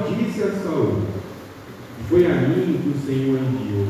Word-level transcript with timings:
Disse 0.00 0.42
a 0.42 0.52
Saul: 0.62 1.02
Foi 2.08 2.24
a 2.26 2.34
mim 2.34 2.80
que 2.82 2.88
o 2.88 3.06
Senhor 3.06 3.38
enviou 3.38 3.86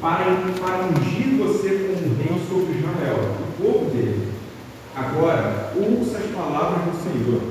para, 0.00 0.24
para 0.60 0.86
ungir 0.86 1.36
você 1.36 1.88
como 1.88 2.16
rei 2.16 2.40
sobre 2.48 2.78
Israel, 2.78 3.36
o 3.40 3.62
povo 3.62 3.90
dele. 3.90 4.28
Agora, 4.94 5.72
ouça 5.76 6.18
as 6.18 6.26
palavras 6.26 6.84
do 6.84 7.02
Senhor. 7.02 7.42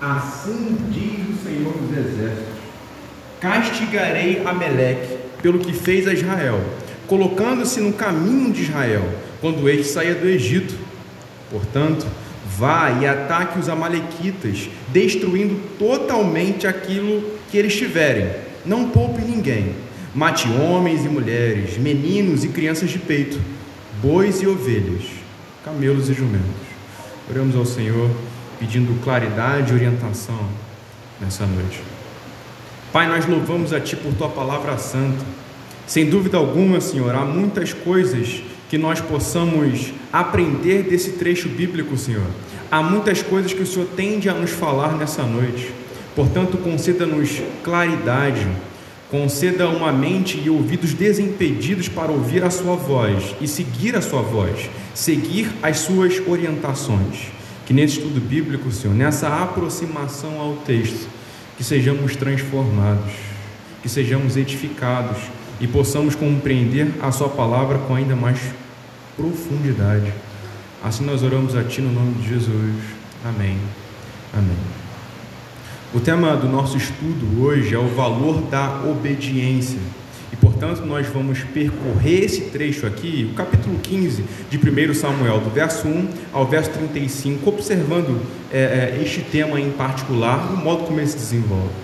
Assim 0.00 0.76
diz 0.90 1.28
o 1.28 1.44
Senhor 1.44 1.72
dos 1.72 1.96
Exércitos: 1.96 2.54
Castigarei 3.40 4.42
Ameleque 4.44 5.18
pelo 5.42 5.58
que 5.58 5.72
fez 5.72 6.06
a 6.06 6.12
Israel, 6.12 6.60
colocando-se 7.06 7.80
no 7.80 7.92
caminho 7.92 8.52
de 8.52 8.62
Israel, 8.62 9.08
quando 9.40 9.68
este 9.68 9.84
saia 9.84 10.14
do 10.14 10.26
Egito. 10.26 10.74
Portanto, 11.50 12.06
vá 12.56 12.90
e 13.00 13.06
ataque 13.06 13.58
os 13.58 13.68
Amalequitas, 13.68 14.68
destruindo 14.88 15.58
totalmente 15.78 16.66
aquilo 16.66 17.39
que 17.50 17.58
eles 17.58 17.76
tiverem. 17.76 18.30
Não 18.64 18.90
poupe 18.90 19.22
ninguém. 19.22 19.74
Mate 20.14 20.48
homens 20.48 21.04
e 21.04 21.08
mulheres, 21.08 21.78
meninos 21.78 22.44
e 22.44 22.48
crianças 22.48 22.90
de 22.90 22.98
peito, 22.98 23.40
bois 24.02 24.42
e 24.42 24.46
ovelhas, 24.46 25.04
camelos 25.64 26.08
e 26.08 26.14
jumentos. 26.14 26.70
Oramos 27.28 27.54
ao 27.54 27.64
Senhor 27.64 28.10
pedindo 28.58 29.00
claridade 29.02 29.72
e 29.72 29.74
orientação 29.74 30.48
nessa 31.20 31.46
noite. 31.46 31.80
Pai, 32.92 33.08
nós 33.08 33.26
louvamos 33.26 33.72
a 33.72 33.80
Ti 33.80 33.94
por 33.94 34.12
Tua 34.14 34.28
palavra 34.28 34.76
santa. 34.78 35.24
Sem 35.86 36.10
dúvida 36.10 36.36
alguma, 36.36 36.80
Senhor, 36.80 37.14
há 37.14 37.24
muitas 37.24 37.72
coisas 37.72 38.42
que 38.68 38.76
nós 38.76 39.00
possamos 39.00 39.92
aprender 40.12 40.82
desse 40.84 41.12
trecho 41.12 41.48
bíblico, 41.48 41.96
Senhor. 41.96 42.26
Há 42.70 42.82
muitas 42.82 43.22
coisas 43.22 43.52
que 43.52 43.62
o 43.62 43.66
Senhor 43.66 43.86
tende 43.96 44.28
a 44.28 44.34
nos 44.34 44.50
falar 44.50 44.96
nessa 44.96 45.22
noite. 45.22 45.79
Portanto, 46.20 46.58
conceda-nos 46.58 47.40
claridade, 47.64 48.46
conceda 49.10 49.70
uma 49.70 49.90
mente 49.90 50.38
e 50.38 50.50
ouvidos 50.50 50.92
desimpedidos 50.92 51.88
para 51.88 52.12
ouvir 52.12 52.44
a 52.44 52.50
Sua 52.50 52.76
voz 52.76 53.34
e 53.40 53.48
seguir 53.48 53.96
a 53.96 54.02
Sua 54.02 54.20
voz, 54.20 54.68
seguir 54.94 55.50
as 55.62 55.78
Suas 55.78 56.20
orientações. 56.28 57.28
Que 57.64 57.72
nesse 57.72 58.00
estudo 58.00 58.20
bíblico, 58.20 58.70
Senhor, 58.70 58.94
nessa 58.94 59.28
aproximação 59.28 60.38
ao 60.38 60.56
texto, 60.56 61.08
que 61.56 61.64
sejamos 61.64 62.14
transformados, 62.16 63.14
que 63.82 63.88
sejamos 63.88 64.36
edificados 64.36 65.16
e 65.58 65.66
possamos 65.66 66.14
compreender 66.14 66.96
a 67.00 67.10
Sua 67.10 67.30
palavra 67.30 67.78
com 67.78 67.94
ainda 67.94 68.14
mais 68.14 68.38
profundidade. 69.16 70.12
Assim 70.84 71.02
nós 71.02 71.22
oramos 71.22 71.56
a 71.56 71.64
Ti 71.64 71.80
no 71.80 71.90
nome 71.90 72.12
de 72.20 72.28
Jesus. 72.28 72.74
Amém. 73.24 73.56
Amém. 74.34 74.89
O 75.92 75.98
tema 75.98 76.36
do 76.36 76.48
nosso 76.48 76.76
estudo 76.76 77.42
hoje 77.42 77.74
é 77.74 77.78
o 77.78 77.88
valor 77.88 78.42
da 78.42 78.80
obediência. 78.88 79.80
E 80.32 80.36
portanto, 80.36 80.82
nós 80.86 81.08
vamos 81.08 81.42
percorrer 81.42 82.22
esse 82.22 82.42
trecho 82.42 82.86
aqui, 82.86 83.28
o 83.32 83.34
capítulo 83.34 83.76
15 83.80 84.24
de 84.48 84.56
1 84.56 84.94
Samuel, 84.94 85.40
do 85.40 85.50
verso 85.50 85.88
1 85.88 86.08
ao 86.32 86.46
verso 86.46 86.70
35, 86.70 87.50
observando 87.50 88.22
é, 88.52 88.94
é, 88.96 89.02
este 89.02 89.20
tema 89.22 89.60
em 89.60 89.72
particular, 89.72 90.52
o 90.52 90.56
modo 90.58 90.84
como 90.84 91.00
ele 91.00 91.08
se 91.08 91.16
desenvolve. 91.16 91.74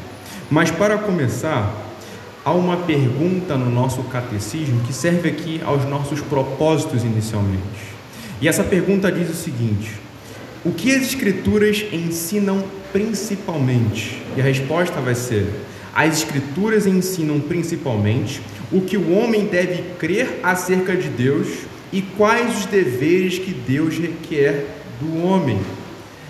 Mas 0.49 0.71
para 0.71 0.99
começar, 0.99 1.75
há 2.45 2.53
uma 2.53 2.77
pergunta 2.77 3.57
no 3.57 3.69
nosso 3.69 4.05
catecismo 4.05 4.83
que 4.83 4.93
serve 4.93 5.31
aqui 5.31 5.61
aos 5.65 5.84
nossos 5.84 6.21
propósitos 6.21 7.03
inicialmente. 7.03 7.97
E 8.41 8.47
essa 8.47 8.62
pergunta 8.62 9.11
diz 9.11 9.29
o 9.29 9.34
seguinte: 9.34 10.06
O 10.67 10.72
que 10.72 10.92
as 10.92 11.03
Escrituras 11.03 11.84
ensinam 11.92 12.64
principalmente? 12.92 14.20
E 14.36 14.41
a 14.41 14.42
resposta 14.42 15.00
vai 15.00 15.14
ser: 15.14 15.47
As 15.95 16.19
Escrituras 16.19 16.89
ensinam 16.89 17.39
principalmente 17.39 18.42
o 18.72 18.81
que 18.81 18.97
o 18.97 19.12
homem 19.12 19.47
deve 19.47 19.84
crer 19.97 20.41
acerca 20.42 20.97
de 20.97 21.09
Deus 21.09 21.47
e 21.92 22.03
quais 22.03 22.59
os 22.59 22.67
deveres 22.67 23.39
que 23.39 23.55
Deus 23.55 23.97
requer 23.97 24.66
do 25.00 25.22
homem. 25.22 25.60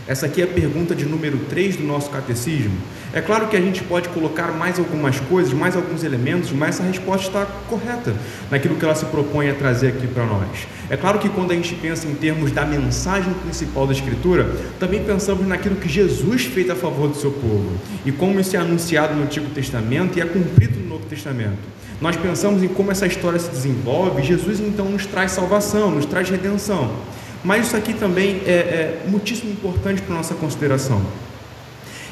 Essa 0.06 0.26
aqui 0.26 0.42
é 0.42 0.44
a 0.44 0.48
pergunta 0.48 0.94
de 0.94 1.06
número 1.06 1.38
3 1.48 1.76
do 1.76 1.84
nosso 1.84 2.10
catecismo. 2.10 2.76
É 3.16 3.22
claro 3.22 3.48
que 3.48 3.56
a 3.56 3.60
gente 3.62 3.82
pode 3.82 4.10
colocar 4.10 4.48
mais 4.52 4.78
algumas 4.78 5.18
coisas, 5.18 5.50
mais 5.54 5.74
alguns 5.74 6.04
elementos, 6.04 6.52
mas 6.52 6.74
essa 6.74 6.82
resposta 6.82 7.28
está 7.28 7.46
correta 7.66 8.14
naquilo 8.50 8.76
que 8.76 8.84
ela 8.84 8.94
se 8.94 9.06
propõe 9.06 9.48
a 9.48 9.54
trazer 9.54 9.88
aqui 9.88 10.06
para 10.06 10.26
nós. 10.26 10.68
É 10.90 10.98
claro 10.98 11.18
que 11.18 11.30
quando 11.30 11.50
a 11.50 11.54
gente 11.54 11.74
pensa 11.76 12.06
em 12.06 12.14
termos 12.14 12.52
da 12.52 12.66
mensagem 12.66 13.32
principal 13.32 13.86
da 13.86 13.94
Escritura, 13.94 14.54
também 14.78 15.02
pensamos 15.02 15.46
naquilo 15.46 15.76
que 15.76 15.88
Jesus 15.88 16.44
fez 16.44 16.68
a 16.68 16.74
favor 16.74 17.08
do 17.08 17.16
seu 17.16 17.30
povo 17.30 17.72
e 18.04 18.12
como 18.12 18.38
isso 18.38 18.54
é 18.54 18.58
anunciado 18.58 19.14
no 19.14 19.22
Antigo 19.22 19.48
Testamento 19.48 20.18
e 20.18 20.20
é 20.20 20.26
cumprido 20.26 20.78
no 20.78 20.86
Novo 20.86 21.06
Testamento. 21.06 21.56
Nós 21.98 22.16
pensamos 22.16 22.62
em 22.62 22.68
como 22.68 22.92
essa 22.92 23.06
história 23.06 23.38
se 23.38 23.48
desenvolve, 23.48 24.22
Jesus 24.22 24.60
então 24.60 24.90
nos 24.90 25.06
traz 25.06 25.30
salvação, 25.30 25.90
nos 25.90 26.04
traz 26.04 26.28
redenção. 26.28 26.94
Mas 27.42 27.68
isso 27.68 27.78
aqui 27.78 27.94
também 27.94 28.42
é, 28.44 28.50
é 28.50 29.02
muitíssimo 29.08 29.52
importante 29.52 30.02
para 30.02 30.12
a 30.12 30.18
nossa 30.18 30.34
consideração. 30.34 31.00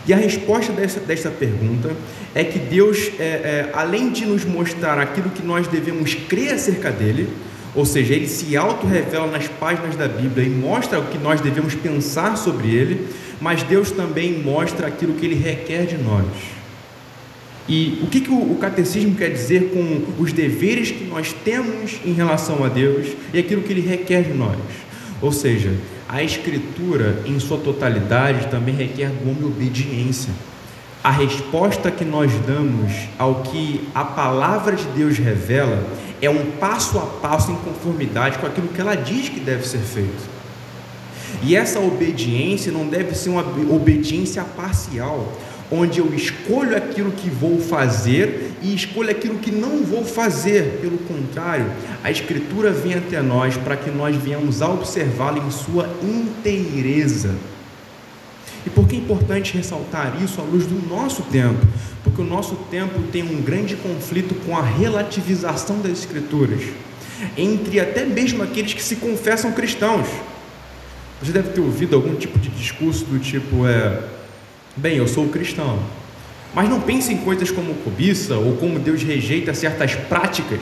E 0.06 0.12
a 0.12 0.16
resposta 0.16 0.72
dessa, 0.72 1.00
dessa 1.00 1.30
pergunta 1.30 1.90
é 2.34 2.44
que 2.44 2.58
Deus, 2.58 3.10
é, 3.18 3.22
é, 3.22 3.70
além 3.72 4.10
de 4.10 4.26
nos 4.26 4.44
mostrar 4.44 4.98
aquilo 4.98 5.30
que 5.30 5.42
nós 5.42 5.66
devemos 5.66 6.14
crer 6.14 6.54
acerca 6.54 6.90
dele, 6.90 7.28
ou 7.74 7.84
seja, 7.84 8.14
ele 8.14 8.28
se 8.28 8.56
auto-revela 8.56 9.26
nas 9.26 9.48
páginas 9.48 9.96
da 9.96 10.06
Bíblia 10.06 10.46
e 10.46 10.50
mostra 10.50 11.00
o 11.00 11.06
que 11.06 11.18
nós 11.18 11.40
devemos 11.40 11.74
pensar 11.74 12.36
sobre 12.36 12.68
ele, 12.68 13.08
mas 13.40 13.62
Deus 13.62 13.90
também 13.90 14.38
mostra 14.40 14.86
aquilo 14.86 15.14
que 15.14 15.26
ele 15.26 15.34
requer 15.34 15.86
de 15.86 15.96
nós. 15.96 16.26
E 17.68 18.00
o 18.02 18.06
que, 18.06 18.20
que 18.20 18.30
o, 18.30 18.52
o 18.52 18.58
catecismo 18.60 19.14
quer 19.14 19.30
dizer 19.30 19.70
com 19.72 20.22
os 20.22 20.32
deveres 20.32 20.90
que 20.90 21.04
nós 21.04 21.34
temos 21.44 21.98
em 22.04 22.12
relação 22.12 22.62
a 22.62 22.68
Deus 22.68 23.08
e 23.32 23.38
aquilo 23.38 23.62
que 23.62 23.72
ele 23.72 23.80
requer 23.80 24.22
de 24.22 24.34
nós? 24.34 24.58
Ou 25.20 25.32
seja, 25.32 25.72
a 26.08 26.22
Escritura, 26.22 27.22
em 27.24 27.38
sua 27.40 27.58
totalidade, 27.58 28.48
também 28.48 28.74
requer 28.74 29.10
homem 29.22 29.44
obediência. 29.44 30.32
A 31.02 31.10
resposta 31.10 31.90
que 31.90 32.04
nós 32.04 32.32
damos 32.46 32.92
ao 33.18 33.42
que 33.42 33.86
a 33.94 34.04
palavra 34.04 34.74
de 34.74 34.84
Deus 34.84 35.18
revela 35.18 35.82
é 36.22 36.30
um 36.30 36.52
passo 36.52 36.98
a 36.98 37.02
passo 37.02 37.50
em 37.50 37.56
conformidade 37.56 38.38
com 38.38 38.46
aquilo 38.46 38.68
que 38.68 38.80
ela 38.80 38.94
diz 38.94 39.28
que 39.28 39.40
deve 39.40 39.66
ser 39.66 39.80
feito. 39.80 40.34
E 41.42 41.54
essa 41.56 41.78
obediência 41.78 42.72
não 42.72 42.86
deve 42.86 43.14
ser 43.14 43.30
uma 43.30 43.44
obediência 43.70 44.42
parcial, 44.56 45.30
onde 45.70 45.98
eu 45.98 46.14
escolho 46.14 46.76
aquilo 46.76 47.12
que 47.12 47.28
vou 47.28 47.60
fazer 47.60 48.52
e 48.62 48.74
escolho 48.74 49.10
aquilo 49.10 49.38
que 49.38 49.50
não 49.50 49.82
vou 49.82 50.04
fazer. 50.04 50.78
Pelo 50.80 50.98
contrário, 50.98 51.70
a 52.02 52.10
Escritura 52.10 52.70
vem 52.70 52.94
até 52.94 53.20
nós 53.20 53.56
para 53.56 53.76
que 53.76 53.90
nós 53.90 54.16
venhamos 54.16 54.62
a 54.62 54.68
observá-la 54.68 55.38
em 55.38 55.50
sua 55.50 55.88
inteireza. 56.02 57.34
E 58.66 58.70
por 58.70 58.88
que 58.88 58.96
é 58.96 58.98
importante 58.98 59.54
ressaltar 59.56 60.22
isso 60.22 60.40
à 60.40 60.44
luz 60.44 60.66
do 60.66 60.88
nosso 60.88 61.22
tempo? 61.24 61.66
Porque 62.02 62.22
o 62.22 62.24
nosso 62.24 62.54
tempo 62.70 63.02
tem 63.12 63.22
um 63.22 63.42
grande 63.42 63.76
conflito 63.76 64.34
com 64.46 64.56
a 64.56 64.62
relativização 64.62 65.80
das 65.80 65.92
Escrituras, 65.92 66.62
entre 67.36 67.78
até 67.78 68.06
mesmo 68.06 68.42
aqueles 68.42 68.72
que 68.72 68.82
se 68.82 68.96
confessam 68.96 69.52
cristãos. 69.52 70.08
Você 71.22 71.32
deve 71.32 71.50
ter 71.50 71.60
ouvido 71.60 71.94
algum 71.94 72.14
tipo 72.14 72.38
de 72.38 72.48
discurso 72.50 73.04
do 73.04 73.18
tipo: 73.18 73.66
é, 73.66 74.02
bem, 74.76 74.96
eu 74.96 75.08
sou 75.08 75.28
cristão, 75.28 75.78
mas 76.54 76.68
não 76.68 76.80
pense 76.80 77.12
em 77.12 77.18
coisas 77.18 77.50
como 77.50 77.74
cobiça 77.76 78.36
ou 78.36 78.56
como 78.56 78.78
Deus 78.78 79.02
rejeita 79.02 79.52
certas 79.54 79.94
práticas, 79.94 80.60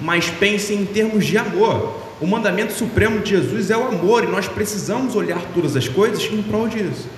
mas 0.00 0.28
pense 0.28 0.74
em 0.74 0.84
termos 0.84 1.26
de 1.26 1.38
amor. 1.38 1.98
O 2.20 2.26
mandamento 2.26 2.72
supremo 2.72 3.20
de 3.20 3.30
Jesus 3.30 3.70
é 3.70 3.76
o 3.76 3.88
amor 3.88 4.24
e 4.24 4.26
nós 4.26 4.46
precisamos 4.46 5.16
olhar 5.16 5.40
todas 5.54 5.76
as 5.76 5.88
coisas 5.88 6.22
em 6.24 6.42
prol 6.42 6.68
disso. 6.68 7.08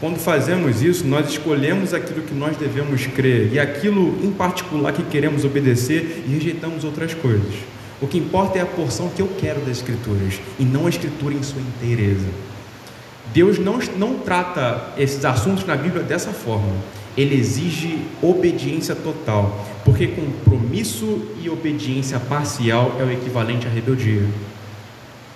Quando 0.00 0.18
fazemos 0.18 0.80
isso, 0.80 1.06
nós 1.06 1.28
escolhemos 1.28 1.92
aquilo 1.92 2.22
que 2.22 2.32
nós 2.32 2.56
devemos 2.56 3.06
crer 3.08 3.52
e 3.52 3.58
aquilo 3.58 4.16
em 4.22 4.30
particular 4.30 4.92
que 4.92 5.02
queremos 5.02 5.44
obedecer 5.44 6.24
e 6.26 6.32
rejeitamos 6.32 6.84
outras 6.84 7.12
coisas. 7.14 7.54
O 8.00 8.06
que 8.06 8.16
importa 8.16 8.58
é 8.58 8.62
a 8.62 8.66
porção 8.66 9.08
que 9.08 9.20
eu 9.20 9.28
quero 9.38 9.60
das 9.60 9.78
Escrituras 9.78 10.40
e 10.58 10.64
não 10.64 10.86
a 10.86 10.88
Escritura 10.88 11.34
em 11.34 11.42
sua 11.42 11.60
inteireza. 11.60 12.28
Deus 13.32 13.58
não, 13.58 13.78
não 13.96 14.18
trata 14.18 14.92
esses 14.96 15.24
assuntos 15.24 15.66
na 15.66 15.76
Bíblia 15.76 16.02
dessa 16.02 16.30
forma 16.30 16.72
ele 17.18 17.34
exige 17.34 17.98
obediência 18.22 18.94
total, 18.94 19.66
porque 19.84 20.06
compromisso 20.06 21.20
e 21.42 21.50
obediência 21.50 22.20
parcial 22.20 22.94
é 23.00 23.02
o 23.02 23.10
equivalente 23.10 23.66
à 23.66 23.70
rebeldia. 23.70 24.24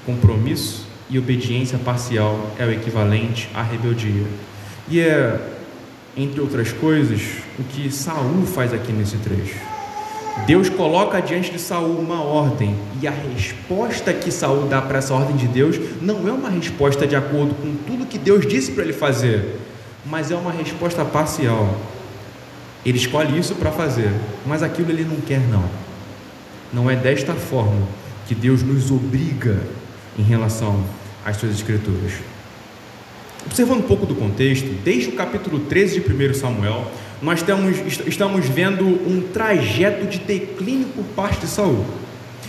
Compromisso 0.06 0.86
e 1.10 1.18
obediência 1.18 1.78
parcial 1.78 2.54
é 2.56 2.64
o 2.64 2.70
equivalente 2.70 3.48
à 3.52 3.64
rebeldia. 3.64 4.24
E 4.88 5.00
é, 5.00 5.40
entre 6.16 6.40
outras 6.40 6.70
coisas, 6.70 7.20
o 7.58 7.64
que 7.64 7.90
Saul 7.90 8.46
faz 8.46 8.72
aqui 8.72 8.92
nesse 8.92 9.16
trecho. 9.16 9.71
Deus 10.46 10.68
coloca 10.68 11.20
diante 11.20 11.52
de 11.52 11.58
Saul 11.58 11.98
uma 11.98 12.20
ordem, 12.22 12.74
e 13.00 13.06
a 13.06 13.12
resposta 13.12 14.12
que 14.12 14.30
Saul 14.30 14.66
dá 14.66 14.82
para 14.82 14.98
essa 14.98 15.14
ordem 15.14 15.36
de 15.36 15.46
Deus 15.46 15.78
não 16.00 16.26
é 16.26 16.32
uma 16.32 16.50
resposta 16.50 17.06
de 17.06 17.14
acordo 17.14 17.54
com 17.54 17.74
tudo 17.86 18.06
que 18.06 18.18
Deus 18.18 18.46
disse 18.46 18.72
para 18.72 18.82
ele 18.82 18.92
fazer, 18.92 19.56
mas 20.04 20.30
é 20.30 20.34
uma 20.34 20.50
resposta 20.50 21.04
parcial. 21.04 21.76
Ele 22.84 22.98
escolhe 22.98 23.38
isso 23.38 23.54
para 23.54 23.70
fazer, 23.70 24.10
mas 24.44 24.62
aquilo 24.62 24.90
ele 24.90 25.04
não 25.04 25.20
quer 25.20 25.40
não. 25.40 25.64
Não 26.72 26.90
é 26.90 26.96
desta 26.96 27.34
forma 27.34 27.86
que 28.26 28.34
Deus 28.34 28.62
nos 28.62 28.90
obriga 28.90 29.60
em 30.18 30.22
relação 30.22 30.82
às 31.24 31.36
suas 31.36 31.52
escrituras. 31.54 32.14
Observando 33.46 33.80
um 33.80 33.86
pouco 33.86 34.06
do 34.06 34.14
contexto, 34.14 34.68
desde 34.84 35.10
o 35.10 35.12
capítulo 35.12 35.60
13 35.60 36.00
de 36.00 36.30
1 36.30 36.34
Samuel, 36.34 36.90
nós 37.22 37.38
estamos, 37.38 37.76
estamos 38.04 38.48
vendo 38.48 38.84
um 38.84 39.22
trajeto 39.32 40.06
de 40.06 40.18
declínio 40.18 40.88
por 40.88 41.04
parte 41.14 41.42
de 41.42 41.46
Saul. 41.46 41.84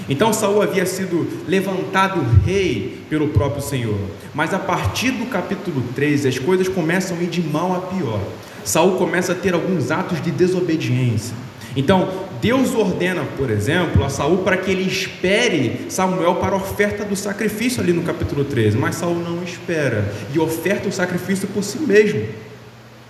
Então 0.10 0.34
Saul 0.34 0.62
havia 0.64 0.86
sido 0.86 1.28
levantado 1.48 2.20
rei 2.44 2.98
pelo 3.10 3.30
próprio 3.30 3.62
Senhor. 3.62 4.00
Mas 4.34 4.54
a 4.54 4.60
partir 4.60 5.12
do 5.12 5.28
capítulo 5.28 5.84
13, 5.96 6.28
as 6.28 6.40
coisas 6.40 6.68
começam 6.68 7.18
a 7.18 7.22
ir 7.22 7.28
de 7.28 7.42
mal 7.42 7.76
a 7.76 7.80
pior. 7.82 8.20
Saul 8.66 8.98
começa 8.98 9.34
a 9.34 9.36
ter 9.36 9.54
alguns 9.54 9.92
atos 9.92 10.22
de 10.22 10.32
desobediência. 10.32 11.36
Então, 11.76 12.10
Deus 12.42 12.76
ordena, 12.76 13.24
por 13.38 13.50
exemplo, 13.50 14.04
a 14.04 14.10
Saul 14.10 14.40
para 14.40 14.58
que 14.58 14.70
ele 14.70 14.84
espere 14.84 15.86
Samuel 15.90 16.36
para 16.36 16.56
a 16.56 16.58
oferta 16.58 17.06
do 17.06 17.16
sacrifício 17.16 17.82
ali 17.82 17.94
no 17.94 18.04
capítulo 18.04 18.44
13, 18.44 18.78
mas 18.78 18.96
Saul 18.96 19.16
não 19.16 19.44
espera 19.44 20.14
e 20.34 20.40
oferta 20.40 20.90
o 20.90 20.92
sacrifício 20.92 21.48
por 21.48 21.64
si 21.64 21.80
mesmo. 21.80 22.26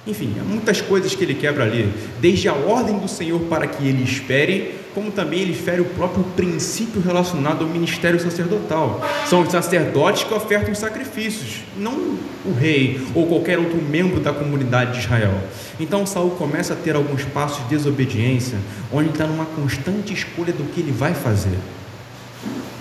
Enfim, 0.05 0.35
há 0.39 0.43
muitas 0.43 0.81
coisas 0.81 1.15
que 1.15 1.23
ele 1.23 1.33
quebra 1.33 1.63
ali, 1.63 1.89
desde 2.19 2.49
a 2.49 2.53
ordem 2.53 2.97
do 2.97 3.07
Senhor 3.07 3.39
para 3.43 3.65
que 3.67 3.87
ele 3.87 4.03
espere, 4.03 4.75
como 4.93 5.09
também 5.11 5.39
ele 5.39 5.53
fere 5.53 5.79
o 5.79 5.85
próprio 5.85 6.23
princípio 6.35 7.01
relacionado 7.01 7.63
ao 7.63 7.69
ministério 7.69 8.19
sacerdotal. 8.19 9.01
São 9.27 9.41
os 9.41 9.49
sacerdotes 9.49 10.23
que 10.23 10.33
ofertam 10.33 10.73
os 10.73 10.77
sacrifícios, 10.77 11.61
não 11.77 12.17
o 12.45 12.53
rei 12.53 13.01
ou 13.15 13.27
qualquer 13.27 13.57
outro 13.57 13.81
membro 13.81 14.19
da 14.19 14.33
comunidade 14.33 14.91
de 14.91 14.99
Israel. 14.99 15.33
Então 15.79 16.05
Saul 16.05 16.31
começa 16.31 16.73
a 16.73 16.75
ter 16.77 16.95
alguns 16.95 17.23
passos 17.23 17.63
de 17.63 17.69
desobediência, 17.69 18.57
onde 18.91 19.09
está 19.09 19.25
numa 19.25 19.45
constante 19.45 20.13
escolha 20.13 20.51
do 20.51 20.65
que 20.65 20.81
ele 20.81 20.91
vai 20.91 21.13
fazer. 21.13 21.57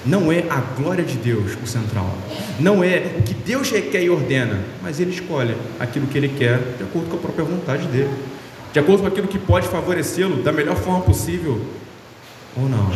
Não 0.05 0.33
é 0.33 0.45
a 0.51 0.61
glória 0.61 1.05
de 1.05 1.17
Deus 1.17 1.57
o 1.63 1.67
central. 1.67 2.17
Não 2.59 2.83
é 2.83 3.15
o 3.19 3.23
que 3.23 3.35
Deus 3.35 3.71
requer 3.71 4.03
e 4.03 4.11
ordena, 4.11 4.61
mas 4.83 4.99
ele 4.99 5.13
escolhe 5.13 5.57
aquilo 5.79 6.07
que 6.09 6.19
ele 6.19 6.29
quer 6.29 6.59
de 6.77 6.83
acordo 6.83 7.09
com 7.09 7.17
a 7.17 7.21
própria 7.21 7.45
vontade 7.45 7.87
dele, 7.87 8.11
de 8.73 8.79
acordo 8.79 9.03
com 9.03 9.09
aquilo 9.09 9.29
que 9.29 9.39
pode 9.39 9.69
favorecê-lo 9.69 10.43
da 10.43 10.53
melhor 10.53 10.77
forma 10.77 11.03
possível 11.03 11.61
ou 12.57 12.69
não. 12.69 12.93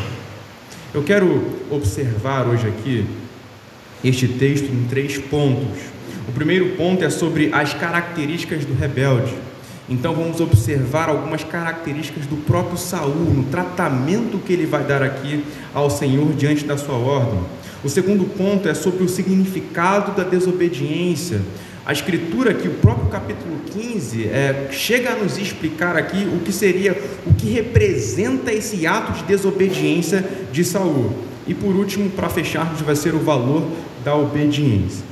Eu 0.93 1.03
quero 1.03 1.45
observar 1.71 2.47
hoje 2.49 2.67
aqui 2.67 3.07
este 4.03 4.27
texto 4.27 4.65
em 4.65 4.87
três 4.89 5.19
pontos. 5.19 5.79
O 6.29 6.33
primeiro 6.33 6.71
ponto 6.77 7.05
é 7.05 7.11
sobre 7.11 7.51
as 7.53 7.73
características 7.75 8.65
do 8.65 8.75
rebelde. 8.75 9.33
Então 9.89 10.15
vamos 10.15 10.41
observar 10.41 11.09
algumas 11.09 11.45
características 11.45 12.27
do 12.27 12.37
próprio 12.37 12.77
Saul 12.77 13.15
no 13.15 13.45
tratamento 13.45 14.39
que 14.39 14.53
ele 14.53 14.67
vai 14.67 14.83
dar 14.83 15.03
aqui 15.03 15.45
ao 15.73 15.89
Senhor 15.89 16.33
diante 16.33 16.65
da 16.65 16.77
sua 16.77 16.97
ordem. 16.97 17.39
O 17.85 17.89
segundo 17.89 18.25
ponto 18.25 18.69
é 18.69 18.75
sobre 18.75 19.05
o 19.05 19.09
significado 19.09 20.13
da 20.13 20.25
desobediência. 20.25 21.41
A 21.85 21.93
escritura 21.93 22.51
aqui, 22.51 22.67
o 22.67 22.75
próprio 22.75 23.07
capítulo 23.07 23.61
15, 23.71 24.25
é, 24.25 24.69
chega 24.73 25.13
a 25.13 25.15
nos 25.15 25.39
explicar 25.39 25.97
aqui 25.97 26.29
o 26.35 26.41
que 26.41 26.51
seria, 26.51 27.01
o 27.25 27.33
que 27.33 27.49
representa 27.49 28.53
esse 28.53 28.89
ato 28.89 29.13
de 29.13 29.23
desobediência 29.23 30.25
de 30.51 30.65
Saul. 30.65 31.13
E 31.47 31.55
por 31.55 31.77
último, 31.77 32.11
para 32.11 32.29
fecharmos, 32.29 32.81
vai 32.81 32.97
ser 32.97 33.15
o 33.15 33.21
valor 33.21 33.63
da 34.05 34.17
obediência. 34.17 35.05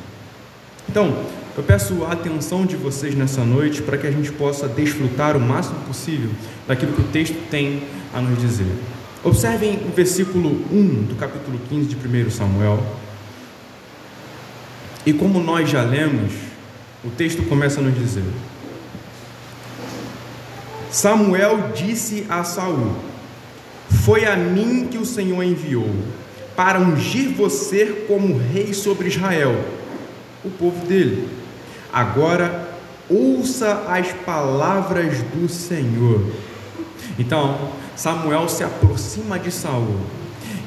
Então, 0.88 1.17
eu 1.56 1.62
peço 1.62 2.05
a 2.05 2.12
atenção 2.12 2.67
de 2.67 2.75
vocês 2.75 3.15
nessa 3.15 3.45
noite 3.45 3.81
para 3.81 3.97
que 3.97 4.06
a 4.06 4.11
gente 4.11 4.33
possa 4.33 4.67
desfrutar 4.67 5.37
o 5.37 5.41
máximo 5.41 5.79
possível 5.87 6.31
daquilo 6.67 6.93
que 6.93 7.01
o 7.01 7.05
texto 7.05 7.37
tem 7.49 7.85
a 8.12 8.21
nos 8.21 8.41
dizer. 8.41 8.67
Observem 9.23 9.79
o 9.87 9.93
versículo 9.93 10.51
1 10.73 11.05
do 11.05 11.15
capítulo 11.15 11.61
15 11.69 11.87
de 11.87 11.97
1 11.97 12.31
Samuel. 12.31 12.85
E 15.06 15.12
como 15.12 15.39
nós 15.39 15.71
já 15.71 15.83
lemos, 15.83 16.33
o 17.05 17.11
texto 17.11 17.43
começa 17.45 17.79
a 17.79 17.83
nos 17.85 17.97
dizer: 17.97 18.25
Samuel 20.91 21.71
disse 21.73 22.27
a 22.29 22.43
Saul: 22.43 22.97
Foi 24.05 24.25
a 24.25 24.37
mim 24.37 24.89
que 24.91 24.99
o 24.99 25.06
Senhor 25.06 25.43
enviou 25.45 25.89
para 26.56 26.81
ungir 26.81 27.31
você 27.31 28.05
como 28.09 28.39
rei 28.39 28.75
sobre 28.75 29.06
Israel, 29.06 29.65
o 30.45 30.51
povo 30.51 30.85
dele. 30.85 31.44
Agora 31.94 32.75
ouça 33.08 33.85
as 33.88 34.12
palavras 34.26 35.23
do 35.32 35.49
Senhor. 35.49 36.26
Então, 37.17 37.70
Samuel 37.94 38.49
se 38.49 38.64
aproxima 38.64 39.38
de 39.38 39.52
Saul. 39.52 40.00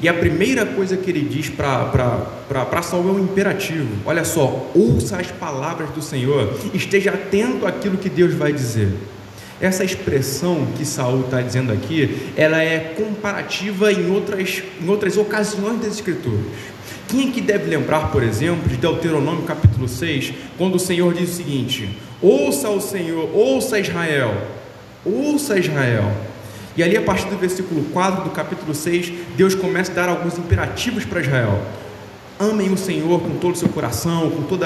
E 0.00 0.08
a 0.08 0.14
primeira 0.14 0.64
coisa 0.64 0.96
que 0.96 1.10
ele 1.10 1.20
diz 1.20 1.50
para 1.50 2.82
Saul 2.82 3.10
é 3.10 3.12
um 3.12 3.24
imperativo: 3.24 3.88
olha 4.06 4.24
só, 4.24 4.70
ouça 4.74 5.18
as 5.18 5.30
palavras 5.30 5.90
do 5.90 6.00
Senhor, 6.00 6.56
esteja 6.72 7.10
atento 7.10 7.66
àquilo 7.66 7.98
que 7.98 8.08
Deus 8.08 8.32
vai 8.32 8.50
dizer. 8.50 8.96
Essa 9.60 9.84
expressão 9.84 10.68
que 10.76 10.84
Saul 10.84 11.22
está 11.22 11.42
dizendo 11.42 11.72
aqui, 11.72 12.32
ela 12.36 12.62
é 12.62 12.94
comparativa 12.96 13.92
em 13.92 14.08
outras, 14.08 14.62
em 14.80 14.88
outras 14.88 15.16
ocasiões 15.16 15.80
das 15.80 15.94
Escrituras. 15.94 16.46
Quem 17.08 17.30
é 17.30 17.32
que 17.32 17.40
deve 17.40 17.70
lembrar, 17.70 18.12
por 18.12 18.22
exemplo, 18.22 18.68
de 18.68 18.76
Deuteronômio 18.76 19.42
capítulo 19.44 19.88
6, 19.88 20.34
quando 20.58 20.74
o 20.74 20.78
Senhor 20.78 21.14
diz 21.14 21.30
o 21.30 21.34
seguinte: 21.36 21.88
Ouça 22.20 22.68
o 22.68 22.82
Senhor, 22.82 23.30
ouça 23.34 23.80
Israel, 23.80 24.34
ouça 25.06 25.58
Israel. 25.58 26.12
E 26.76 26.82
ali, 26.82 26.98
a 26.98 27.02
partir 27.02 27.26
do 27.28 27.38
versículo 27.38 27.82
4 27.84 28.24
do 28.24 28.30
capítulo 28.30 28.74
6, 28.74 29.10
Deus 29.36 29.54
começa 29.54 29.90
a 29.90 29.94
dar 29.94 30.08
alguns 30.10 30.36
imperativos 30.36 31.06
para 31.06 31.22
Israel. 31.22 31.62
Amem 32.40 32.70
o 32.70 32.76
Senhor 32.76 33.20
com 33.20 33.30
todo 33.38 33.54
o 33.54 33.58
seu 33.58 33.68
coração, 33.68 34.30
com 34.30 34.44
todo 34.44 34.64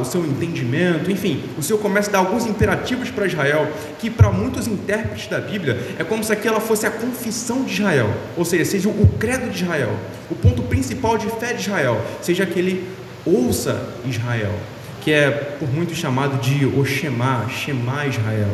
o 0.00 0.04
seu 0.06 0.24
entendimento, 0.24 1.10
enfim, 1.10 1.44
o 1.58 1.62
Senhor 1.62 1.78
começa 1.78 2.08
a 2.08 2.12
dar 2.12 2.18
alguns 2.20 2.46
imperativos 2.46 3.10
para 3.10 3.26
Israel, 3.26 3.70
que 3.98 4.08
para 4.08 4.30
muitos 4.30 4.66
intérpretes 4.66 5.26
da 5.26 5.38
Bíblia 5.38 5.78
é 5.98 6.04
como 6.04 6.24
se 6.24 6.32
aquela 6.32 6.60
fosse 6.60 6.86
a 6.86 6.90
confissão 6.90 7.64
de 7.64 7.74
Israel, 7.74 8.10
ou 8.38 8.44
seja, 8.44 8.64
seja 8.64 8.88
o 8.88 9.06
credo 9.18 9.50
de 9.50 9.62
Israel, 9.62 9.94
o 10.30 10.34
ponto 10.34 10.62
principal 10.62 11.18
de 11.18 11.26
fé 11.26 11.52
de 11.52 11.60
Israel, 11.60 12.00
seja 12.22 12.44
aquele 12.44 12.88
ouça 13.26 13.86
Israel, 14.06 14.54
que 15.02 15.12
é 15.12 15.30
por 15.30 15.68
muitos 15.68 15.98
chamado 15.98 16.40
de 16.40 16.64
Oshemá, 16.64 17.46
Shema 17.48 18.06
Israel. 18.06 18.48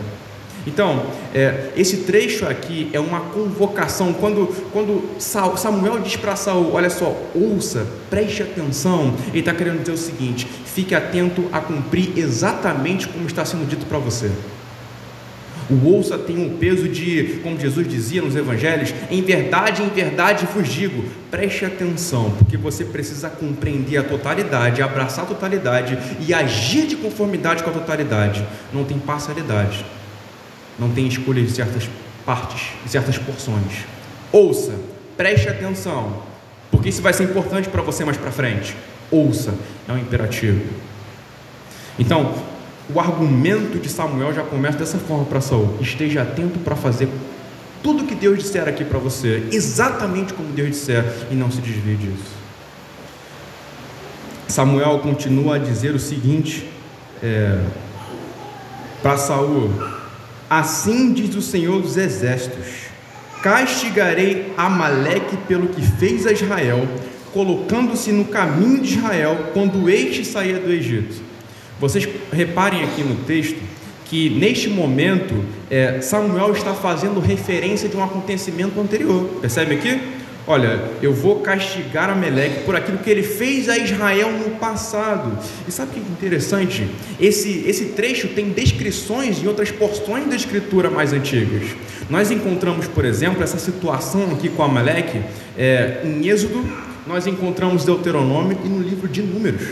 Então, 0.67 1.07
é, 1.33 1.71
esse 1.77 1.99
trecho 1.99 2.45
aqui 2.45 2.91
é 2.93 2.99
uma 2.99 3.21
convocação. 3.21 4.13
Quando, 4.13 4.49
quando 4.73 5.05
Samuel 5.19 6.01
diz 6.01 6.17
para 6.17 6.35
Saul: 6.35 6.73
Olha 6.73 6.91
só, 6.91 7.17
ouça, 7.35 7.87
preste 8.11 8.43
atenção. 8.43 9.15
Ele 9.29 9.39
está 9.39 9.55
querendo 9.55 9.81
dizer 9.81 9.93
o 9.93 9.97
seguinte: 9.97 10.47
fique 10.47 10.95
atento 10.95 11.45
a 11.53 11.61
cumprir 11.61 12.19
exatamente 12.19 13.07
como 13.07 13.27
está 13.27 13.45
sendo 13.45 13.67
dito 13.69 13.87
para 13.87 13.99
você. 13.99 14.31
O 15.69 15.85
ouça 15.89 16.17
tem 16.17 16.47
o 16.47 16.51
peso 16.59 16.89
de, 16.89 17.41
como 17.43 17.59
Jesus 17.59 17.89
dizia 17.89 18.23
nos 18.23 18.37
evangelhos, 18.37 18.95
em 19.11 19.21
verdade, 19.21 19.83
em 19.83 19.89
verdade 19.89 20.47
vos 20.55 20.69
digo, 20.69 21.05
preste 21.29 21.65
atenção, 21.65 22.31
porque 22.39 22.57
você 22.57 22.85
precisa 22.85 23.29
compreender 23.29 23.97
a 23.97 24.05
totalidade, 24.05 24.81
abraçar 24.81 25.25
a 25.25 25.27
totalidade 25.27 25.99
e 26.21 26.33
agir 26.33 26.87
de 26.87 26.95
conformidade 26.95 27.65
com 27.65 27.71
a 27.71 27.73
totalidade. 27.73 28.47
Não 28.73 28.85
tem 28.85 28.97
parcialidade 28.97 29.85
não 30.79 30.91
tem 30.91 31.07
escolha 31.07 31.43
de 31.43 31.51
certas 31.51 31.89
partes, 32.25 32.69
de 32.85 32.91
certas 32.91 33.19
porções. 33.19 33.85
Ouça, 34.33 34.75
preste 35.17 35.49
atenção, 35.49 36.23
porque 36.71 36.89
isso 36.89 37.01
vai 37.01 37.13
ser 37.13 37.25
importante 37.25 37.69
para 37.69 37.83
você 37.83 38.05
mais 38.05 38.17
para 38.17 38.31
frente. 38.31 38.77
Ouça, 39.11 39.55
é 39.89 39.93
um 39.93 39.99
imperativo. 39.99 40.61
Então, 41.99 42.35
o 42.93 43.01
argumento 43.01 43.79
de 43.79 43.89
Samuel 43.89 44.33
já 44.33 44.43
começa 44.43 44.79
dessa 44.79 44.99
forma 44.99 45.25
para 45.25 45.41
Saul: 45.41 45.79
esteja 45.81 46.23
atento 46.23 46.59
para 46.59 46.77
fazer 46.77 47.09
tudo 47.83 48.05
que 48.05 48.15
Deus 48.15 48.39
disser 48.39 48.69
aqui 48.69 48.85
para 48.85 48.99
você, 48.99 49.47
exatamente 49.53 50.35
como 50.35 50.49
Deus 50.53 50.71
disser, 50.71 51.05
e 51.31 51.35
não 51.35 51.51
se 51.51 51.61
desvie 51.61 51.97
disso. 51.97 52.37
Samuel 54.49 55.01
continua 55.01 55.57
a 55.57 55.59
dizer 55.59 55.95
o 55.95 55.99
seguinte 55.99 56.69
é, 57.23 57.61
para 59.03 59.17
Saul: 59.17 59.71
Assim 60.49 61.13
diz 61.13 61.35
o 61.35 61.43
Senhor 61.43 61.81
dos 61.83 61.97
Exércitos: 61.97 62.67
Castigarei 63.43 64.53
Amaleque 64.57 65.37
pelo 65.49 65.69
que 65.69 65.83
fez 65.83 66.27
a 66.27 66.33
Israel, 66.33 66.87
colocando-se 67.33 68.13
no 68.13 68.27
caminho 68.27 68.81
de 68.81 68.95
Israel 68.95 69.51
quando 69.53 69.91
este 69.91 70.25
saía 70.25 70.59
do 70.59 70.73
Egito. 70.73 71.23
Vocês 71.81 72.09
reparem 72.33 72.83
aqui 72.85 73.03
no 73.03 73.17
texto 73.25 73.61
que 74.07 74.31
neste 74.31 74.69
momento 74.69 75.45
é, 75.69 76.01
Samuel 76.01 76.53
está 76.53 76.73
fazendo 76.73 77.21
referência 77.21 77.89
de 77.89 77.97
um 77.97 78.05
acontecimento 78.05 78.81
anterior. 78.81 79.25
Percebe 79.41 79.75
aqui? 79.75 80.01
Olha, 80.49 80.81
eu 81.03 81.13
vou 81.13 81.41
castigar 81.41 82.09
Amaleque 82.09 82.63
por 82.65 82.77
aquilo 82.77 82.99
que 82.99 83.11
ele 83.11 83.25
fez 83.25 83.69
a 83.69 83.77
Israel 83.77 84.31
no 84.31 84.57
passado. 84.57 85.37
E 85.67 85.73
sabe 85.73 85.91
o 85.91 85.95
que 85.95 85.99
é 85.99 86.03
interessante? 86.03 86.89
Esse, 87.19 87.65
esse 87.67 87.87
trecho 87.87 88.29
tem 88.29 88.51
descrições 88.51 89.43
em 89.43 89.49
outras 89.49 89.73
porções 89.73 90.29
da 90.29 90.37
escritura 90.37 90.89
mais 90.89 91.13
antigas. 91.13 91.75
Nós 92.09 92.31
encontramos, 92.31 92.87
por 92.87 93.05
exemplo, 93.05 93.43
essa 93.43 93.59
situação 93.59 94.31
aqui 94.33 94.49
com 94.49 94.63
Amaleque 94.63 95.21
é, 95.59 96.03
em 96.05 96.29
Êxodo, 96.29 96.65
nós 97.05 97.27
encontramos 97.27 97.85
Deuteronômio 97.85 98.57
e 98.65 98.69
no 98.69 98.81
livro 98.81 99.09
de 99.09 99.23
Números. 99.23 99.67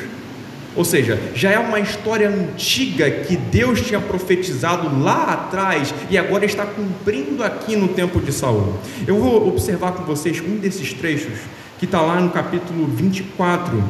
Ou 0.76 0.84
seja, 0.84 1.20
já 1.34 1.50
é 1.50 1.58
uma 1.58 1.78
história 1.78 2.28
antiga 2.28 3.10
que 3.10 3.36
Deus 3.36 3.80
tinha 3.80 4.00
profetizado 4.00 5.02
lá 5.02 5.24
atrás 5.24 5.94
e 6.10 6.18
agora 6.18 6.44
está 6.44 6.66
cumprindo 6.66 7.44
aqui 7.44 7.76
no 7.76 7.88
tempo 7.88 8.20
de 8.20 8.32
Saul. 8.32 8.74
Eu 9.06 9.18
vou 9.18 9.48
observar 9.48 9.92
com 9.92 10.04
vocês 10.04 10.40
um 10.40 10.56
desses 10.56 10.92
trechos 10.92 11.38
que 11.78 11.84
está 11.84 12.00
lá 12.00 12.20
no 12.20 12.30
capítulo 12.30 12.86
24, 12.86 13.82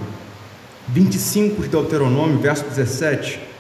25 0.88 1.62
de 1.62 1.68
Deuteronômio, 1.68 2.38
verso 2.38 2.64
17. 2.64 3.53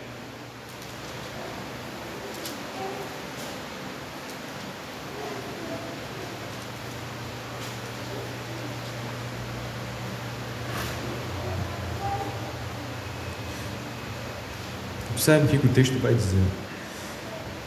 Observe 15.24 15.56
o 15.56 15.60
que 15.60 15.66
o 15.66 15.70
texto 15.70 15.98
vai 16.02 16.12
dizer. 16.12 16.42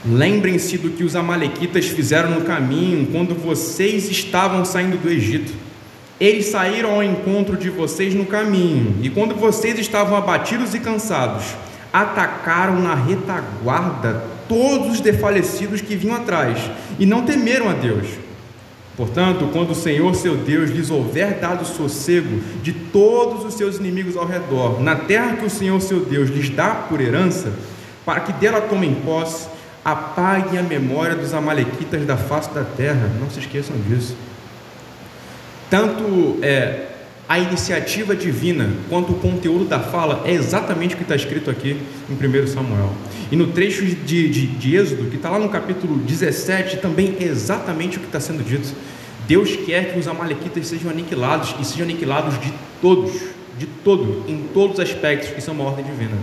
Lembrem-se 0.06 0.78
do 0.78 0.92
que 0.92 1.04
os 1.04 1.16
Amalequitas 1.16 1.88
fizeram 1.88 2.30
no 2.30 2.42
caminho 2.42 3.08
quando 3.08 3.34
vocês 3.34 4.12
estavam 4.12 4.64
saindo 4.64 4.96
do 4.96 5.10
Egito. 5.10 5.54
Eles 6.20 6.46
saíram 6.46 6.92
ao 6.92 7.02
encontro 7.02 7.58
de 7.58 7.72
vocês 7.72 8.14
no 8.14 8.28
caminho, 8.28 8.98
e 9.02 9.10
quando 9.10 9.34
vocês 9.34 9.80
estavam 9.80 10.16
abatidos 10.16 10.76
e 10.76 10.80
cansados, 10.80 11.46
atacaram 11.92 12.80
na 12.80 12.94
retaguarda 12.94 14.24
todos 14.48 14.92
os 14.92 15.02
desfalecidos 15.02 15.82
que 15.82 15.96
vinham 15.96 16.16
atrás, 16.16 16.60
e 17.00 17.08
não 17.08 17.24
temeram 17.24 17.72
a 17.72 17.74
Deus. 17.74 18.06
Portanto, 18.98 19.48
quando 19.54 19.72
o 19.72 19.76
Senhor 19.76 20.16
seu 20.16 20.36
Deus 20.36 20.72
lhes 20.72 20.90
houver 20.90 21.40
dado 21.40 21.64
sossego 21.64 22.42
de 22.64 22.74
todos 22.74 23.46
os 23.46 23.54
seus 23.54 23.78
inimigos 23.78 24.18
ao 24.18 24.26
redor, 24.26 24.82
na 24.82 24.96
terra 24.96 25.36
que 25.36 25.46
o 25.46 25.50
Senhor 25.52 25.80
seu 25.80 26.00
Deus 26.00 26.32
lhes 26.32 26.50
dá 26.50 26.72
por 26.72 27.00
herança, 27.00 27.54
para 28.04 28.22
que 28.22 28.34
dela 28.34 28.60
tomem 28.60 28.96
posse, 28.96 29.48
apaguem 29.86 30.60
a 30.60 30.64
memória 30.64 31.16
dos 31.16 31.32
amalequitas 31.32 32.06
da 32.08 32.18
face 32.18 32.50
da 32.50 32.64
terra, 32.64 33.12
não 33.20 33.30
se 33.30 33.40
esqueçam 33.40 33.76
disso. 33.88 34.18
Tanto 35.70 36.40
é, 36.42 36.87
a 37.30 37.38
iniciativa 37.38 38.16
divina 38.16 38.70
quanto 38.90 39.12
o 39.12 39.16
conteúdo 39.16 39.66
da 39.66 39.80
fala 39.80 40.22
é 40.26 40.32
exatamente 40.32 40.94
o 40.94 40.98
que 40.98 41.04
está 41.04 41.16
escrito 41.16 41.50
aqui 41.50 41.78
em 42.10 42.14
1 42.14 42.48
Samuel. 42.48 42.94
E 43.30 43.36
no 43.36 43.48
trecho 43.48 43.84
de, 43.84 44.30
de, 44.30 44.48
de 44.48 44.76
Êxodo, 44.76 45.10
que 45.10 45.18
está 45.18 45.30
lá 45.30 45.38
no 45.38 45.50
capítulo 45.50 45.98
17, 45.98 46.78
também 46.78 47.18
é 47.20 47.26
exatamente 47.26 47.98
o 47.98 48.00
que 48.00 48.06
está 48.06 48.22
sendo 48.22 48.44
dito. 48.44 48.74
Deus 49.28 49.58
quer 49.66 49.92
que 49.92 50.00
os 50.00 50.08
amalequitas 50.08 50.68
sejam 50.68 50.90
aniquilados 50.90 51.54
e 51.60 51.66
sejam 51.66 51.84
aniquilados 51.84 52.40
de 52.40 52.54
todos, 52.82 53.12
de 53.58 53.66
todo, 53.66 54.24
em 54.26 54.46
todos 54.54 54.76
os 54.76 54.80
aspectos, 54.80 55.32
que 55.32 55.42
são 55.42 55.54
uma 55.54 55.66
ordem 55.66 55.84
divina. 55.84 56.18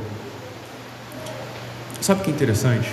Sabe 2.00 2.23
o 2.23 2.25
que 2.25 2.30
é 2.30 2.34
interessante? 2.34 2.88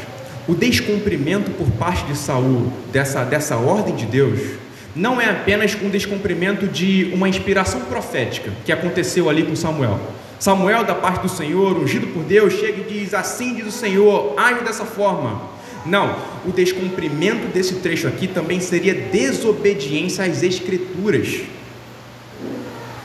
O 0.49 0.53
descumprimento 0.53 1.51
por 1.51 1.69
parte 1.71 2.03
de 2.05 2.17
Saul 2.17 2.73
dessa, 2.91 3.23
dessa 3.23 3.55
ordem 3.55 3.95
de 3.95 4.05
Deus 4.05 4.60
não 4.95 5.21
é 5.21 5.29
apenas 5.29 5.75
um 5.81 5.89
descumprimento 5.89 6.67
de 6.67 7.09
uma 7.13 7.29
inspiração 7.29 7.81
profética 7.81 8.51
que 8.65 8.71
aconteceu 8.71 9.29
ali 9.29 9.43
com 9.43 9.55
Samuel. 9.55 9.99
Samuel, 10.39 10.83
da 10.83 10.95
parte 10.95 11.21
do 11.21 11.29
Senhor, 11.29 11.77
ungido 11.77 12.07
por 12.07 12.23
Deus, 12.23 12.53
chega 12.53 12.81
e 12.81 12.99
diz: 12.99 13.13
Assim 13.13 13.53
diz 13.53 13.67
o 13.67 13.71
Senhor, 13.71 14.33
age 14.37 14.63
dessa 14.63 14.85
forma. 14.85 15.49
Não, 15.85 16.15
o 16.45 16.51
descumprimento 16.51 17.47
desse 17.47 17.75
trecho 17.75 18.07
aqui 18.07 18.27
também 18.27 18.59
seria 18.59 18.93
desobediência 18.93 20.25
às 20.25 20.43
Escrituras. 20.43 21.41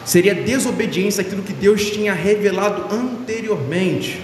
Seria 0.04 0.34
desobediência 0.34 1.22
àquilo 1.22 1.42
que 1.42 1.52
Deus 1.52 1.90
tinha 1.90 2.12
revelado 2.12 2.94
anteriormente. 2.94 4.20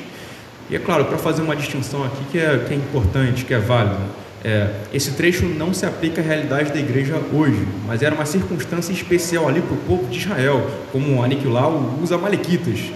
E 0.70 0.76
é 0.76 0.78
claro, 0.78 1.06
para 1.06 1.18
fazer 1.18 1.42
uma 1.42 1.56
distinção 1.56 2.04
aqui 2.04 2.24
que 2.30 2.38
é, 2.38 2.64
que 2.66 2.72
é 2.72 2.76
importante, 2.76 3.44
que 3.44 3.52
é 3.52 3.58
válida 3.58 4.21
é, 4.44 4.70
esse 4.92 5.12
trecho 5.12 5.46
não 5.46 5.72
se 5.72 5.86
aplica 5.86 6.20
à 6.20 6.24
realidade 6.24 6.72
da 6.72 6.78
igreja 6.80 7.20
hoje, 7.32 7.64
mas 7.86 8.02
era 8.02 8.14
uma 8.14 8.26
circunstância 8.26 8.92
especial 8.92 9.48
ali 9.48 9.60
para 9.60 9.74
o 9.74 9.78
povo 9.78 10.06
de 10.08 10.18
Israel, 10.18 10.68
como 10.90 11.22
aniquilar 11.22 11.68
os 11.68 12.10
amalequitas. 12.10 12.92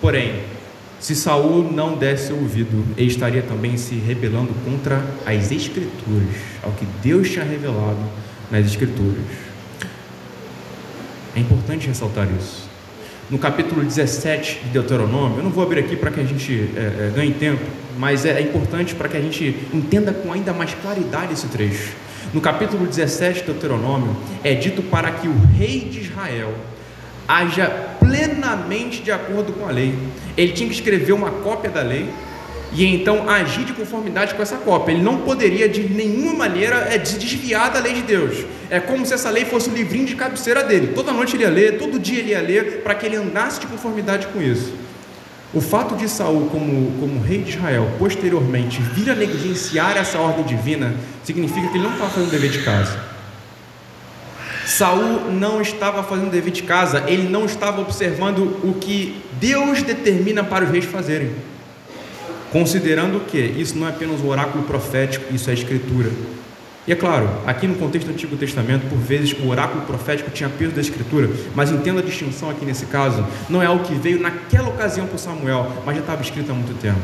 Porém, 0.00 0.40
se 0.98 1.14
Saul 1.14 1.70
não 1.70 1.98
desse 1.98 2.32
ouvido, 2.32 2.86
ele 2.96 3.08
estaria 3.08 3.42
também 3.42 3.76
se 3.76 3.96
rebelando 3.96 4.54
contra 4.64 5.04
as 5.26 5.50
Escrituras, 5.50 6.36
ao 6.62 6.72
que 6.72 6.86
Deus 7.02 7.28
tinha 7.28 7.44
revelado 7.44 7.98
nas 8.50 8.64
Escrituras. 8.64 9.24
É 11.36 11.40
importante 11.40 11.86
ressaltar 11.88 12.28
isso. 12.38 12.71
No 13.32 13.38
capítulo 13.38 13.82
17 13.82 14.60
de 14.64 14.68
Deuteronômio, 14.68 15.38
eu 15.38 15.42
não 15.42 15.50
vou 15.50 15.64
abrir 15.64 15.80
aqui 15.80 15.96
para 15.96 16.10
que 16.10 16.20
a 16.20 16.22
gente 16.22 16.68
é, 16.76 16.80
é, 16.80 17.12
ganhe 17.16 17.32
tempo, 17.32 17.62
mas 17.96 18.26
é, 18.26 18.38
é 18.38 18.42
importante 18.42 18.94
para 18.94 19.08
que 19.08 19.16
a 19.16 19.20
gente 19.22 19.56
entenda 19.72 20.12
com 20.12 20.30
ainda 20.30 20.52
mais 20.52 20.74
claridade 20.74 21.32
esse 21.32 21.46
trecho. 21.46 21.94
No 22.34 22.42
capítulo 22.42 22.86
17 22.86 23.40
de 23.40 23.46
Deuteronômio, 23.46 24.14
é 24.44 24.52
dito 24.54 24.82
para 24.82 25.10
que 25.12 25.28
o 25.28 25.34
rei 25.56 25.80
de 25.80 26.00
Israel 26.00 26.52
haja 27.26 27.68
plenamente 27.98 29.00
de 29.00 29.10
acordo 29.10 29.54
com 29.54 29.66
a 29.66 29.70
lei. 29.70 29.94
Ele 30.36 30.52
tinha 30.52 30.68
que 30.68 30.74
escrever 30.74 31.14
uma 31.14 31.30
cópia 31.30 31.70
da 31.70 31.80
lei 31.80 32.10
e 32.74 32.86
então 32.86 33.28
agir 33.28 33.64
de 33.64 33.72
conformidade 33.72 34.34
com 34.34 34.42
essa 34.42 34.56
cópia. 34.56 34.92
Ele 34.92 35.02
não 35.02 35.18
poderia 35.18 35.68
de 35.68 35.82
nenhuma 35.82 36.32
maneira 36.32 36.76
é, 36.90 36.98
desviar 36.98 37.70
da 37.70 37.80
lei 37.80 37.94
de 37.94 38.02
Deus. 38.02 38.44
É 38.70 38.80
como 38.80 39.04
se 39.04 39.12
essa 39.12 39.28
lei 39.28 39.44
fosse 39.44 39.68
o 39.68 39.72
livrinho 39.74 40.06
de 40.06 40.16
cabeceira 40.16 40.64
dele. 40.64 40.92
Toda 40.94 41.12
noite 41.12 41.36
ele 41.36 41.44
ia 41.44 41.50
ler, 41.50 41.78
todo 41.78 41.98
dia 41.98 42.20
ele 42.20 42.30
ia 42.30 42.40
ler, 42.40 42.82
para 42.82 42.94
que 42.94 43.04
ele 43.04 43.16
andasse 43.16 43.60
de 43.60 43.66
conformidade 43.66 44.26
com 44.28 44.40
isso. 44.40 44.72
O 45.52 45.60
fato 45.60 45.94
de 45.94 46.08
Saul, 46.08 46.48
como, 46.48 46.98
como 46.98 47.20
rei 47.20 47.42
de 47.42 47.50
Israel, 47.50 47.86
posteriormente 47.98 48.80
vir 48.80 49.10
a 49.10 49.14
negligenciar 49.14 49.98
essa 49.98 50.18
ordem 50.18 50.44
divina, 50.44 50.94
significa 51.22 51.68
que 51.68 51.76
ele 51.76 51.84
não 51.84 51.92
estava 51.92 52.10
fazendo 52.10 52.30
dever 52.30 52.50
de 52.50 52.62
casa. 52.62 52.98
Saul 54.64 55.30
não 55.30 55.60
estava 55.60 56.02
fazendo 56.02 56.30
dever 56.30 56.52
de 56.52 56.62
casa, 56.62 57.04
ele 57.06 57.28
não 57.28 57.44
estava 57.44 57.82
observando 57.82 58.60
o 58.64 58.74
que 58.80 59.22
Deus 59.38 59.82
determina 59.82 60.42
para 60.42 60.64
os 60.64 60.70
reis 60.70 60.86
fazerem. 60.86 61.32
Considerando 62.52 63.24
que 63.26 63.38
isso 63.38 63.78
não 63.78 63.86
é 63.86 63.90
apenas 63.90 64.20
um 64.20 64.28
oráculo 64.28 64.62
profético, 64.64 65.34
isso 65.34 65.48
é 65.48 65.54
escritura. 65.54 66.10
E 66.86 66.92
é 66.92 66.96
claro, 66.96 67.30
aqui 67.46 67.66
no 67.66 67.76
contexto 67.76 68.08
do 68.08 68.12
Antigo 68.12 68.36
Testamento, 68.36 68.88
por 68.88 68.98
vezes 68.98 69.32
o 69.32 69.48
oráculo 69.48 69.86
profético 69.86 70.30
tinha 70.30 70.50
peso 70.50 70.72
da 70.72 70.80
Escritura, 70.80 71.30
mas 71.54 71.70
entenda 71.70 72.00
a 72.00 72.02
distinção 72.02 72.50
aqui 72.50 72.66
nesse 72.66 72.86
caso, 72.86 73.24
não 73.48 73.62
é 73.62 73.66
algo 73.66 73.84
que 73.84 73.94
veio 73.94 74.20
naquela 74.20 74.68
ocasião 74.68 75.06
para 75.06 75.16
Samuel, 75.16 75.70
mas 75.86 75.94
já 75.94 76.00
estava 76.00 76.22
escrito 76.22 76.50
há 76.50 76.54
muito 76.54 76.78
tempo. 76.80 77.00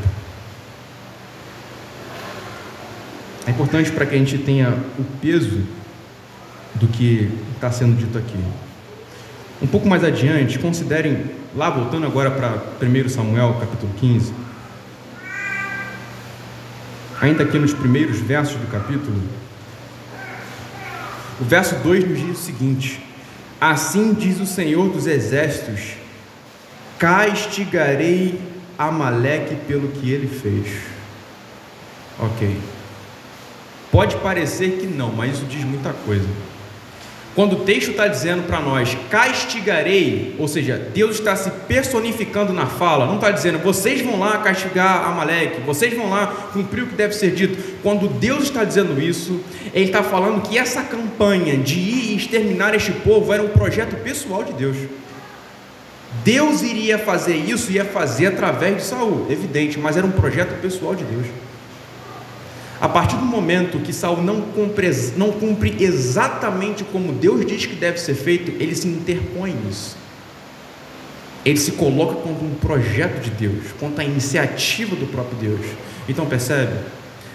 É 3.46 3.50
importante 3.50 3.90
para 3.92 4.04
que 4.04 4.16
a 4.16 4.18
gente 4.18 4.36
tenha 4.36 4.76
o 4.98 5.04
peso 5.22 5.62
do 6.74 6.88
que 6.88 7.30
está 7.54 7.70
sendo 7.70 7.96
dito 7.96 8.18
aqui. 8.18 8.38
Um 9.62 9.66
pouco 9.66 9.88
mais 9.88 10.04
adiante, 10.04 10.58
considerem, 10.58 11.24
lá 11.56 11.70
voltando 11.70 12.04
agora 12.04 12.30
para 12.32 12.62
1 12.84 13.08
Samuel 13.08 13.56
capítulo 13.60 13.92
15, 13.98 14.47
ainda 17.20 17.42
aqui 17.42 17.58
nos 17.58 17.72
primeiros 17.72 18.18
versos 18.18 18.56
do 18.56 18.70
capítulo, 18.70 19.20
o 21.40 21.44
verso 21.44 21.76
2 21.76 22.08
nos 22.08 22.18
diz 22.18 22.38
o 22.38 22.42
seguinte: 22.42 23.04
Assim 23.60 24.12
diz 24.12 24.40
o 24.40 24.46
Senhor 24.46 24.88
dos 24.90 25.06
Exércitos: 25.06 25.94
castigarei 26.98 28.40
Amaleque 28.76 29.56
pelo 29.66 29.88
que 29.88 30.10
ele 30.10 30.28
fez. 30.28 30.82
Ok. 32.18 32.56
Pode 33.90 34.16
parecer 34.16 34.78
que 34.78 34.86
não, 34.86 35.12
mas 35.12 35.34
isso 35.34 35.46
diz 35.46 35.64
muita 35.64 35.92
coisa. 35.92 36.28
Quando 37.34 37.52
o 37.52 37.60
texto 37.60 37.92
está 37.92 38.08
dizendo 38.08 38.46
para 38.48 38.60
nós, 38.60 38.96
castigarei, 39.10 40.34
ou 40.38 40.48
seja, 40.48 40.76
Deus 40.92 41.16
está 41.16 41.36
se 41.36 41.50
personificando 41.68 42.52
na 42.52 42.66
fala, 42.66 43.06
não 43.06 43.14
está 43.14 43.30
dizendo, 43.30 43.58
vocês 43.58 44.02
vão 44.02 44.18
lá 44.18 44.38
castigar 44.38 45.06
Amaleque, 45.06 45.60
vocês 45.60 45.94
vão 45.94 46.10
lá 46.10 46.26
cumprir 46.52 46.82
o 46.82 46.86
que 46.88 46.96
deve 46.96 47.14
ser 47.14 47.30
dito. 47.30 47.78
Quando 47.82 48.08
Deus 48.08 48.44
está 48.44 48.64
dizendo 48.64 49.00
isso, 49.00 49.40
Ele 49.72 49.84
está 49.84 50.02
falando 50.02 50.42
que 50.42 50.58
essa 50.58 50.82
campanha 50.82 51.56
de 51.56 51.78
ir 51.78 52.16
exterminar 52.16 52.74
este 52.74 52.90
povo 52.90 53.32
era 53.32 53.42
um 53.42 53.50
projeto 53.50 53.94
pessoal 54.02 54.42
de 54.42 54.52
Deus. 54.54 54.76
Deus 56.24 56.62
iria 56.62 56.98
fazer 56.98 57.36
isso, 57.36 57.70
ia 57.70 57.84
fazer 57.84 58.26
através 58.26 58.76
de 58.76 58.82
Saul, 58.82 59.26
evidente, 59.30 59.78
mas 59.78 59.96
era 59.96 60.06
um 60.06 60.10
projeto 60.10 60.60
pessoal 60.60 60.94
de 60.94 61.04
Deus. 61.04 61.26
A 62.80 62.88
partir 62.88 63.16
do 63.16 63.24
momento 63.24 63.80
que 63.80 63.92
Saul 63.92 64.22
não 64.22 64.40
cumpre, 64.40 64.88
não 65.16 65.32
cumpre 65.32 65.76
exatamente 65.80 66.84
como 66.84 67.12
Deus 67.12 67.44
diz 67.44 67.66
que 67.66 67.74
deve 67.74 67.98
ser 67.98 68.14
feito, 68.14 68.52
ele 68.62 68.74
se 68.74 68.86
interpõe 68.86 69.52
nisso. 69.52 69.96
Ele 71.44 71.58
se 71.58 71.72
coloca 71.72 72.14
contra 72.14 72.44
um 72.44 72.54
projeto 72.54 73.20
de 73.20 73.30
Deus, 73.30 73.72
contra 73.80 74.04
a 74.04 74.06
iniciativa 74.06 74.94
do 74.94 75.06
próprio 75.06 75.38
Deus. 75.38 75.66
Então 76.08 76.26
percebe? 76.26 76.72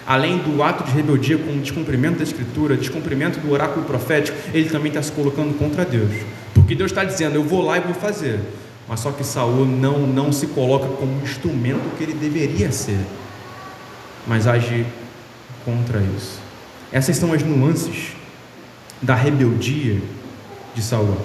Além 0.06 0.38
do 0.38 0.62
ato 0.62 0.84
de 0.84 0.92
rebeldia 0.92 1.36
com 1.36 1.52
o 1.52 1.60
descumprimento 1.60 2.18
da 2.18 2.24
Escritura, 2.24 2.76
descumprimento 2.76 3.38
do 3.40 3.50
oráculo 3.50 3.84
profético, 3.84 4.36
ele 4.52 4.68
também 4.68 4.88
está 4.88 5.02
se 5.02 5.12
colocando 5.12 5.56
contra 5.58 5.84
Deus. 5.84 6.12
Porque 6.54 6.74
Deus 6.74 6.90
está 6.90 7.04
dizendo, 7.04 7.36
eu 7.36 7.44
vou 7.44 7.62
lá 7.62 7.76
e 7.76 7.80
vou 7.80 7.94
fazer. 7.94 8.40
Mas 8.88 9.00
só 9.00 9.10
que 9.10 9.24
Saul 9.24 9.64
não, 9.64 10.06
não 10.06 10.30
se 10.30 10.48
coloca 10.48 10.86
como 10.86 11.22
instrumento 11.22 11.96
que 11.96 12.04
ele 12.04 12.14
deveria 12.14 12.70
ser, 12.70 13.00
mas 14.26 14.46
age 14.46 14.84
contra 15.64 16.00
isso. 16.16 16.38
Essas 16.92 17.16
são 17.16 17.32
as 17.32 17.42
nuances 17.42 18.12
da 19.02 19.14
rebeldia 19.14 20.00
de 20.74 20.82
Saul. 20.82 21.16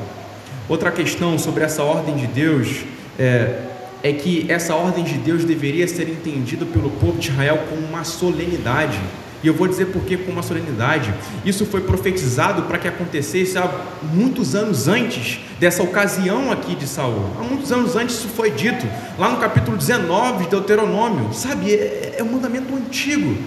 Outra 0.67 0.91
questão 0.91 1.37
sobre 1.37 1.63
essa 1.63 1.83
ordem 1.83 2.15
de 2.15 2.27
Deus 2.27 2.83
é, 3.17 3.59
é 4.03 4.13
que 4.13 4.45
essa 4.49 4.75
ordem 4.75 5.03
de 5.03 5.15
Deus 5.15 5.43
deveria 5.43 5.87
ser 5.87 6.07
entendida 6.09 6.65
pelo 6.65 6.89
povo 6.91 7.17
de 7.17 7.29
Israel 7.29 7.65
como 7.69 7.85
uma 7.87 8.03
solenidade. 8.03 8.99
E 9.41 9.47
eu 9.47 9.53
vou 9.53 9.67
dizer 9.67 9.85
por 9.87 10.03
que 10.03 10.17
com 10.17 10.31
uma 10.31 10.43
solenidade. 10.43 11.13
Isso 11.45 11.65
foi 11.65 11.81
profetizado 11.81 12.63
para 12.63 12.77
que 12.77 12.87
acontecesse 12.87 13.57
há 13.57 13.69
muitos 14.13 14.53
anos 14.53 14.87
antes 14.87 15.39
dessa 15.59 15.81
ocasião 15.81 16.51
aqui 16.51 16.75
de 16.75 16.85
Saul. 16.85 17.31
Há 17.39 17.43
muitos 17.43 17.71
anos 17.71 17.95
antes 17.95 18.17
isso 18.17 18.27
foi 18.27 18.51
dito, 18.51 18.85
lá 19.17 19.29
no 19.29 19.37
capítulo 19.37 19.77
19 19.77 20.43
de 20.43 20.49
Deuteronômio. 20.49 21.33
Sabe, 21.33 21.73
é, 21.73 22.15
é 22.17 22.23
um 22.23 22.33
mandamento 22.33 22.75
antigo. 22.75 23.37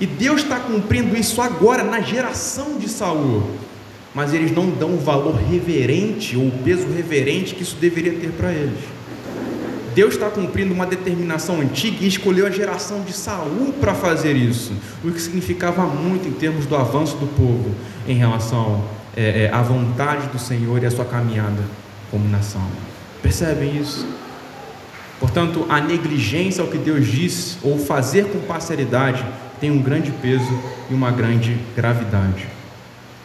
E 0.00 0.06
Deus 0.06 0.42
está 0.42 0.60
cumprindo 0.60 1.16
isso 1.16 1.40
agora 1.40 1.82
na 1.82 2.00
geração 2.00 2.78
de 2.78 2.88
Saul. 2.88 3.42
Mas 4.14 4.32
eles 4.32 4.52
não 4.52 4.70
dão 4.70 4.94
o 4.94 4.98
valor 4.98 5.34
reverente 5.34 6.36
ou 6.36 6.46
o 6.46 6.52
peso 6.64 6.86
reverente 6.88 7.54
que 7.54 7.62
isso 7.62 7.76
deveria 7.76 8.12
ter 8.12 8.30
para 8.30 8.52
eles. 8.52 8.78
Deus 9.94 10.14
está 10.14 10.30
cumprindo 10.30 10.72
uma 10.72 10.86
determinação 10.86 11.60
antiga 11.60 12.04
e 12.04 12.06
escolheu 12.06 12.46
a 12.46 12.50
geração 12.50 13.02
de 13.02 13.12
Saul 13.12 13.74
para 13.80 13.94
fazer 13.94 14.36
isso, 14.36 14.72
o 15.02 15.10
que 15.10 15.20
significava 15.20 15.84
muito 15.86 16.28
em 16.28 16.30
termos 16.30 16.66
do 16.66 16.76
avanço 16.76 17.16
do 17.16 17.26
povo 17.26 17.74
em 18.06 18.14
relação 18.14 18.84
é, 19.16 19.46
é, 19.46 19.50
à 19.52 19.60
vontade 19.60 20.28
do 20.28 20.38
Senhor 20.38 20.80
e 20.80 20.86
à 20.86 20.90
sua 20.92 21.04
caminhada 21.04 21.60
como 22.12 22.28
nação. 22.28 22.64
Percebem 23.20 23.76
isso? 23.76 24.06
Portanto, 25.18 25.66
a 25.68 25.80
negligência 25.80 26.62
ao 26.62 26.68
que 26.68 26.78
Deus 26.78 27.04
diz 27.08 27.58
ou 27.64 27.76
fazer 27.76 28.26
com 28.26 28.38
parcialidade 28.38 29.26
tem 29.60 29.70
um 29.70 29.82
grande 29.82 30.10
peso 30.10 30.58
e 30.90 30.94
uma 30.94 31.10
grande 31.10 31.56
gravidade. 31.76 32.46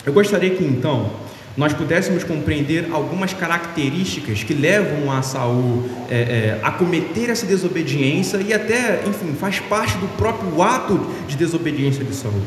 Eu 0.06 0.14
gostaria 0.14 0.50
que 0.50 0.64
então 0.64 1.12
nós 1.56 1.72
pudéssemos 1.72 2.24
compreender 2.24 2.88
algumas 2.92 3.32
características 3.32 4.44
que 4.44 4.54
levam 4.54 5.12
a 5.12 5.22
Saul 5.22 5.88
é, 6.10 6.16
é, 6.16 6.60
a 6.64 6.72
cometer 6.72 7.30
essa 7.30 7.46
desobediência 7.46 8.38
e 8.38 8.52
até, 8.52 9.04
enfim, 9.08 9.34
faz 9.40 9.60
parte 9.60 9.96
do 9.98 10.08
próprio 10.18 10.62
ato 10.62 11.00
de 11.28 11.38
desobediência 11.38 12.04
de 12.04 12.14
Saul. 12.16 12.42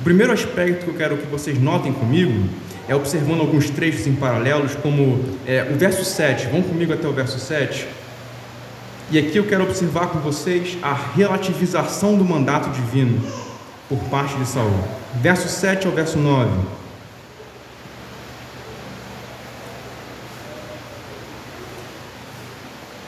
O 0.00 0.04
primeiro 0.04 0.32
aspecto 0.32 0.84
que 0.84 0.90
eu 0.90 0.94
quero 0.94 1.16
que 1.16 1.26
vocês 1.26 1.60
notem 1.60 1.92
comigo 1.92 2.48
é 2.88 2.94
observando 2.94 3.40
alguns 3.40 3.68
trechos 3.68 4.06
em 4.06 4.14
paralelos, 4.14 4.76
como 4.76 5.24
é, 5.44 5.66
o 5.68 5.76
verso 5.76 6.04
7. 6.04 6.46
Vão 6.46 6.62
comigo 6.62 6.92
até 6.92 7.08
o 7.08 7.12
verso 7.12 7.40
7. 7.40 7.84
E 9.08 9.20
aqui 9.20 9.36
eu 9.36 9.46
quero 9.46 9.62
observar 9.62 10.08
com 10.08 10.18
vocês 10.18 10.76
a 10.82 10.92
relativização 10.92 12.18
do 12.18 12.24
mandato 12.24 12.70
divino 12.70 13.22
por 13.88 14.00
parte 14.10 14.34
de 14.36 14.44
Saul. 14.44 14.82
Verso 15.22 15.48
7 15.48 15.86
ao 15.86 15.92
verso 15.92 16.18
9. 16.18 16.50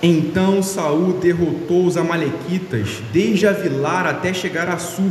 Então 0.00 0.62
Saul 0.62 1.14
derrotou 1.14 1.85
os 1.85 1.97
amalequitas 1.97 3.02
desde 3.12 3.49
Avilar 3.49 4.07
até 4.07 4.33
chegar 4.33 4.69
a 4.69 4.78
Sur, 4.78 5.11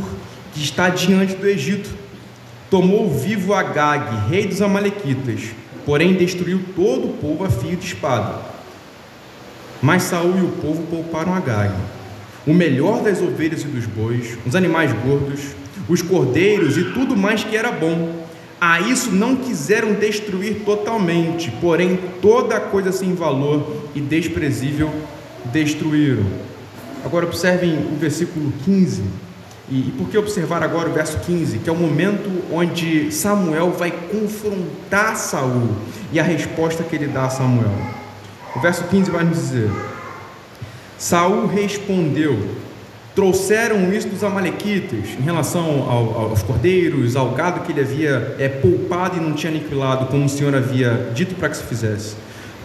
que 0.54 0.62
está 0.62 0.88
diante 0.88 1.34
do 1.34 1.46
Egito. 1.46 1.90
Tomou 2.70 3.10
vivo 3.10 3.52
Agag, 3.52 4.30
rei 4.30 4.46
dos 4.46 4.62
amalequitas, 4.62 5.50
porém 5.84 6.14
destruiu 6.14 6.62
todo 6.74 7.08
o 7.08 7.16
povo 7.18 7.44
a 7.44 7.50
fio 7.50 7.76
de 7.76 7.84
espada. 7.84 8.57
Mas 9.82 10.04
Saul 10.04 10.38
e 10.38 10.42
o 10.42 10.48
povo 10.60 10.82
pouparam 10.84 11.34
Agag, 11.34 11.74
o 12.46 12.52
melhor 12.52 13.02
das 13.02 13.20
ovelhas 13.20 13.62
e 13.62 13.66
dos 13.66 13.86
bois, 13.86 14.36
os 14.46 14.56
animais 14.56 14.92
gordos, 15.04 15.40
os 15.88 16.02
cordeiros 16.02 16.76
e 16.76 16.92
tudo 16.92 17.16
mais 17.16 17.44
que 17.44 17.56
era 17.56 17.70
bom 17.70 18.26
a 18.60 18.80
isso 18.80 19.12
não 19.12 19.36
quiseram 19.36 19.94
destruir 19.94 20.62
totalmente, 20.64 21.48
porém 21.60 21.96
toda 22.20 22.58
coisa 22.58 22.90
sem 22.90 23.14
valor 23.14 23.84
e 23.94 24.00
desprezível 24.00 24.92
destruíram. 25.52 26.26
Agora 27.04 27.24
observem 27.24 27.78
o 27.92 27.96
versículo 27.96 28.52
15. 28.64 29.02
E, 29.70 29.92
por 29.96 30.08
que 30.08 30.18
observar 30.18 30.62
agora 30.62 30.88
o 30.88 30.92
verso 30.92 31.18
15, 31.20 31.58
que 31.58 31.68
é 31.68 31.72
o 31.72 31.76
momento 31.76 32.28
onde 32.50 33.12
Samuel 33.12 33.70
vai 33.70 33.92
confrontar 33.92 35.14
Saul 35.14 35.68
e 36.10 36.18
a 36.18 36.22
resposta 36.22 36.82
que 36.82 36.96
ele 36.96 37.06
dá 37.06 37.26
a 37.26 37.30
Samuel. 37.30 37.70
O 38.56 38.60
verso 38.60 38.84
15 38.84 39.10
vai 39.10 39.24
nos 39.24 39.38
dizer: 39.38 39.70
Saul 40.96 41.46
respondeu: 41.46 42.56
trouxeram 43.18 43.92
isso 43.92 44.08
dos 44.08 44.22
amalequitas 44.22 45.08
em 45.18 45.22
relação 45.22 45.82
ao, 45.90 46.30
aos 46.30 46.40
cordeiros, 46.40 47.16
ao 47.16 47.30
gado 47.32 47.62
que 47.62 47.72
ele 47.72 47.80
havia 47.80 48.36
é, 48.38 48.48
poupado 48.48 49.16
e 49.16 49.20
não 49.20 49.32
tinha 49.32 49.50
aniquilado, 49.50 50.06
como 50.06 50.24
o 50.24 50.28
Senhor 50.28 50.54
havia 50.54 51.10
dito 51.12 51.34
para 51.34 51.48
que 51.48 51.56
se 51.56 51.64
fizesse. 51.64 52.14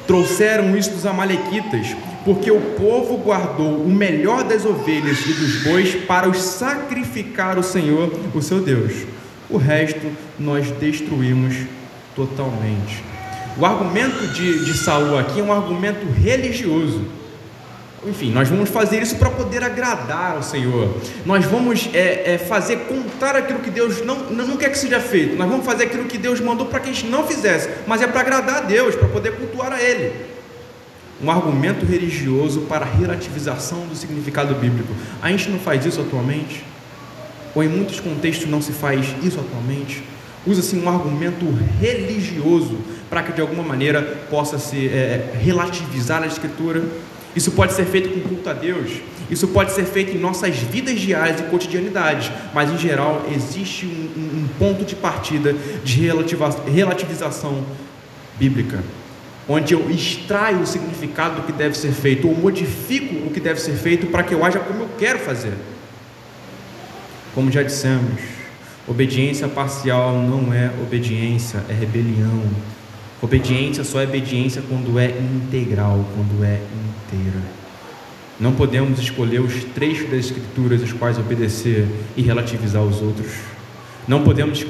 Trouxeram 0.05 0.77
isso 0.77 0.91
dos 0.91 1.07
amalequitas, 1.07 1.95
porque 2.23 2.51
o 2.51 2.59
povo 2.77 3.17
guardou 3.17 3.83
o 3.83 3.89
melhor 3.89 4.43
das 4.43 4.63
ovelhas 4.63 5.25
e 5.25 5.33
dos 5.33 5.63
bois 5.63 5.95
para 6.05 6.29
os 6.29 6.37
sacrificar 6.37 7.57
ao 7.57 7.63
Senhor, 7.63 8.11
o 8.31 8.41
seu 8.41 8.61
Deus. 8.61 8.93
O 9.49 9.57
resto 9.57 10.11
nós 10.37 10.69
destruímos 10.71 11.55
totalmente. 12.15 13.12
O 13.57 13.65
argumento 13.65 14.27
de, 14.27 14.65
de 14.65 14.73
Saul 14.77 15.17
aqui 15.17 15.39
é 15.39 15.43
um 15.43 15.53
argumento 15.53 16.05
religioso 16.11 17.01
enfim, 18.05 18.31
nós 18.31 18.49
vamos 18.49 18.69
fazer 18.69 19.01
isso 19.01 19.15
para 19.15 19.29
poder 19.29 19.63
agradar 19.63 20.35
ao 20.35 20.43
Senhor. 20.43 20.93
Nós 21.25 21.45
vamos 21.45 21.89
é, 21.93 22.33
é, 22.33 22.37
fazer 22.37 22.79
contar 22.79 23.35
aquilo 23.35 23.59
que 23.59 23.69
Deus 23.69 24.03
não, 24.03 24.29
não 24.29 24.57
quer 24.57 24.69
que 24.69 24.77
seja 24.77 24.99
feito. 24.99 25.37
Nós 25.37 25.49
vamos 25.49 25.65
fazer 25.65 25.85
aquilo 25.85 26.03
que 26.05 26.17
Deus 26.17 26.41
mandou 26.41 26.67
para 26.67 26.81
que 26.81 26.89
a 26.89 26.93
gente 26.93 27.07
não 27.07 27.25
fizesse, 27.25 27.69
mas 27.87 28.01
é 28.01 28.07
para 28.07 28.19
agradar 28.19 28.57
a 28.57 28.61
Deus, 28.61 28.95
para 28.95 29.07
poder 29.07 29.37
cultuar 29.37 29.71
a 29.71 29.81
Ele. 29.81 30.11
Um 31.21 31.31
argumento 31.31 31.85
religioso 31.85 32.61
para 32.61 32.85
a 32.85 32.89
relativização 32.89 33.87
do 33.87 33.95
significado 33.95 34.53
bíblico. 34.55 34.93
A 35.21 35.29
gente 35.29 35.49
não 35.49 35.59
faz 35.59 35.85
isso 35.85 36.01
atualmente? 36.01 36.65
Ou 37.55 37.63
em 37.63 37.69
muitos 37.69 38.01
contextos 38.01 38.49
não 38.49 38.61
se 38.61 38.73
faz 38.73 39.05
isso 39.23 39.39
atualmente? 39.39 40.03
Usa-se 40.45 40.75
um 40.75 40.89
argumento 40.89 41.45
religioso 41.79 42.77
para 43.13 43.21
que 43.21 43.31
de 43.31 43.41
alguma 43.41 43.61
maneira 43.61 44.01
possa 44.27 44.57
se 44.57 44.87
é, 44.87 45.37
relativizar 45.39 46.23
a 46.23 46.25
Escritura 46.25 46.81
isso 47.35 47.51
pode 47.51 47.73
ser 47.73 47.85
feito 47.85 48.09
com 48.09 48.29
culto 48.29 48.49
a 48.49 48.53
Deus, 48.53 48.91
isso 49.29 49.47
pode 49.47 49.71
ser 49.71 49.85
feito 49.85 50.15
em 50.15 50.19
nossas 50.19 50.55
vidas 50.57 50.99
diárias 50.99 51.39
e 51.39 51.43
cotidianidades, 51.43 52.31
mas 52.53 52.71
em 52.71 52.77
geral 52.77 53.25
existe 53.33 53.85
um, 53.85 53.89
um 54.43 54.47
ponto 54.59 54.85
de 54.85 54.95
partida 54.95 55.55
de 55.83 55.99
relativização 56.01 57.63
bíblica, 58.37 58.83
onde 59.47 59.73
eu 59.73 59.89
extraio 59.89 60.59
o 60.59 60.67
significado 60.67 61.37
do 61.37 61.41
que 61.43 61.51
deve 61.51 61.75
ser 61.75 61.91
feito, 61.91 62.27
ou 62.27 62.35
modifico 62.35 63.27
o 63.27 63.31
que 63.31 63.39
deve 63.39 63.59
ser 63.59 63.73
feito 63.73 64.07
para 64.07 64.23
que 64.23 64.33
eu 64.33 64.45
haja 64.45 64.59
como 64.59 64.81
eu 64.81 64.89
quero 64.99 65.19
fazer. 65.19 65.53
Como 67.33 67.51
já 67.51 67.63
dissemos, 67.63 68.21
obediência 68.87 69.47
parcial 69.47 70.13
não 70.17 70.53
é 70.53 70.71
obediência, 70.83 71.63
é 71.67 71.73
rebelião. 71.73 72.43
Obediência 73.23 73.85
só 73.85 74.01
é 74.01 74.03
obediência 74.03 74.61
quando 74.67 74.99
é 74.99 75.07
integral, 75.07 76.05
quando 76.13 76.43
é 76.43 76.59
inteira. 77.07 77.39
Não 78.37 78.51
podemos 78.51 78.99
escolher 78.99 79.39
os 79.39 79.63
trechos 79.63 80.09
das 80.09 80.25
Escrituras 80.25 80.81
os 80.81 80.91
quais 80.91 81.17
obedecer 81.17 81.87
e 82.17 82.21
relativizar 82.21 82.83
os 82.83 83.01
outros. 83.01 83.31
Não 84.05 84.25
podemos 84.25 84.65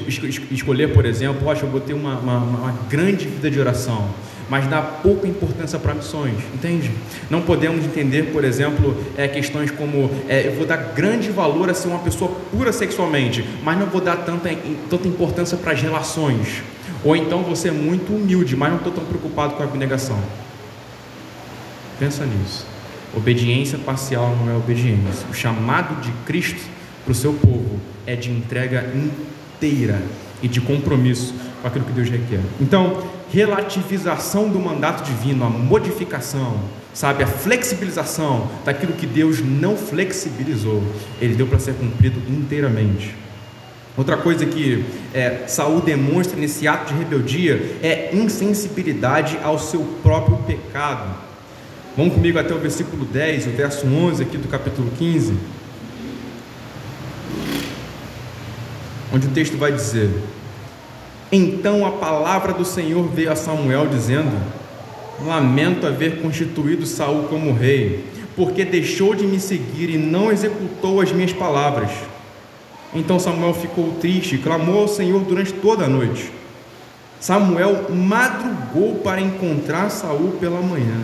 escolher, 0.52 0.94
por 0.94 1.04
exemplo, 1.04 1.42
poxa, 1.44 1.66
eu 1.66 1.70
vou 1.72 1.80
ter 1.80 1.96
uma, 1.96 2.20
uma, 2.20 2.38
uma 2.38 2.72
grande 2.88 3.28
vida 3.28 3.50
de 3.50 3.60
oração, 3.60 4.08
mas 4.48 4.68
dá 4.68 4.84
pouca 4.84 5.28
importância 5.28 5.80
para 5.80 5.96
missões, 5.96 6.38
entende? 6.54 6.92
Não 7.32 7.42
podemos 7.42 7.84
entender, 7.84 8.32
por 8.32 8.46
exemplo, 8.46 8.96
é, 9.18 9.28
questões 9.28 9.72
como 9.72 10.12
é, 10.30 10.46
eu 10.46 10.54
vou 10.54 10.68
dar 10.68 10.78
grande 10.78 11.32
valor 11.32 11.72
a 11.72 11.74
ser 11.74 11.88
uma 11.88 11.98
pessoa 11.98 12.30
pura 12.52 12.72
sexualmente, 12.72 13.44
mas 13.64 13.80
não 13.80 13.88
vou 13.88 14.00
dar 14.00 14.18
tanta, 14.18 14.56
tanta 14.92 15.08
importância 15.08 15.58
para 15.58 15.72
as 15.72 15.82
relações. 15.82 16.62
Ou 17.04 17.16
então 17.16 17.44
você 17.44 17.70
é 17.70 17.72
muito 17.72 18.14
humilde, 18.14 18.56
mas 18.56 18.70
não 18.70 18.78
estou 18.78 18.94
tão 18.94 19.04
preocupado 19.06 19.56
com 19.56 19.64
a 19.64 19.66
abnegação. 19.66 20.18
Pensa 22.00 22.26
nisso. 22.26 22.66
Obediência 23.16 23.78
parcial 23.78 24.36
não 24.40 24.52
é 24.52 24.56
obediência. 24.56 25.28
O 25.30 25.34
chamado 25.34 26.02
de 26.02 26.12
Cristo 26.26 26.62
para 27.04 27.12
o 27.12 27.16
seu 27.16 27.34
povo 27.34 27.80
é 28.08 28.16
de 28.16 28.32
entrega 28.32 28.92
inteira 28.96 30.02
e 30.42 30.48
de 30.48 30.60
compromisso 30.60 31.34
com 31.62 31.68
aquilo 31.68 31.86
que 31.86 31.92
Deus 31.92 32.10
requer. 32.10 32.42
Então, 32.60 33.04
relativização 33.32 34.50
do 34.50 34.60
mandato 34.60 35.04
divino, 35.04 35.46
a 35.46 35.50
modificação, 35.50 36.60
sabe, 36.94 37.24
a 37.24 37.28
flexibilização 37.28 38.50
daquilo 38.66 38.94
que 38.94 39.08
Deus 39.08 39.42
não 39.42 39.78
flexibilizou, 39.78 40.84
ele 41.22 41.36
deu 41.36 41.48
para 41.48 41.60
ser 41.60 41.74
cumprido 41.76 42.20
inteiramente. 42.30 43.16
Outra 43.96 44.18
coisa 44.18 44.44
que 44.44 44.84
é, 45.14 45.44
Saul 45.48 45.80
demonstra 45.80 46.36
nesse 46.40 46.68
ato 46.68 46.92
de 46.92 47.00
rebeldia 47.00 47.78
é 47.84 48.10
insensibilidade 48.12 49.38
ao 49.44 49.60
seu 49.60 49.82
próprio 50.02 50.38
pecado. 50.38 51.16
Vamos 51.96 52.16
comigo 52.16 52.40
até 52.40 52.52
o 52.56 52.58
versículo 52.58 53.06
10, 53.06 53.48
o 53.48 53.50
verso 53.52 53.86
11 53.86 54.24
aqui 54.24 54.36
do 54.36 54.48
capítulo 54.48 54.90
15. 54.98 55.36
Onde 59.14 59.28
o 59.28 59.30
texto 59.30 59.58
vai 59.58 59.72
dizer: 59.72 60.10
Então 61.32 61.86
a 61.86 61.92
palavra 61.92 62.52
do 62.52 62.66
Senhor 62.66 63.08
veio 63.10 63.32
a 63.32 63.36
Samuel 63.36 63.86
dizendo: 63.86 64.36
Lamento 65.24 65.86
haver 65.86 66.20
constituído 66.20 66.88
Saul 66.88 67.28
como 67.28 67.54
rei, 67.54 68.06
porque 68.36 68.66
deixou 68.66 69.14
de 69.14 69.28
me 69.28 69.40
seguir 69.40 69.92
e 69.92 70.00
não 70.00 70.32
executou 70.32 71.00
as 71.00 71.12
minhas 71.12 71.32
palavras. 71.32 71.92
Então 72.96 73.20
Samuel 73.20 73.54
ficou 73.54 73.94
triste 74.00 74.38
clamou 74.38 74.82
ao 74.82 74.88
Senhor 74.88 75.22
durante 75.22 75.54
toda 75.54 75.86
a 75.86 75.90
noite. 75.90 76.32
Samuel 77.20 77.90
madrugou 77.90 78.96
para 78.96 79.22
encontrar 79.22 79.90
Saul 79.90 80.34
pela 80.40 80.62
manhã. 80.62 81.02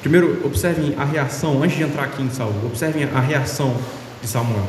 Primeiro, 0.00 0.42
observem 0.44 0.94
a 0.96 1.04
reação, 1.04 1.62
antes 1.62 1.76
de 1.76 1.82
entrar 1.82 2.04
aqui 2.04 2.22
em 2.22 2.30
Saul, 2.30 2.54
observem 2.64 3.04
a 3.04 3.20
reação 3.20 3.74
de 4.20 4.28
Samuel. 4.28 4.68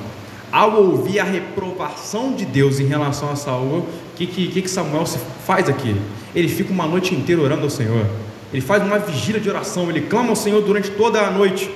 Ao 0.52 0.82
ouvir 0.82 1.20
a 1.20 1.24
reprovação 1.24 2.34
de 2.34 2.46
Deus 2.46 2.80
em 2.80 2.86
relação 2.88 3.30
a 3.30 3.36
Saul, 3.36 3.80
o 3.80 3.88
que, 4.16 4.26
que, 4.26 4.62
que 4.62 4.68
Samuel 4.70 5.06
faz 5.46 5.70
aqui? 5.70 5.96
Ele 6.34 6.48
fica 6.48 6.74
uma 6.74 6.88
noite 6.88 7.14
inteira 7.14 7.42
orando 7.42 7.64
ao 7.64 7.70
Senhor. 7.70 8.06
Ele 8.52 8.62
faz 8.62 8.82
uma 8.82 8.98
vigília 8.98 9.40
de 9.40 9.48
oração, 9.48 9.90
ele 9.90 10.02
clama 10.02 10.30
ao 10.30 10.36
Senhor 10.36 10.62
durante 10.64 10.90
toda 10.92 11.22
a 11.22 11.30
noite. 11.30 11.70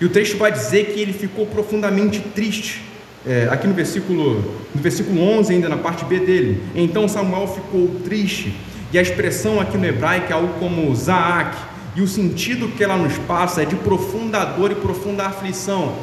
E 0.00 0.04
o 0.04 0.08
texto 0.08 0.36
vai 0.36 0.52
dizer 0.52 0.92
que 0.92 1.00
ele 1.00 1.12
ficou 1.12 1.46
profundamente 1.46 2.20
triste. 2.20 2.82
É, 3.26 3.48
aqui 3.50 3.66
no 3.66 3.74
versículo, 3.74 4.36
no 4.74 4.80
versículo 4.80 5.20
11, 5.20 5.54
ainda 5.54 5.68
na 5.68 5.76
parte 5.76 6.04
B 6.04 6.20
dele. 6.20 6.62
Então 6.74 7.08
Samuel 7.08 7.48
ficou 7.48 7.88
triste. 8.04 8.54
E 8.92 8.98
a 8.98 9.02
expressão 9.02 9.60
aqui 9.60 9.76
no 9.76 9.84
hebraico 9.84 10.32
é 10.32 10.34
algo 10.34 10.54
como 10.60 10.94
Zaak. 10.94 11.56
E 11.96 12.00
o 12.00 12.06
sentido 12.06 12.68
que 12.68 12.84
ela 12.84 12.96
nos 12.96 13.18
passa 13.18 13.62
é 13.62 13.64
de 13.64 13.74
profunda 13.74 14.44
dor 14.44 14.70
e 14.70 14.76
profunda 14.76 15.26
aflição. 15.26 15.94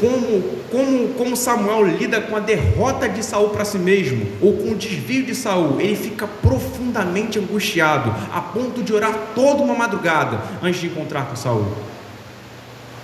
Como, 0.00 0.42
como, 0.70 1.08
como 1.14 1.36
Samuel 1.36 1.84
lida 1.84 2.20
com 2.20 2.36
a 2.36 2.40
derrota 2.40 3.08
de 3.08 3.24
Saul 3.24 3.48
para 3.50 3.64
si 3.64 3.78
mesmo, 3.78 4.26
ou 4.42 4.54
com 4.54 4.72
o 4.72 4.74
desvio 4.74 5.24
de 5.24 5.34
Saul, 5.34 5.80
ele 5.80 5.96
fica 5.96 6.26
profundamente 6.26 7.38
angustiado, 7.38 8.14
a 8.34 8.40
ponto 8.42 8.82
de 8.82 8.92
orar 8.92 9.14
toda 9.34 9.62
uma 9.62 9.74
madrugada 9.74 10.42
antes 10.62 10.80
de 10.80 10.88
encontrar 10.88 11.26
com 11.26 11.36
Saul. 11.36 11.66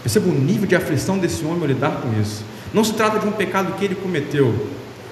Perceba 0.02 0.28
o 0.28 0.32
nível 0.32 0.66
de 0.66 0.74
aflição 0.74 1.18
desse 1.18 1.44
homem 1.44 1.60
ao 1.60 1.66
lidar 1.66 2.00
com 2.00 2.20
isso. 2.20 2.44
Não 2.74 2.82
se 2.82 2.92
trata 2.94 3.18
de 3.18 3.26
um 3.26 3.32
pecado 3.32 3.74
que 3.78 3.84
ele 3.84 3.94
cometeu, 3.94 4.66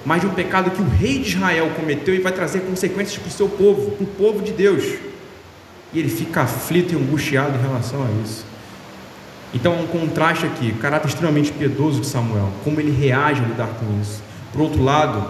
mas 0.05 0.21
de 0.21 0.27
um 0.27 0.31
pecado 0.31 0.71
que 0.71 0.81
o 0.81 0.87
rei 0.87 1.19
de 1.19 1.29
Israel 1.29 1.71
cometeu 1.75 2.13
e 2.13 2.19
vai 2.19 2.31
trazer 2.31 2.61
consequências 2.61 3.17
para 3.17 3.29
o 3.29 3.31
seu 3.31 3.47
povo, 3.47 3.91
para 3.91 4.03
o 4.03 4.07
povo 4.07 4.43
de 4.43 4.51
Deus. 4.51 4.83
E 5.93 5.99
ele 5.99 6.09
fica 6.09 6.41
aflito 6.41 6.93
e 6.93 6.97
angustiado 6.97 7.57
em 7.57 7.61
relação 7.61 8.03
a 8.03 8.23
isso. 8.23 8.45
Então 9.53 9.73
há 9.73 9.77
um 9.77 9.87
contraste 9.87 10.45
aqui, 10.45 10.73
caráter 10.73 11.09
extremamente 11.09 11.51
piedoso 11.51 12.01
de 12.01 12.07
Samuel, 12.07 12.49
como 12.63 12.79
ele 12.79 12.91
reage 12.91 13.41
ao 13.41 13.47
lidar 13.47 13.67
com 13.67 14.01
isso. 14.01 14.21
Por 14.51 14.61
outro 14.61 14.83
lado, 14.83 15.25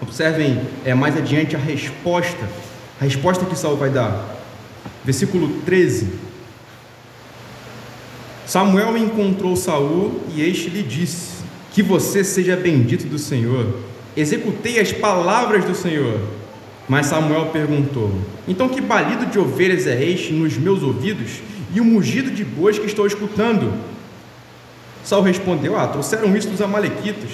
observem 0.00 0.60
é, 0.84 0.94
mais 0.94 1.16
adiante 1.16 1.56
a 1.56 1.58
resposta, 1.58 2.46
a 3.00 3.04
resposta 3.04 3.44
que 3.44 3.58
Saul 3.58 3.76
vai 3.76 3.90
dar. 3.90 4.36
Versículo 5.04 5.48
13 5.64 6.35
Samuel 8.46 8.96
encontrou 8.96 9.56
Saul 9.56 10.20
e 10.32 10.40
este 10.40 10.70
lhe 10.70 10.82
disse: 10.82 11.42
Que 11.72 11.82
você 11.82 12.22
seja 12.22 12.56
bendito 12.56 13.06
do 13.08 13.18
Senhor. 13.18 13.74
Executei 14.16 14.78
as 14.78 14.92
palavras 14.92 15.64
do 15.64 15.74
Senhor. 15.74 16.20
Mas 16.88 17.06
Samuel 17.06 17.46
perguntou: 17.46 18.12
Então 18.46 18.68
que 18.68 18.80
balido 18.80 19.26
de 19.26 19.38
ovelhas 19.38 19.88
é 19.88 20.00
este 20.04 20.32
nos 20.32 20.56
meus 20.56 20.80
ouvidos 20.84 21.40
e 21.74 21.80
o 21.80 21.84
mugido 21.84 22.30
de 22.30 22.44
bois 22.44 22.78
que 22.78 22.86
estou 22.86 23.04
escutando? 23.04 23.74
Saul 25.02 25.24
respondeu: 25.24 25.76
Ah, 25.76 25.88
trouxeram 25.88 26.36
isso 26.36 26.48
dos 26.48 26.62
amalequitas, 26.62 27.30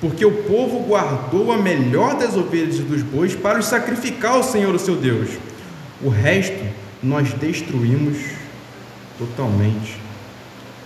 porque 0.00 0.26
o 0.26 0.42
povo 0.42 0.80
guardou 0.80 1.52
a 1.52 1.56
melhor 1.56 2.18
das 2.18 2.36
ovelhas 2.36 2.80
e 2.80 2.82
dos 2.82 3.02
bois 3.02 3.36
para 3.36 3.60
os 3.60 3.66
sacrificar 3.66 4.32
ao 4.32 4.42
Senhor 4.42 4.74
o 4.74 4.80
seu 4.80 4.96
Deus. 4.96 5.28
O 6.02 6.08
resto 6.08 6.64
nós 7.00 7.32
destruímos 7.34 8.16
totalmente 9.16 10.05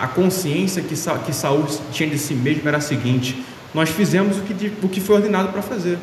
a 0.00 0.08
consciência 0.08 0.82
que, 0.82 0.96
Sa 0.96 1.18
que 1.18 1.32
Saul 1.32 1.66
tinha 1.92 2.08
de 2.08 2.18
si 2.18 2.32
mesmo 2.32 2.66
era 2.66 2.78
a 2.78 2.80
seguinte: 2.80 3.44
nós 3.74 3.90
fizemos 3.90 4.38
o 4.38 4.40
que, 4.40 4.72
o 4.82 4.88
que 4.88 5.00
foi 5.00 5.16
ordenado 5.16 5.52
para 5.52 5.60
fazer. 5.60 5.98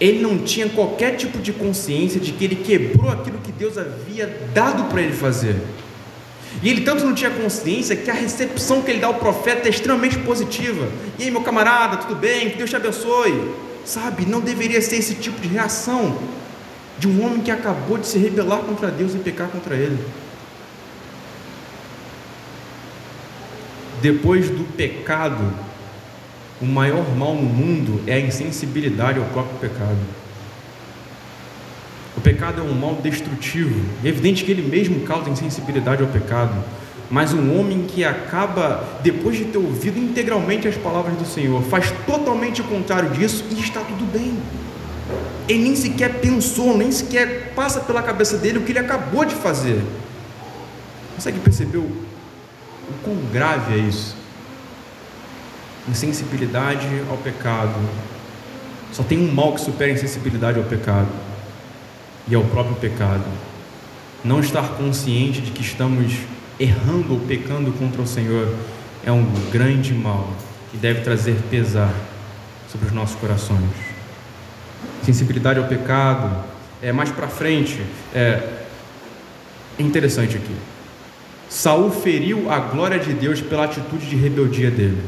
Ele 0.00 0.20
não 0.20 0.38
tinha 0.38 0.68
qualquer 0.68 1.16
tipo 1.16 1.38
de 1.38 1.52
consciência 1.52 2.18
de 2.18 2.32
que 2.32 2.44
ele 2.44 2.56
quebrou 2.56 3.10
aquilo 3.10 3.38
que 3.38 3.52
Deus 3.52 3.76
havia 3.76 4.48
dado 4.52 4.84
para 4.84 5.02
ele 5.02 5.12
fazer. 5.12 5.56
E 6.62 6.70
ele 6.70 6.82
tanto 6.82 7.04
não 7.04 7.14
tinha 7.14 7.30
consciência 7.30 7.94
que 7.94 8.10
a 8.10 8.14
recepção 8.14 8.80
que 8.80 8.90
ele 8.90 9.00
dá 9.00 9.08
ao 9.08 9.14
profeta 9.14 9.68
é 9.68 9.70
extremamente 9.70 10.18
positiva. 10.18 10.88
E 11.18 11.24
aí, 11.24 11.30
meu 11.30 11.42
camarada, 11.42 11.98
tudo 11.98 12.14
bem? 12.14 12.50
Que 12.50 12.56
Deus 12.56 12.70
te 12.70 12.76
abençoe. 12.76 13.50
Sabe, 13.84 14.26
não 14.26 14.40
deveria 14.40 14.80
ser 14.80 14.96
esse 14.96 15.14
tipo 15.14 15.40
de 15.40 15.48
reação 15.48 16.18
de 16.98 17.06
um 17.06 17.24
homem 17.24 17.40
que 17.40 17.50
acabou 17.50 17.98
de 17.98 18.06
se 18.06 18.18
rebelar 18.18 18.60
contra 18.60 18.90
Deus 18.90 19.14
e 19.14 19.18
pecar 19.18 19.48
contra 19.48 19.76
ele. 19.76 19.98
Depois 24.06 24.48
do 24.48 24.62
pecado, 24.76 25.52
o 26.62 26.64
maior 26.64 27.12
mal 27.16 27.34
no 27.34 27.42
mundo 27.42 28.00
é 28.06 28.14
a 28.14 28.20
insensibilidade 28.20 29.18
ao 29.18 29.24
próprio 29.24 29.58
pecado. 29.58 29.98
O 32.16 32.20
pecado 32.20 32.60
é 32.60 32.62
um 32.62 32.72
mal 32.72 32.94
destrutivo. 33.02 33.84
É 34.04 34.08
evidente 34.08 34.44
que 34.44 34.52
ele 34.52 34.62
mesmo 34.62 35.00
causa 35.00 35.28
insensibilidade 35.28 36.04
ao 36.04 36.08
pecado. 36.08 36.54
Mas 37.10 37.32
um 37.32 37.58
homem 37.58 37.82
que 37.82 38.04
acaba, 38.04 39.00
depois 39.02 39.38
de 39.38 39.46
ter 39.46 39.58
ouvido 39.58 39.98
integralmente 39.98 40.68
as 40.68 40.76
palavras 40.76 41.16
do 41.16 41.26
Senhor, 41.26 41.60
faz 41.64 41.92
totalmente 42.06 42.60
o 42.60 42.64
contrário 42.64 43.10
disso 43.10 43.44
e 43.50 43.58
está 43.58 43.80
tudo 43.80 44.04
bem. 44.12 44.38
Ele 45.48 45.64
nem 45.64 45.74
sequer 45.74 46.20
pensou, 46.20 46.78
nem 46.78 46.92
sequer 46.92 47.54
passa 47.56 47.80
pela 47.80 48.04
cabeça 48.04 48.38
dele 48.38 48.58
o 48.58 48.62
que 48.62 48.70
ele 48.70 48.78
acabou 48.78 49.24
de 49.24 49.34
fazer. 49.34 49.82
Consegue 51.16 51.40
perceber 51.40 51.78
o 51.78 52.05
o 52.88 52.92
quão 53.02 53.16
grave 53.32 53.74
é 53.74 53.78
isso? 53.78 54.16
Insensibilidade 55.88 56.86
ao 57.10 57.16
pecado. 57.16 57.74
Só 58.92 59.02
tem 59.02 59.18
um 59.18 59.32
mal 59.32 59.54
que 59.54 59.60
supera 59.60 59.90
a 59.90 59.94
insensibilidade 59.94 60.58
ao 60.58 60.64
pecado, 60.64 61.08
e 62.28 62.34
é 62.34 62.38
o 62.38 62.44
próprio 62.44 62.76
pecado. 62.76 63.24
Não 64.24 64.40
estar 64.40 64.68
consciente 64.70 65.40
de 65.40 65.50
que 65.50 65.62
estamos 65.62 66.14
errando 66.58 67.12
ou 67.12 67.20
pecando 67.20 67.70
contra 67.72 68.00
o 68.00 68.06
Senhor 68.06 68.54
é 69.04 69.12
um 69.12 69.24
grande 69.50 69.92
mal 69.92 70.32
que 70.70 70.76
deve 70.76 71.02
trazer 71.02 71.36
pesar 71.50 71.92
sobre 72.70 72.86
os 72.86 72.92
nossos 72.92 73.16
corações. 73.16 73.70
Sensibilidade 75.04 75.58
ao 75.58 75.66
pecado, 75.66 76.44
é 76.82 76.92
mais 76.92 77.10
para 77.10 77.28
frente, 77.28 77.80
é, 78.14 78.64
é 79.78 79.82
interessante 79.82 80.36
aqui. 80.36 80.54
Saul 81.48 81.90
feriu 81.90 82.50
a 82.50 82.58
glória 82.58 82.98
de 82.98 83.12
Deus 83.12 83.40
pela 83.40 83.64
atitude 83.64 84.06
de 84.06 84.16
rebeldia 84.16 84.70
dele. 84.70 85.02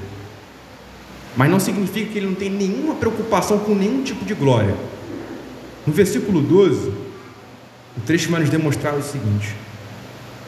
Mas 1.36 1.50
não 1.50 1.60
significa 1.60 2.12
que 2.12 2.18
ele 2.18 2.26
não 2.26 2.34
tem 2.34 2.50
nenhuma 2.50 2.94
preocupação 2.94 3.58
com 3.58 3.74
nenhum 3.74 4.02
tipo 4.02 4.24
de 4.24 4.34
glória. 4.34 4.74
No 5.86 5.92
versículo 5.92 6.40
12, 6.40 6.88
o 7.96 8.00
trecho 8.04 8.30
vai 8.30 8.40
nos 8.40 8.50
demonstrar 8.50 8.94
o 8.94 9.02
seguinte: 9.02 9.54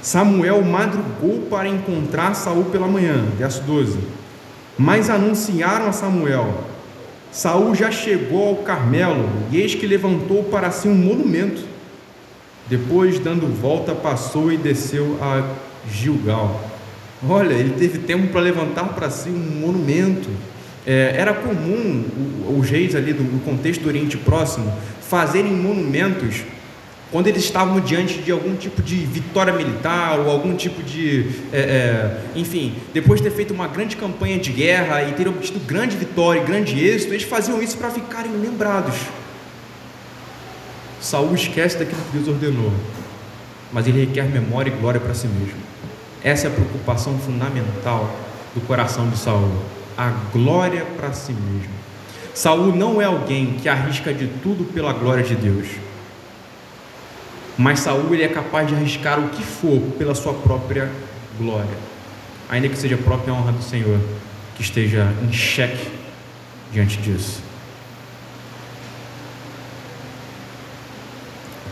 Samuel 0.03 0.63
madrugou 0.63 1.47
para 1.51 1.69
encontrar 1.69 2.35
Saul 2.35 2.65
pela 2.67 2.87
manhã, 2.87 3.25
verso 3.37 3.63
12. 3.63 3.99
Mas 4.79 5.11
anunciaram 5.11 5.89
a 5.89 5.93
Samuel: 5.93 6.65
Saul 7.31 7.75
já 7.75 7.91
chegou 7.91 8.49
ao 8.49 8.57
Carmelo, 8.57 9.29
e 9.51 9.61
eis 9.61 9.75
que 9.75 9.87
levantou 9.87 10.45
para 10.45 10.71
si 10.71 10.89
um 10.89 10.95
monumento. 10.95 11.63
Depois, 12.69 13.19
dando 13.19 13.47
volta, 13.61 13.95
passou 13.95 14.53
e 14.53 14.57
desceu 14.57 15.19
a 15.21 15.70
Gilgal. 15.89 16.71
Olha, 17.29 17.55
ele 17.55 17.75
teve 17.79 17.99
tempo 17.99 18.29
para 18.29 18.41
levantar 18.41 18.85
para 18.95 19.11
si 19.11 19.29
um 19.29 19.61
monumento. 19.61 20.29
É, 20.87 21.15
era 21.17 21.35
comum 21.35 22.05
os 22.59 22.69
reis 22.71 22.95
ali 22.95 23.13
do 23.13 23.45
contexto 23.45 23.83
do 23.83 23.89
Oriente 23.89 24.17
Próximo 24.17 24.73
fazerem 25.03 25.53
monumentos 25.53 26.43
quando 27.11 27.27
eles 27.27 27.43
estavam 27.43 27.81
diante 27.81 28.19
de 28.19 28.31
algum 28.31 28.55
tipo 28.55 28.81
de 28.81 28.95
vitória 28.95 29.53
militar 29.53 30.21
ou 30.21 30.31
algum 30.31 30.55
tipo 30.55 30.83
de, 30.83 31.29
é, 31.53 31.59
é, 31.59 32.21
enfim, 32.37 32.75
depois 32.95 33.21
de 33.21 33.29
ter 33.29 33.35
feito 33.35 33.53
uma 33.53 33.67
grande 33.67 33.97
campanha 33.97 34.39
de 34.39 34.53
guerra 34.53 35.03
e 35.03 35.13
ter 35.13 35.27
obtido 35.27 35.59
grande 35.61 35.97
vitória 35.97 36.41
e 36.41 36.45
grande 36.45 36.79
êxito, 36.79 37.13
eles 37.13 37.25
faziam 37.25 37.61
isso 37.61 37.77
para 37.77 37.91
ficarem 37.91 38.33
lembrados. 38.33 38.95
Saul 41.01 41.35
esquece 41.35 41.79
daquilo 41.79 42.01
que 42.03 42.19
Deus 42.19 42.29
ordenou, 42.29 42.73
mas 43.73 43.89
ele 43.89 44.05
requer 44.05 44.29
memória 44.29 44.71
e 44.71 44.77
glória 44.79 45.01
para 45.01 45.15
si 45.15 45.27
mesmo. 45.27 45.70
Essa 46.23 46.49
é 46.49 46.51
a 46.51 46.55
preocupação 46.55 47.19
fundamental 47.19 48.11
do 48.55 48.61
coração 48.67 49.09
de 49.09 49.17
Saul, 49.17 49.51
a 49.97 50.11
glória 50.33 50.85
para 50.97 51.13
si 51.13 51.33
mesmo. 51.33 51.73
Saul 52.35 52.75
não 52.75 53.01
é 53.01 53.05
alguém 53.05 53.55
que 53.55 53.69
arrisca 53.69 54.13
de 54.13 54.27
tudo 54.43 54.65
pela 54.73 54.93
glória 54.93 55.25
de 55.25 55.35
Deus. 55.35 55.67
Mas 57.57 57.81
Saul 57.81 58.13
ele 58.13 58.23
é 58.23 58.29
capaz 58.29 58.69
de 58.69 58.75
arriscar 58.75 59.19
o 59.19 59.29
que 59.29 59.43
for 59.43 59.81
pela 59.99 60.15
sua 60.15 60.33
própria 60.35 60.91
glória, 61.39 61.77
ainda 62.49 62.69
que 62.69 62.77
seja 62.77 62.95
a 62.95 62.99
própria 62.99 63.33
honra 63.33 63.53
do 63.53 63.63
Senhor 63.63 63.99
que 64.57 64.63
esteja 64.63 65.13
em 65.23 65.33
xeque 65.33 65.89
diante 66.73 66.99
disso. 66.99 67.50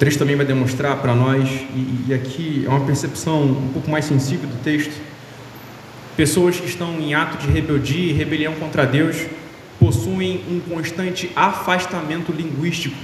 O 0.00 0.16
também 0.16 0.36
vai 0.36 0.46
demonstrar 0.46 0.96
para 0.98 1.12
nós, 1.12 1.48
e, 1.48 2.04
e 2.06 2.14
aqui 2.14 2.62
é 2.64 2.68
uma 2.68 2.86
percepção 2.86 3.42
um 3.42 3.70
pouco 3.72 3.90
mais 3.90 4.04
sensível 4.04 4.48
do 4.48 4.62
texto, 4.62 4.92
pessoas 6.16 6.60
que 6.60 6.66
estão 6.66 7.00
em 7.00 7.14
ato 7.14 7.44
de 7.44 7.52
rebeldia 7.52 8.12
e 8.12 8.12
rebelião 8.12 8.54
contra 8.54 8.86
Deus 8.86 9.26
possuem 9.80 10.44
um 10.48 10.60
constante 10.60 11.30
afastamento 11.34 12.30
linguístico. 12.30 12.96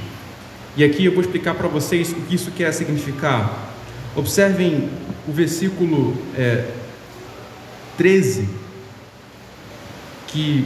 E 0.76 0.85
aqui 0.85 1.04
eu 1.04 1.12
vou 1.12 1.20
explicar 1.20 1.54
para 1.54 1.66
vocês 1.66 2.12
o 2.12 2.20
que 2.26 2.37
isso 2.37 2.52
quer 2.52 2.72
significar. 2.72 3.72
Observem 4.14 4.88
o 5.26 5.33
versículo 5.33 6.16
é, 6.37 6.64
13, 7.98 8.48
que 10.28 10.64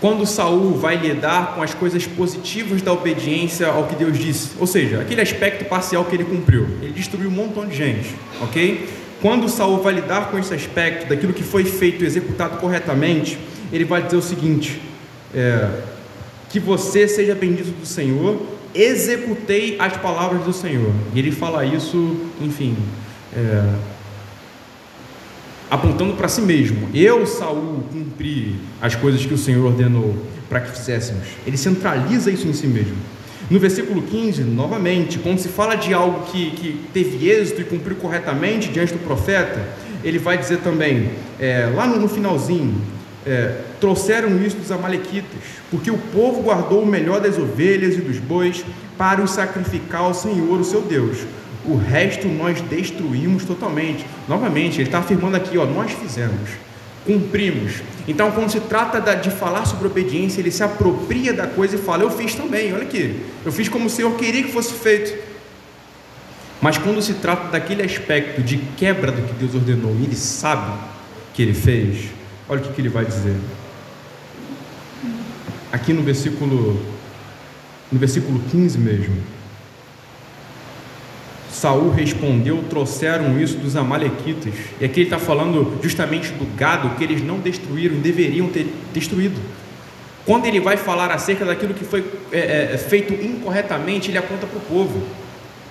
quando 0.00 0.24
Saul 0.26 0.78
vai 0.78 0.96
lidar 0.96 1.54
com 1.54 1.62
as 1.62 1.74
coisas 1.74 2.06
positivas 2.06 2.80
da 2.80 2.92
obediência 2.92 3.66
ao 3.66 3.86
que 3.86 3.94
Deus 3.94 4.18
disse, 4.18 4.50
ou 4.58 4.66
seja, 4.66 5.00
aquele 5.00 5.20
aspecto 5.20 5.66
parcial 5.66 6.04
que 6.06 6.16
ele 6.16 6.24
cumpriu, 6.24 6.66
ele 6.80 6.92
destruiu 6.92 7.28
um 7.28 7.32
montão 7.32 7.66
de 7.66 7.76
gente, 7.76 8.14
ok? 8.40 8.88
Quando 9.20 9.46
Saul 9.48 9.82
vai 9.82 9.92
lidar 9.92 10.30
com 10.30 10.38
esse 10.38 10.54
aspecto 10.54 11.06
daquilo 11.08 11.34
que 11.34 11.42
foi 11.42 11.64
feito, 11.64 12.02
executado 12.02 12.56
corretamente, 12.56 13.38
ele 13.70 13.84
vai 13.84 14.02
dizer 14.02 14.16
o 14.16 14.22
seguinte: 14.22 14.80
é, 15.34 15.68
que 16.48 16.58
você 16.58 17.06
seja 17.06 17.34
bendito 17.34 17.70
do 17.78 17.84
Senhor, 17.84 18.40
executei 18.74 19.76
as 19.78 19.96
palavras 19.98 20.42
do 20.44 20.52
Senhor. 20.52 20.92
E 21.14 21.18
ele 21.18 21.30
fala 21.30 21.66
isso, 21.66 22.16
enfim, 22.40 22.74
é, 23.36 23.74
apontando 25.70 26.14
para 26.14 26.28
si 26.28 26.42
mesmo. 26.42 26.88
Eu, 26.92 27.24
Saul, 27.26 27.84
cumpri 27.92 28.56
as 28.82 28.96
coisas 28.96 29.24
que 29.24 29.32
o 29.32 29.38
Senhor 29.38 29.64
ordenou 29.64 30.16
para 30.48 30.60
que 30.60 30.72
fizéssemos. 30.76 31.28
Ele 31.46 31.56
centraliza 31.56 32.30
isso 32.30 32.48
em 32.48 32.52
si 32.52 32.66
mesmo. 32.66 32.96
No 33.48 33.58
versículo 33.58 34.02
15, 34.02 34.42
novamente, 34.42 35.18
quando 35.18 35.38
se 35.38 35.48
fala 35.48 35.76
de 35.76 35.94
algo 35.94 36.26
que, 36.26 36.50
que 36.50 36.80
teve 36.92 37.28
êxito 37.28 37.60
e 37.60 37.64
cumpriu 37.64 37.96
corretamente 37.96 38.68
diante 38.68 38.92
do 38.92 38.98
profeta, 38.98 39.60
ele 40.02 40.18
vai 40.18 40.38
dizer 40.38 40.58
também, 40.58 41.10
é, 41.38 41.70
lá 41.74 41.86
no, 41.86 41.96
no 41.98 42.08
finalzinho, 42.08 42.80
é, 43.26 43.56
trouxeram 43.80 44.42
isso 44.44 44.56
dos 44.56 44.70
Amalequitas, 44.72 45.40
porque 45.70 45.90
o 45.90 45.98
povo 45.98 46.42
guardou 46.42 46.82
o 46.82 46.86
melhor 46.86 47.20
das 47.20 47.38
ovelhas 47.38 47.94
e 47.94 48.00
dos 48.00 48.18
bois 48.18 48.64
para 48.96 49.22
os 49.22 49.32
sacrificar 49.32 50.02
ao 50.02 50.14
Senhor, 50.14 50.58
o 50.58 50.64
seu 50.64 50.80
Deus 50.80 51.18
o 51.70 51.76
resto 51.76 52.26
nós 52.28 52.60
destruímos 52.62 53.44
totalmente. 53.44 54.04
Novamente, 54.28 54.80
ele 54.80 54.88
está 54.88 54.98
afirmando 54.98 55.36
aqui, 55.36 55.56
ó, 55.56 55.64
nós 55.64 55.92
fizemos, 55.92 56.50
cumprimos. 57.06 57.82
Então, 58.08 58.30
quando 58.32 58.50
se 58.50 58.60
trata 58.60 59.00
de 59.16 59.30
falar 59.30 59.64
sobre 59.66 59.86
obediência, 59.86 60.40
ele 60.40 60.50
se 60.50 60.62
apropria 60.62 61.32
da 61.32 61.46
coisa 61.46 61.76
e 61.76 61.78
fala: 61.78 62.02
Eu 62.02 62.10
fiz 62.10 62.34
também, 62.34 62.72
olha 62.72 62.82
aqui, 62.82 63.20
eu 63.44 63.52
fiz 63.52 63.68
como 63.68 63.86
o 63.86 63.90
Senhor 63.90 64.12
queria 64.16 64.42
que 64.42 64.52
fosse 64.52 64.74
feito. 64.74 65.30
Mas 66.60 66.76
quando 66.76 67.00
se 67.00 67.14
trata 67.14 67.48
daquele 67.48 67.82
aspecto 67.82 68.42
de 68.42 68.58
quebra 68.76 69.10
do 69.10 69.22
que 69.22 69.32
Deus 69.32 69.54
ordenou, 69.54 69.92
ele 69.92 70.14
sabe 70.14 70.78
que 71.32 71.42
ele 71.42 71.54
fez, 71.54 72.10
olha 72.48 72.60
o 72.60 72.64
que, 72.64 72.72
que 72.74 72.80
ele 72.80 72.90
vai 72.90 73.04
dizer. 73.04 73.36
Aqui 75.72 75.92
no 75.92 76.02
versículo, 76.02 76.78
no 77.90 77.98
versículo 77.98 78.40
15 78.50 78.78
mesmo. 78.78 79.39
Saul 81.52 81.90
respondeu: 81.90 82.64
trouxeram 82.68 83.40
isso 83.40 83.56
dos 83.56 83.76
Amalequitas. 83.76 84.52
E 84.80 84.84
aqui 84.84 85.00
ele 85.00 85.06
está 85.06 85.18
falando 85.18 85.78
justamente 85.82 86.32
do 86.32 86.46
gado 86.56 86.96
que 86.96 87.04
eles 87.04 87.22
não 87.22 87.38
destruíram, 87.38 87.96
deveriam 87.96 88.48
ter 88.48 88.72
destruído. 88.92 89.40
Quando 90.24 90.46
ele 90.46 90.60
vai 90.60 90.76
falar 90.76 91.10
acerca 91.10 91.44
daquilo 91.44 91.74
que 91.74 91.84
foi 91.84 92.04
é, 92.30 92.72
é, 92.74 92.78
feito 92.78 93.12
incorretamente, 93.14 94.10
ele 94.10 94.18
aponta 94.18 94.46
para 94.46 94.58
o 94.58 94.60
povo. 94.60 95.02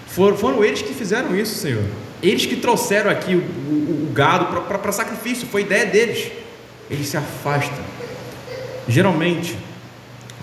Foram, 0.08 0.36
foram, 0.36 0.64
eles 0.64 0.82
que 0.82 0.94
fizeram 0.94 1.36
isso, 1.36 1.56
Senhor. 1.56 1.84
Eles 2.22 2.46
que 2.46 2.56
trouxeram 2.56 3.10
aqui 3.10 3.36
o, 3.36 3.40
o, 3.40 4.10
o 4.10 4.12
gado 4.14 4.48
para 4.62 4.92
sacrifício, 4.92 5.48
foi 5.48 5.62
ideia 5.62 5.86
deles. 5.86 6.32
Eles 6.90 7.08
se 7.08 7.16
afastam. 7.16 7.84
Geralmente, 8.88 9.56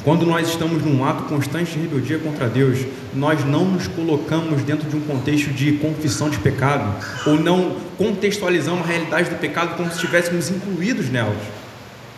quando 0.07 0.25
nós 0.25 0.49
estamos 0.49 0.85
num 0.85 1.05
ato 1.05 1.25
constante 1.25 1.73
de 1.73 1.81
rebeldia 1.81 2.21
contra 2.21 2.49
Deus, 2.49 2.79
nós 3.13 3.45
não 3.45 3.65
nos 3.65 3.89
colocamos 3.89 4.63
dentro 4.63 4.89
de 4.89 4.95
um 4.95 5.01
contexto 5.01 5.51
de 5.51 5.73
confissão 5.79 6.31
de 6.31 6.39
pecado, 6.39 6.95
ou 7.27 7.35
não 7.35 7.75
contextualizamos 7.99 8.85
a 8.85 8.87
realidade 8.87 9.31
do 9.31 9.37
pecado 9.41 9.77
como 9.77 9.89
se 9.89 9.97
estivéssemos 9.97 10.49
incluídos 10.49 11.11
nelas. 11.11 11.37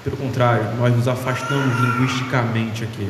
Pelo 0.04 0.18
contrário, 0.18 0.76
nós 0.76 0.94
nos 0.94 1.08
afastamos 1.08 1.80
linguisticamente 1.80 2.84
aqui. 2.84 3.08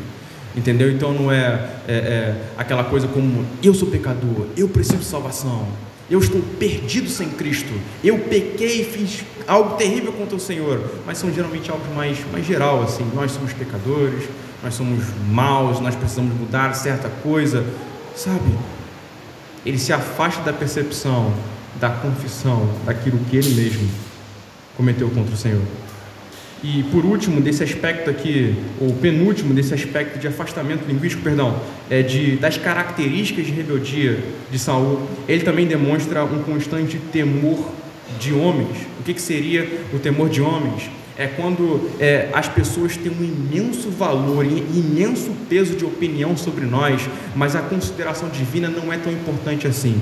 Entendeu? 0.54 0.92
Então 0.92 1.12
não 1.12 1.32
é, 1.32 1.70
é, 1.88 1.92
é 1.92 2.42
aquela 2.56 2.84
coisa 2.84 3.08
como 3.08 3.44
eu 3.60 3.74
sou 3.74 3.88
pecador, 3.88 4.46
eu 4.56 4.68
preciso 4.68 4.98
de 4.98 5.06
salvação, 5.06 5.66
eu 6.11 6.18
estou 6.18 6.40
perdido 6.59 7.09
sem 7.09 7.29
Cristo, 7.29 7.73
eu 8.03 8.18
pequei 8.18 8.81
e 8.81 8.85
fiz 8.85 9.25
algo 9.47 9.77
terrível 9.77 10.12
contra 10.12 10.37
o 10.37 10.40
Senhor, 10.40 10.83
mas 11.07 11.18
são 11.18 11.33
geralmente 11.33 11.71
algo 11.71 11.85
mais, 11.94 12.18
mais 12.33 12.47
geral, 12.47 12.83
assim, 12.83 13.11
nós 13.14 13.33
somos 13.33 13.53
pecadores, 13.53 14.25
nós 14.62 14.75
somos 14.75 15.05
maus, 15.29 15.81
nós 15.81 15.94
precisamos 15.94 16.35
mudar 16.35 16.73
certa 16.75 17.09
coisa, 17.23 17.64
sabe? 18.16 18.51
Ele 19.64 19.79
se 19.79 19.92
afasta 19.92 20.42
da 20.42 20.53
percepção, 20.53 21.33
da 21.79 21.90
confissão, 21.90 22.68
daquilo 22.85 23.18
que 23.31 23.37
ele 23.37 23.51
mesmo 23.51 23.88
cometeu 24.77 25.11
contra 25.11 25.35
o 25.35 25.37
Senhor. 25.37 25.62
E 26.62 26.83
por 26.90 27.05
último, 27.05 27.40
desse 27.40 27.62
aspecto 27.62 28.11
aqui, 28.11 28.55
ou 28.81 28.92
penúltimo 28.94 29.55
desse 29.55 29.73
aspecto 29.73 30.18
de 30.18 30.27
afastamento 30.27 30.85
linguístico, 30.88 31.23
perdão, 31.23 31.61
é 31.88 32.03
de, 32.03 32.37
das 32.37 32.57
características 32.57 33.47
de 33.47 33.53
rebeldia 33.53 34.18
de 34.51 34.59
Saul, 34.59 35.03
ele 35.29 35.44
também 35.44 35.66
demonstra 35.66 36.25
um 36.25 36.42
constante 36.42 36.99
temor 37.12 37.71
de 38.18 38.33
homens. 38.33 38.77
O 38.99 39.05
que, 39.05 39.14
que 39.14 39.23
seria 39.23 39.68
o 39.92 39.99
temor 39.99 40.29
de 40.29 40.40
homens? 40.40 40.90
é 41.18 41.27
quando 41.27 41.90
é, 41.99 42.29
as 42.33 42.49
pessoas 42.49 42.97
têm 42.97 43.11
um 43.11 43.25
imenso 43.25 43.90
valor 43.90 44.47
imenso 44.47 45.33
peso 45.49 45.75
de 45.75 45.85
opinião 45.85 46.37
sobre 46.37 46.64
nós, 46.64 47.03
mas 47.35 47.57
a 47.57 47.61
consideração 47.61 48.29
divina 48.29 48.68
não 48.68 48.92
é 48.92 48.97
tão 48.97 49.12
importante 49.12 49.66
assim. 49.66 50.01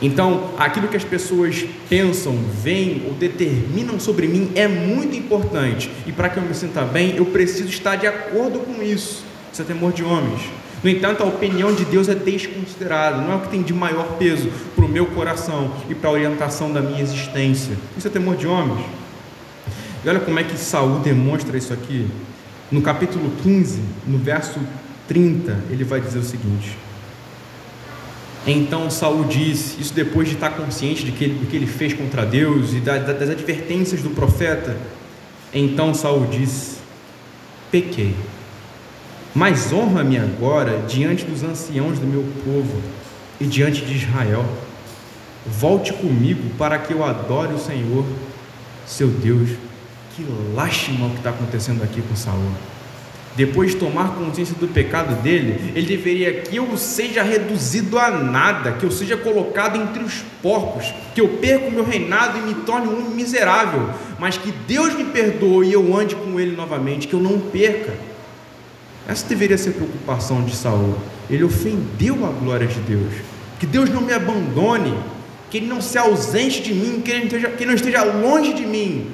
Então, 0.00 0.50
aquilo 0.58 0.88
que 0.88 0.96
as 0.96 1.04
pessoas 1.04 1.64
pensam, 1.88 2.36
veem 2.62 3.04
ou 3.06 3.14
determinam 3.14 3.98
sobre 3.98 4.26
mim 4.26 4.50
é 4.54 4.68
muito 4.68 5.16
importante, 5.16 5.90
e 6.06 6.12
para 6.12 6.28
que 6.28 6.36
eu 6.36 6.42
me 6.42 6.54
sinta 6.54 6.82
bem, 6.82 7.16
eu 7.16 7.24
preciso 7.26 7.68
estar 7.68 7.96
de 7.96 8.06
acordo 8.06 8.58
com 8.60 8.82
isso. 8.82 9.24
Isso 9.50 9.62
é 9.62 9.64
temor 9.64 9.92
de 9.92 10.04
homens. 10.04 10.42
No 10.84 10.90
entanto, 10.90 11.22
a 11.22 11.26
opinião 11.26 11.74
de 11.74 11.84
Deus 11.86 12.08
é 12.08 12.14
desconsiderada, 12.14 13.22
não 13.22 13.32
é 13.32 13.36
o 13.36 13.40
que 13.40 13.48
tem 13.48 13.62
de 13.62 13.72
maior 13.72 14.18
peso 14.18 14.50
para 14.74 14.84
o 14.84 14.88
meu 14.88 15.06
coração 15.06 15.72
e 15.88 15.94
para 15.94 16.10
a 16.10 16.12
orientação 16.12 16.70
da 16.72 16.82
minha 16.82 17.00
existência. 17.00 17.74
Isso 17.96 18.06
é 18.06 18.10
temor 18.10 18.36
de 18.36 18.46
homens. 18.46 18.84
E 20.04 20.08
olha 20.08 20.20
como 20.20 20.38
é 20.38 20.44
que 20.44 20.56
Saul 20.58 21.00
demonstra 21.00 21.56
isso 21.56 21.72
aqui. 21.72 22.06
No 22.70 22.82
capítulo 22.82 23.32
15, 23.42 23.80
no 24.06 24.18
verso 24.18 24.60
30, 25.08 25.58
ele 25.70 25.84
vai 25.84 26.00
dizer 26.00 26.18
o 26.18 26.22
seguinte: 26.22 26.76
Então 28.46 28.88
Saul 28.88 29.24
disse, 29.24 29.80
isso 29.80 29.92
depois 29.92 30.28
de 30.28 30.34
estar 30.34 30.50
consciente 30.50 31.04
de 31.04 31.10
que 31.10 31.26
do 31.26 31.46
que 31.46 31.56
ele 31.56 31.66
fez 31.66 31.92
contra 31.92 32.24
Deus 32.24 32.72
e 32.72 32.80
das 32.80 33.28
advertências 33.28 34.02
do 34.02 34.10
profeta. 34.10 34.76
Então 35.52 35.92
Saul 35.92 36.26
disse: 36.26 36.76
Pequei, 37.70 38.14
mas 39.34 39.72
honra-me 39.72 40.16
agora 40.16 40.84
diante 40.86 41.24
dos 41.24 41.42
anciãos 41.42 41.98
do 41.98 42.06
meu 42.06 42.24
povo 42.44 42.80
e 43.40 43.44
diante 43.46 43.84
de 43.84 43.96
Israel. 43.96 44.44
Volte 45.44 45.92
comigo 45.92 46.42
para 46.56 46.78
que 46.78 46.92
eu 46.92 47.04
adore 47.04 47.54
o 47.54 47.58
Senhor, 47.58 48.04
seu 48.86 49.08
Deus 49.08 49.50
que 50.16 50.24
lástima 50.54 51.06
o 51.06 51.10
que 51.10 51.18
está 51.18 51.30
acontecendo 51.30 51.82
aqui 51.82 52.00
com 52.00 52.16
Saul. 52.16 52.50
Depois 53.36 53.72
de 53.72 53.76
tomar 53.76 54.14
consciência 54.14 54.56
do 54.58 54.66
pecado 54.66 55.22
dele, 55.22 55.72
ele 55.74 55.86
deveria 55.86 56.40
que 56.40 56.56
eu 56.56 56.74
seja 56.78 57.22
reduzido 57.22 57.98
a 57.98 58.10
nada, 58.10 58.72
que 58.72 58.84
eu 58.84 58.90
seja 58.90 59.14
colocado 59.14 59.76
entre 59.76 60.02
os 60.02 60.24
porcos, 60.42 60.92
que 61.14 61.20
eu 61.20 61.28
perca 61.28 61.66
o 61.66 61.70
meu 61.70 61.84
reinado 61.84 62.38
e 62.38 62.40
me 62.40 62.54
torne 62.54 62.88
um 62.88 63.10
miserável, 63.10 63.90
mas 64.18 64.38
que 64.38 64.50
Deus 64.66 64.94
me 64.94 65.04
perdoe 65.04 65.68
e 65.68 65.72
eu 65.74 65.94
ande 65.94 66.16
com 66.16 66.40
ele 66.40 66.56
novamente, 66.56 67.06
que 67.06 67.14
eu 67.14 67.20
não 67.20 67.38
perca. 67.38 67.92
Essa 69.06 69.28
deveria 69.28 69.58
ser 69.58 69.70
a 69.70 69.72
preocupação 69.74 70.42
de 70.42 70.56
Saul. 70.56 70.96
Ele 71.28 71.44
ofendeu 71.44 72.24
a 72.24 72.30
glória 72.30 72.66
de 72.66 72.80
Deus. 72.80 73.12
Que 73.60 73.66
Deus 73.66 73.90
não 73.90 74.00
me 74.00 74.12
abandone, 74.12 74.98
que 75.50 75.58
ele 75.58 75.66
não 75.66 75.80
se 75.80 75.98
ausente 75.98 76.62
de 76.62 76.72
mim, 76.72 77.02
que 77.02 77.10
ele 77.10 77.20
não 77.20 77.26
esteja, 77.26 77.48
que 77.50 77.62
ele 77.62 77.66
não 77.66 77.74
esteja 77.74 78.02
longe 78.02 78.54
de 78.54 78.64
mim. 78.66 79.10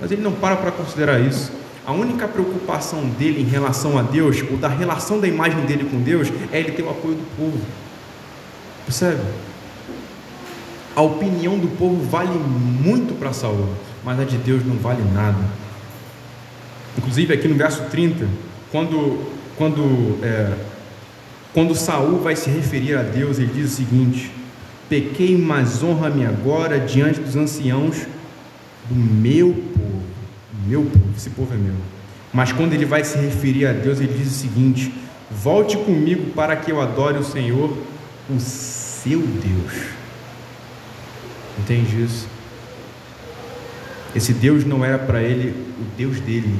Mas 0.00 0.10
ele 0.10 0.22
não 0.22 0.32
para 0.32 0.56
para 0.56 0.72
considerar 0.72 1.20
isso. 1.20 1.61
A 1.84 1.92
única 1.92 2.28
preocupação 2.28 3.04
dele 3.18 3.40
em 3.40 3.44
relação 3.44 3.98
a 3.98 4.02
Deus, 4.02 4.42
ou 4.50 4.56
da 4.56 4.68
relação 4.68 5.18
da 5.18 5.26
imagem 5.26 5.64
dele 5.66 5.84
com 5.84 6.00
Deus, 6.00 6.28
é 6.52 6.60
ele 6.60 6.72
ter 6.72 6.82
o 6.82 6.90
apoio 6.90 7.16
do 7.16 7.36
povo. 7.36 7.60
Percebe? 8.84 9.20
A 10.94 11.02
opinião 11.02 11.58
do 11.58 11.68
povo 11.76 12.02
vale 12.08 12.38
muito 12.38 13.18
para 13.18 13.32
Saul, 13.32 13.68
mas 14.04 14.20
a 14.20 14.24
de 14.24 14.36
Deus 14.36 14.64
não 14.64 14.76
vale 14.76 15.02
nada. 15.12 15.42
Inclusive 16.96 17.32
aqui 17.32 17.48
no 17.48 17.54
verso 17.54 17.82
30, 17.90 18.28
quando, 18.70 19.18
quando, 19.56 20.18
é, 20.22 20.52
quando 21.52 21.74
Saul 21.74 22.20
vai 22.20 22.36
se 22.36 22.50
referir 22.50 22.96
a 22.96 23.02
Deus, 23.02 23.38
ele 23.38 23.52
diz 23.52 23.72
o 23.72 23.76
seguinte: 23.76 24.30
Pequei, 24.88 25.36
mas 25.36 25.82
honra-me 25.82 26.26
agora 26.26 26.78
diante 26.78 27.18
dos 27.18 27.34
anciãos 27.34 28.06
do 28.88 28.94
meu. 28.94 29.71
Meu 30.66 30.82
povo, 30.82 31.14
esse 31.16 31.30
povo 31.30 31.54
é 31.54 31.56
meu. 31.56 31.74
Mas 32.32 32.52
quando 32.52 32.72
ele 32.72 32.84
vai 32.84 33.04
se 33.04 33.18
referir 33.18 33.66
a 33.66 33.72
Deus, 33.72 34.00
ele 34.00 34.16
diz 34.16 34.28
o 34.28 34.38
seguinte: 34.38 34.92
Volte 35.30 35.76
comigo 35.76 36.30
para 36.32 36.56
que 36.56 36.70
eu 36.70 36.80
adore 36.80 37.18
o 37.18 37.24
Senhor, 37.24 37.76
o 38.28 38.40
seu 38.40 39.20
Deus. 39.20 39.86
Entende 41.58 42.02
isso? 42.02 42.26
Esse 44.14 44.32
Deus 44.32 44.64
não 44.64 44.84
era 44.84 44.98
para 44.98 45.22
ele 45.22 45.50
o 45.50 45.84
Deus 45.96 46.20
dele. 46.20 46.54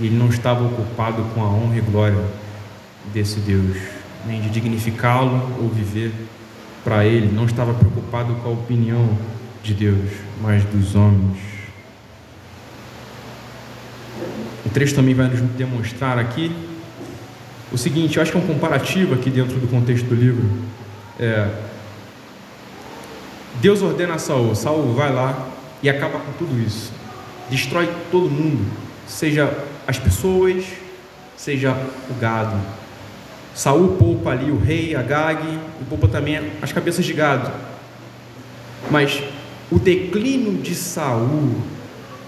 Ele 0.00 0.16
não 0.16 0.28
estava 0.28 0.64
ocupado 0.64 1.22
com 1.34 1.42
a 1.42 1.48
honra 1.48 1.78
e 1.78 1.80
glória 1.80 2.22
desse 3.12 3.40
Deus, 3.40 3.76
nem 4.26 4.40
de 4.40 4.50
dignificá-lo 4.50 5.56
ou 5.60 5.68
viver 5.68 6.12
para 6.84 7.04
ele. 7.04 7.34
Não 7.34 7.44
estava 7.44 7.72
preocupado 7.72 8.34
com 8.36 8.48
a 8.48 8.52
opinião 8.52 9.16
de 9.62 9.74
Deus, 9.74 10.10
mas 10.42 10.64
dos 10.64 10.94
homens. 10.94 11.55
O 14.76 14.78
trecho 14.78 14.94
também 14.94 15.14
vai 15.14 15.26
nos 15.26 15.40
demonstrar 15.40 16.18
aqui 16.18 16.54
o 17.72 17.78
seguinte: 17.78 18.18
eu 18.18 18.22
acho 18.22 18.30
que 18.30 18.36
é 18.36 18.40
um 18.42 18.46
comparativo 18.46 19.14
aqui 19.14 19.30
dentro 19.30 19.58
do 19.58 19.66
contexto 19.66 20.04
do 20.04 20.14
livro. 20.14 20.46
É, 21.18 21.48
Deus 23.54 23.80
ordena 23.80 24.16
a 24.16 24.18
Saul, 24.18 24.54
Saul 24.54 24.92
vai 24.92 25.10
lá 25.10 25.48
e 25.82 25.88
acaba 25.88 26.18
com 26.18 26.30
tudo 26.32 26.60
isso, 26.60 26.92
destrói 27.48 27.88
todo 28.10 28.28
mundo, 28.28 28.70
seja 29.06 29.50
as 29.86 29.98
pessoas, 29.98 30.62
seja 31.38 31.74
o 32.10 32.14
gado. 32.20 32.60
Saul 33.54 33.96
poupa 33.96 34.32
ali 34.32 34.50
o 34.50 34.58
rei, 34.58 34.94
Agag, 34.94 35.42
e 35.80 35.84
poupa 35.86 36.06
também 36.06 36.52
as 36.60 36.70
cabeças 36.70 37.06
de 37.06 37.14
gado. 37.14 37.50
Mas 38.90 39.22
o 39.70 39.78
declínio 39.78 40.60
de 40.60 40.74
Saul 40.74 41.62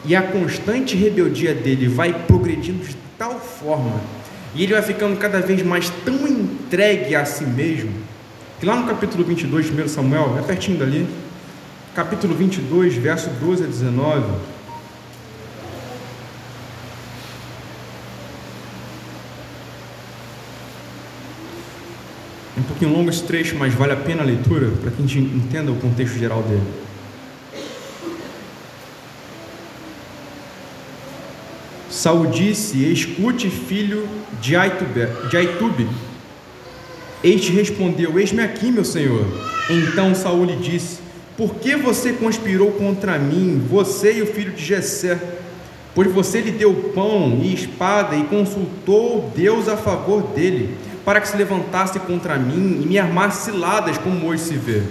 e 0.04 0.14
a 0.14 0.22
constante 0.22 0.96
rebeldia 0.96 1.54
dele 1.54 1.88
vai 1.88 2.12
progredindo 2.26 2.84
de 2.84 2.96
tal 3.16 3.38
forma, 3.40 4.00
e 4.54 4.62
ele 4.62 4.72
vai 4.72 4.82
ficando 4.82 5.16
cada 5.18 5.40
vez 5.40 5.62
mais 5.62 5.90
tão 6.04 6.26
entregue 6.26 7.14
a 7.14 7.24
si 7.24 7.44
mesmo, 7.44 7.92
que 8.58 8.66
lá 8.66 8.76
no 8.76 8.86
capítulo 8.86 9.24
22 9.24 9.66
de 9.66 9.82
1 9.82 9.88
Samuel, 9.88 10.36
é 10.38 10.42
pertinho 10.42 10.78
dali, 10.78 11.06
capítulo 11.94 12.34
22, 12.34 12.94
verso 12.94 13.28
12 13.40 13.64
a 13.64 13.66
19, 13.66 14.24
É 22.56 22.60
um 22.60 22.64
pouquinho 22.64 22.92
longo 22.92 23.08
esse 23.08 23.22
trecho, 23.22 23.54
mas 23.56 23.72
vale 23.72 23.92
a 23.92 23.96
pena 23.96 24.22
a 24.22 24.24
leitura 24.24 24.68
para 24.80 24.90
que 24.90 25.00
a 25.00 25.06
gente 25.06 25.18
entenda 25.18 25.70
o 25.70 25.76
contexto 25.76 26.18
geral 26.18 26.42
dele. 26.42 26.87
Saul 31.98 32.28
disse: 32.28 32.84
Escute, 32.92 33.50
filho 33.50 34.08
de 34.40 34.54
Aitube. 34.54 35.88
Este 37.24 37.50
respondeu: 37.50 38.16
Eis-me 38.16 38.40
aqui, 38.40 38.70
meu 38.70 38.84
senhor. 38.84 39.26
Então 39.68 40.14
Saul 40.14 40.44
lhe 40.44 40.54
disse: 40.54 41.00
Por 41.36 41.56
que 41.56 41.74
você 41.74 42.12
conspirou 42.12 42.70
contra 42.70 43.18
mim, 43.18 43.60
você 43.68 44.18
e 44.18 44.22
o 44.22 44.26
filho 44.26 44.52
de 44.52 44.64
Jessé? 44.64 45.18
Pois 45.92 46.08
você 46.12 46.40
lhe 46.40 46.52
deu 46.52 46.72
pão 46.94 47.40
e 47.42 47.52
espada 47.52 48.14
e 48.14 48.22
consultou 48.26 49.32
Deus 49.34 49.68
a 49.68 49.76
favor 49.76 50.22
dele, 50.22 50.76
para 51.04 51.20
que 51.20 51.26
se 51.26 51.36
levantasse 51.36 51.98
contra 51.98 52.36
mim 52.36 52.80
e 52.80 52.86
me 52.86 52.96
armasse 52.96 53.50
ciladas, 53.50 53.98
como 53.98 54.28
hoje 54.28 54.44
se 54.44 54.54
vê. 54.54 54.84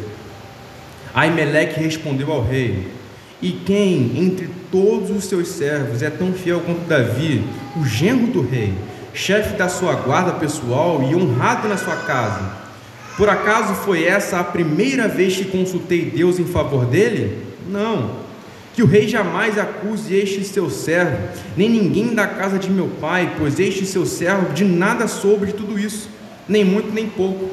Aimeleque 1.13 1.80
respondeu 1.80 2.34
ao 2.34 2.43
rei: 2.43 2.97
E 3.41 3.52
quem 3.52 4.13
entre 4.17 4.50
todos 4.71 5.12
os 5.12 5.26
seus 5.26 5.50
servos 5.50 6.02
é 6.02 6.10
tão 6.10 6.34
fiel 6.34 6.60
quanto 6.62 6.88
Davi, 6.88 7.43
o 7.80 7.86
genro 7.86 8.28
do 8.28 8.41
rei, 8.41 8.73
chefe 9.13 9.56
da 9.56 9.69
sua 9.69 9.93
guarda 9.93 10.34
pessoal 10.34 11.08
e 11.08 11.15
honrado 11.15 11.67
na 11.67 11.78
sua 11.78 11.95
casa? 11.97 12.67
Por 13.15 13.30
acaso 13.30 13.76
foi 13.76 14.04
essa 14.06 14.39
a 14.39 14.43
primeira 14.43 15.08
vez 15.08 15.36
que 15.38 15.45
consultei 15.45 16.06
Deus 16.06 16.39
em 16.39 16.45
favor 16.45 16.86
dele? 16.86 17.43
Não. 17.69 18.28
Que 18.73 18.82
o 18.82 18.88
rei 18.88 19.08
jamais 19.08 19.58
acuse 19.58 20.15
este 20.15 20.43
seu 20.43 20.69
servo, 20.69 21.17
nem 21.56 21.69
ninguém 21.69 22.13
da 22.13 22.28
casa 22.28 22.58
de 22.58 22.69
meu 22.69 22.88
pai, 23.02 23.36
pois 23.38 23.60
este 23.60 23.86
seu 23.86 24.06
servo 24.06 24.54
de 24.54 24.63
nada 24.63 25.08
soube 25.08 25.47
de 25.47 25.54
tudo 25.54 25.80
isso, 25.80 26.10
nem 26.47 26.63
muito 26.63 26.91
nem 26.91 27.08
pouco. 27.08 27.50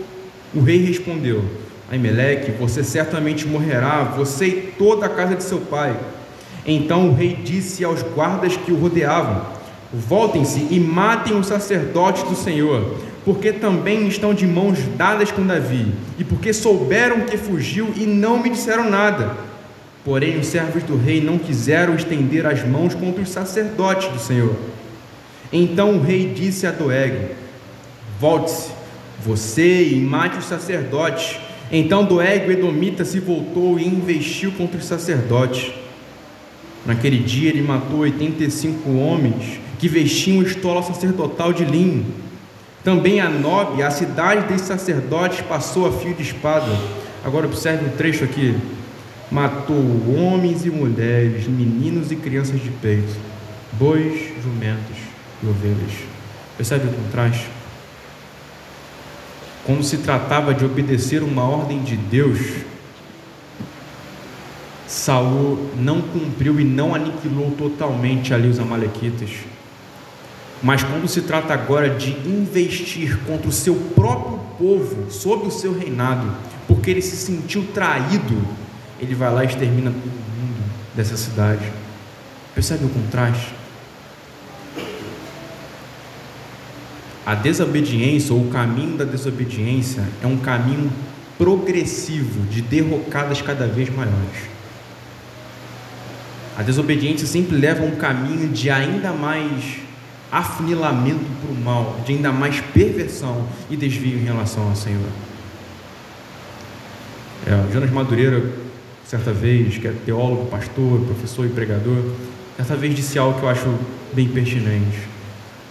O 0.54 0.60
rei 0.60 0.84
respondeu: 0.84 1.42
Aimeleque, 1.90 2.52
você 2.52 2.82
certamente 2.82 3.46
morrerá, 3.46 4.02
você 4.02 4.46
e 4.46 4.74
toda 4.78 5.06
a 5.06 5.08
casa 5.08 5.34
de 5.34 5.42
seu 5.42 5.58
pai. 5.58 5.94
Então 6.66 7.10
o 7.10 7.14
rei 7.14 7.38
disse 7.44 7.84
aos 7.84 8.02
guardas 8.02 8.56
que 8.56 8.72
o 8.72 8.76
rodeavam: 8.76 9.42
Voltem-se 9.92 10.66
e 10.70 10.80
matem 10.80 11.38
os 11.38 11.46
sacerdotes 11.46 12.22
do 12.22 12.34
Senhor, 12.34 12.96
porque 13.24 13.52
também 13.52 14.08
estão 14.08 14.32
de 14.32 14.46
mãos 14.46 14.78
dadas 14.96 15.30
com 15.30 15.46
Davi, 15.46 15.92
e 16.18 16.24
porque 16.24 16.52
souberam 16.52 17.20
que 17.20 17.36
fugiu 17.36 17.92
e 17.94 18.06
não 18.06 18.42
me 18.42 18.50
disseram 18.50 18.88
nada. 18.88 19.36
Porém, 20.04 20.38
os 20.38 20.46
servos 20.46 20.82
do 20.82 20.96
rei 20.96 21.22
não 21.22 21.38
quiseram 21.38 21.94
estender 21.94 22.46
as 22.46 22.66
mãos 22.66 22.94
contra 22.94 23.22
os 23.22 23.28
sacerdotes 23.28 24.08
do 24.08 24.18
Senhor. 24.18 24.54
Então 25.52 25.96
o 25.96 26.02
rei 26.02 26.32
disse 26.34 26.66
a 26.66 26.70
Doeg: 26.70 27.30
Volte-se, 28.18 28.70
você 29.22 29.88
e 29.88 30.00
mate 30.00 30.38
os 30.38 30.46
sacerdotes. 30.46 31.38
Então 31.76 32.04
Doeg, 32.04 32.46
o 32.46 32.52
Edomita, 32.52 33.04
se 33.04 33.18
voltou 33.18 33.78
e 33.78 33.86
investiu 33.86 34.52
contra 34.52 34.78
os 34.78 34.84
sacerdotes. 34.86 35.72
Naquele 36.86 37.18
dia 37.18 37.48
ele 37.48 37.62
matou 37.62 38.00
85 38.00 38.90
homens 38.90 39.58
que 39.78 39.88
vestiam 39.88 40.42
estola 40.42 40.82
sacerdotal 40.82 41.52
de 41.52 41.64
linho. 41.64 42.06
Também 42.84 43.20
a 43.20 43.28
Nob, 43.28 43.82
a 43.82 43.90
cidade 43.90 44.52
dos 44.52 44.60
sacerdotes, 44.60 45.40
passou 45.40 45.86
a 45.86 45.92
fio 45.92 46.14
de 46.14 46.22
espada. 46.22 46.70
Agora 47.24 47.46
observe 47.46 47.84
um 47.86 47.96
trecho 47.96 48.22
aqui 48.22 48.54
matou 49.34 49.76
homens 50.16 50.64
e 50.64 50.70
mulheres, 50.70 51.48
meninos 51.48 52.12
e 52.12 52.16
crianças 52.16 52.62
de 52.62 52.70
peito, 52.70 53.16
bois, 53.72 54.14
jumentos 54.42 54.96
e 55.42 55.46
ovelhas. 55.46 55.92
Percebe 56.56 56.86
o 56.86 56.92
contraste? 56.92 57.48
Quando 59.64 59.82
se 59.82 59.98
tratava 59.98 60.52
de 60.52 60.64
obedecer 60.64 61.22
uma 61.22 61.42
ordem 61.42 61.82
de 61.82 61.96
Deus, 61.96 62.38
Saul 64.86 65.70
não 65.76 66.02
cumpriu 66.02 66.60
e 66.60 66.64
não 66.64 66.94
aniquilou 66.94 67.50
totalmente 67.52 68.34
ali 68.34 68.48
os 68.48 68.58
amalequitas. 68.58 69.30
Mas 70.62 70.82
quando 70.82 71.08
se 71.08 71.22
trata 71.22 71.52
agora 71.52 71.90
de 71.90 72.10
investir 72.28 73.18
contra 73.26 73.48
o 73.48 73.52
seu 73.52 73.74
próprio 73.94 74.38
povo, 74.58 75.10
sob 75.10 75.46
o 75.46 75.50
seu 75.50 75.76
reinado, 75.76 76.30
porque 76.66 76.90
ele 76.90 77.02
se 77.02 77.16
sentiu 77.16 77.66
traído 77.74 78.64
ele 79.00 79.14
vai 79.14 79.32
lá 79.32 79.44
e 79.44 79.46
extermina 79.46 79.90
todo 79.90 80.02
mundo 80.02 80.64
dessa 80.94 81.16
cidade. 81.16 81.70
Percebe 82.54 82.84
o 82.84 82.88
contraste? 82.88 83.52
A 87.26 87.34
desobediência 87.34 88.34
ou 88.34 88.42
o 88.42 88.50
caminho 88.50 88.98
da 88.98 89.04
desobediência 89.04 90.02
é 90.22 90.26
um 90.26 90.36
caminho 90.36 90.92
progressivo 91.38 92.46
de 92.48 92.60
derrocadas 92.60 93.40
cada 93.40 93.66
vez 93.66 93.88
maiores. 93.88 94.54
A 96.56 96.62
desobediência 96.62 97.26
sempre 97.26 97.56
leva 97.56 97.82
a 97.82 97.86
um 97.86 97.96
caminho 97.96 98.48
de 98.48 98.70
ainda 98.70 99.12
mais 99.12 99.78
afunilamento 100.30 101.24
para 101.40 101.50
o 101.50 101.54
mal, 101.54 102.00
de 102.04 102.12
ainda 102.12 102.30
mais 102.30 102.60
perversão 102.60 103.46
e 103.70 103.76
desvio 103.76 104.18
em 104.18 104.24
relação 104.24 104.68
ao 104.68 104.76
Senhor. 104.76 105.08
É, 107.46 107.72
Jonas 107.72 107.90
Madureira, 107.90 108.52
certa 109.06 109.32
vez, 109.32 109.78
que 109.78 109.88
é 109.88 109.94
teólogo, 110.04 110.46
pastor, 110.46 111.00
professor 111.00 111.46
e 111.46 111.48
pregador, 111.48 112.04
certa 112.56 112.76
vez 112.76 112.94
disse 112.94 113.18
algo 113.18 113.38
que 113.38 113.44
eu 113.44 113.48
acho 113.48 113.78
bem 114.12 114.28
pertinente. 114.28 115.13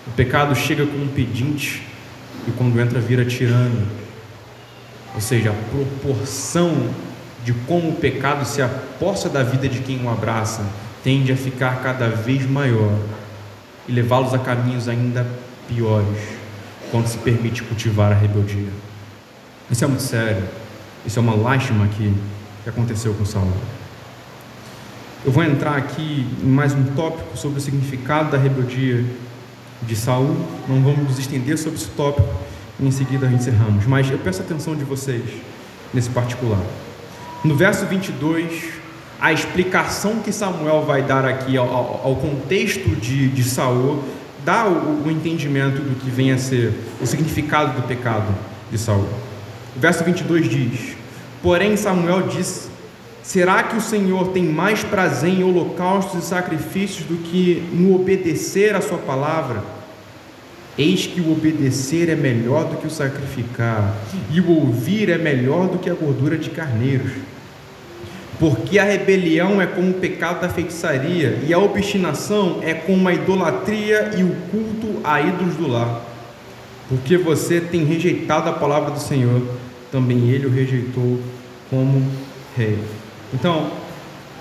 O 0.07 0.11
pecado 0.11 0.55
chega 0.55 0.85
como 0.85 1.03
um 1.03 1.07
pedinte 1.07 1.81
e 2.47 2.51
quando 2.51 2.79
entra 2.79 2.99
vira 2.99 3.25
tirano. 3.25 3.87
Ou 5.15 5.21
seja, 5.21 5.51
a 5.51 5.53
proporção 5.71 6.89
de 7.43 7.53
como 7.53 7.89
o 7.89 7.95
pecado 7.95 8.45
se 8.45 8.61
aposta 8.61 9.29
da 9.29 9.43
vida 9.43 9.67
de 9.67 9.79
quem 9.79 10.03
o 10.03 10.09
abraça 10.09 10.65
tende 11.03 11.31
a 11.31 11.37
ficar 11.37 11.81
cada 11.83 12.07
vez 12.09 12.49
maior 12.49 12.97
e 13.87 13.91
levá-los 13.91 14.33
a 14.33 14.39
caminhos 14.39 14.87
ainda 14.87 15.27
piores 15.67 16.17
quando 16.89 17.07
se 17.07 17.17
permite 17.17 17.63
cultivar 17.63 18.11
a 18.11 18.15
rebeldia. 18.15 18.69
Isso 19.69 19.83
é 19.83 19.87
muito 19.87 20.03
sério. 20.03 20.43
Isso 21.05 21.19
é 21.19 21.21
uma 21.21 21.35
lástima 21.35 21.87
que, 21.87 22.13
que 22.63 22.69
aconteceu 22.69 23.13
com 23.13 23.25
Saul. 23.25 23.51
Eu 25.25 25.31
vou 25.31 25.43
entrar 25.43 25.75
aqui 25.77 26.27
em 26.41 26.47
mais 26.47 26.73
um 26.73 26.83
tópico 26.95 27.37
sobre 27.37 27.59
o 27.59 27.61
significado 27.61 28.31
da 28.31 28.37
rebeldia 28.37 29.05
de 29.85 29.95
Saul. 29.95 30.35
Não 30.67 30.81
vamos 30.81 31.09
nos 31.09 31.19
estender 31.19 31.57
sobre 31.57 31.79
esse 31.79 31.89
tópico 31.89 32.27
e 32.79 32.87
em 32.87 32.91
seguida 32.91 33.27
encerramos. 33.27 33.85
Mas 33.85 34.09
eu 34.09 34.17
peço 34.17 34.41
a 34.41 34.45
atenção 34.45 34.75
de 34.75 34.83
vocês 34.83 35.23
nesse 35.93 36.09
particular. 36.09 36.61
No 37.43 37.55
verso 37.55 37.85
22, 37.85 38.81
a 39.19 39.31
explicação 39.31 40.19
que 40.19 40.31
Samuel 40.31 40.83
vai 40.85 41.01
dar 41.01 41.25
aqui 41.25 41.57
ao, 41.57 41.67
ao 41.67 42.15
contexto 42.15 42.89
de, 42.95 43.29
de 43.29 43.43
Saul 43.43 44.03
dá 44.43 44.65
o, 44.65 45.05
o, 45.05 45.11
entendimento 45.11 45.81
do 45.81 45.95
que 45.95 46.09
vem 46.09 46.31
a 46.31 46.37
ser 46.37 46.73
o 47.01 47.05
significado 47.05 47.79
do 47.79 47.87
pecado 47.87 48.33
de 48.71 48.77
Saul. 48.77 49.07
O 49.75 49.79
verso 49.79 50.03
22 50.03 50.49
diz: 50.49 50.97
Porém, 51.41 51.77
Samuel 51.77 52.27
disse: 52.27 52.69
Será 53.21 53.63
que 53.63 53.77
o 53.77 53.81
Senhor 53.81 54.29
tem 54.29 54.43
mais 54.43 54.83
prazer 54.83 55.29
em 55.29 55.43
holocaustos 55.43 56.23
e 56.23 56.27
sacrifícios 56.27 57.05
do 57.05 57.15
que 57.17 57.65
no 57.71 57.95
obedecer 57.95 58.75
a 58.75 58.81
Sua 58.81 58.97
palavra? 58.97 59.63
Eis 60.77 61.05
que 61.05 61.21
o 61.21 61.31
obedecer 61.31 62.09
é 62.09 62.15
melhor 62.15 62.65
do 62.65 62.77
que 62.77 62.87
o 62.87 62.89
sacrificar, 62.89 63.95
e 64.31 64.41
o 64.41 64.49
ouvir 64.49 65.09
é 65.09 65.17
melhor 65.17 65.67
do 65.67 65.77
que 65.77 65.89
a 65.89 65.93
gordura 65.93 66.35
de 66.37 66.49
carneiros. 66.49 67.11
Porque 68.39 68.79
a 68.79 68.83
rebelião 68.83 69.61
é 69.61 69.67
como 69.67 69.91
o 69.91 69.93
pecado 69.93 70.41
da 70.41 70.49
feitiçaria, 70.49 71.39
e 71.47 71.53
a 71.53 71.59
obstinação 71.59 72.59
é 72.63 72.73
como 72.73 73.07
a 73.07 73.13
idolatria 73.13 74.11
e 74.17 74.23
o 74.23 74.35
culto 74.49 74.99
a 75.03 75.21
ídolos 75.21 75.55
do 75.55 75.67
lar. 75.67 76.01
Porque 76.89 77.17
você 77.17 77.61
tem 77.61 77.85
rejeitado 77.85 78.49
a 78.49 78.53
palavra 78.53 78.91
do 78.91 78.99
Senhor, 78.99 79.43
também 79.91 80.29
ele 80.31 80.47
o 80.47 80.49
rejeitou 80.49 81.19
como 81.69 82.03
rei. 82.57 82.79
Então, 83.31 83.69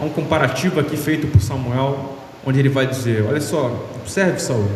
há 0.01 0.05
um 0.05 0.09
comparativo 0.09 0.81
aqui 0.81 0.97
feito 0.97 1.27
por 1.27 1.41
Samuel, 1.41 2.17
onde 2.45 2.59
ele 2.59 2.71
vai 2.71 2.87
dizer: 2.87 3.25
Olha 3.29 3.41
só, 3.41 3.87
observe, 4.01 4.41
Saul, 4.41 4.67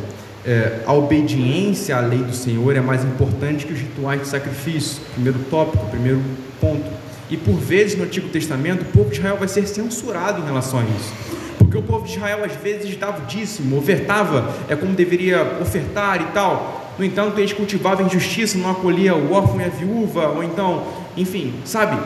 é, 0.46 0.82
a 0.86 0.92
obediência 0.92 1.96
à 1.96 2.00
lei 2.00 2.20
do 2.20 2.32
Senhor 2.32 2.76
é 2.76 2.80
mais 2.80 3.04
importante 3.04 3.66
que 3.66 3.72
os 3.72 3.80
rituais 3.80 4.20
de 4.20 4.28
sacrifício. 4.28 5.02
Primeiro 5.14 5.40
tópico, 5.50 5.84
primeiro 5.86 6.22
ponto. 6.60 6.88
E 7.28 7.36
por 7.36 7.54
vezes 7.54 7.98
no 7.98 8.04
Antigo 8.04 8.28
Testamento, 8.28 8.82
o 8.82 8.84
povo 8.84 9.10
de 9.10 9.16
Israel 9.16 9.36
vai 9.36 9.48
ser 9.48 9.66
censurado 9.66 10.40
em 10.40 10.44
relação 10.44 10.78
a 10.78 10.82
isso. 10.84 11.12
Porque 11.58 11.76
o 11.76 11.82
povo 11.82 12.06
de 12.06 12.12
Israel 12.12 12.44
às 12.44 12.52
vezes 12.52 12.96
dava 12.96 13.24
o 13.24 13.26
dízimo, 13.26 13.76
ofertava 13.76 14.54
é 14.68 14.76
como 14.76 14.92
deveria 14.94 15.58
ofertar 15.60 16.22
e 16.22 16.26
tal. 16.26 16.94
No 16.96 17.04
entanto, 17.04 17.38
eles 17.38 17.52
cultivavam 17.52 18.06
injustiça, 18.06 18.56
não 18.56 18.70
acolhia 18.70 19.16
o 19.16 19.32
órfão 19.32 19.60
e 19.60 19.64
a 19.64 19.68
viúva, 19.68 20.28
ou 20.28 20.44
então, 20.44 20.86
enfim, 21.16 21.54
sabe? 21.64 22.00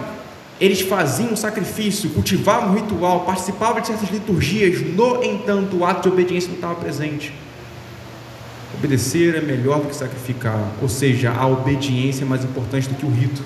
Eles 0.58 0.80
faziam 0.80 1.36
sacrifício, 1.36 2.10
cultivavam 2.10 2.70
um 2.70 2.74
ritual, 2.74 3.20
participavam 3.20 3.82
de 3.82 3.88
certas 3.88 4.10
liturgias, 4.10 4.80
no 4.80 5.22
entanto, 5.22 5.76
o 5.76 5.84
ato 5.84 6.08
de 6.08 6.14
obediência 6.14 6.48
não 6.48 6.56
estava 6.56 6.74
presente. 6.74 7.32
Obedecer 8.74 9.34
é 9.34 9.40
melhor 9.40 9.80
do 9.80 9.88
que 9.88 9.96
sacrificar, 9.96 10.72
ou 10.80 10.88
seja, 10.88 11.32
a 11.32 11.46
obediência 11.46 12.24
é 12.24 12.26
mais 12.26 12.44
importante 12.44 12.88
do 12.88 12.94
que 12.94 13.04
o 13.04 13.10
rito. 13.10 13.42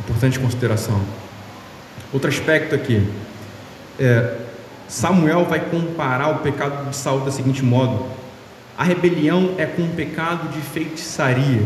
Importante 0.00 0.38
consideração. 0.38 1.00
Outro 2.12 2.28
aspecto 2.28 2.74
aqui, 2.74 3.06
é, 3.98 4.36
Samuel 4.88 5.44
vai 5.44 5.60
comparar 5.60 6.28
o 6.28 6.38
pecado 6.38 6.88
de 6.88 6.96
Saul 6.96 7.20
da 7.20 7.30
seguinte 7.30 7.64
modo: 7.64 8.06
a 8.76 8.84
rebelião 8.84 9.54
é 9.58 9.66
com 9.66 9.82
o 9.82 9.88
pecado 9.88 10.48
de 10.50 10.60
feitiçaria. 10.60 11.62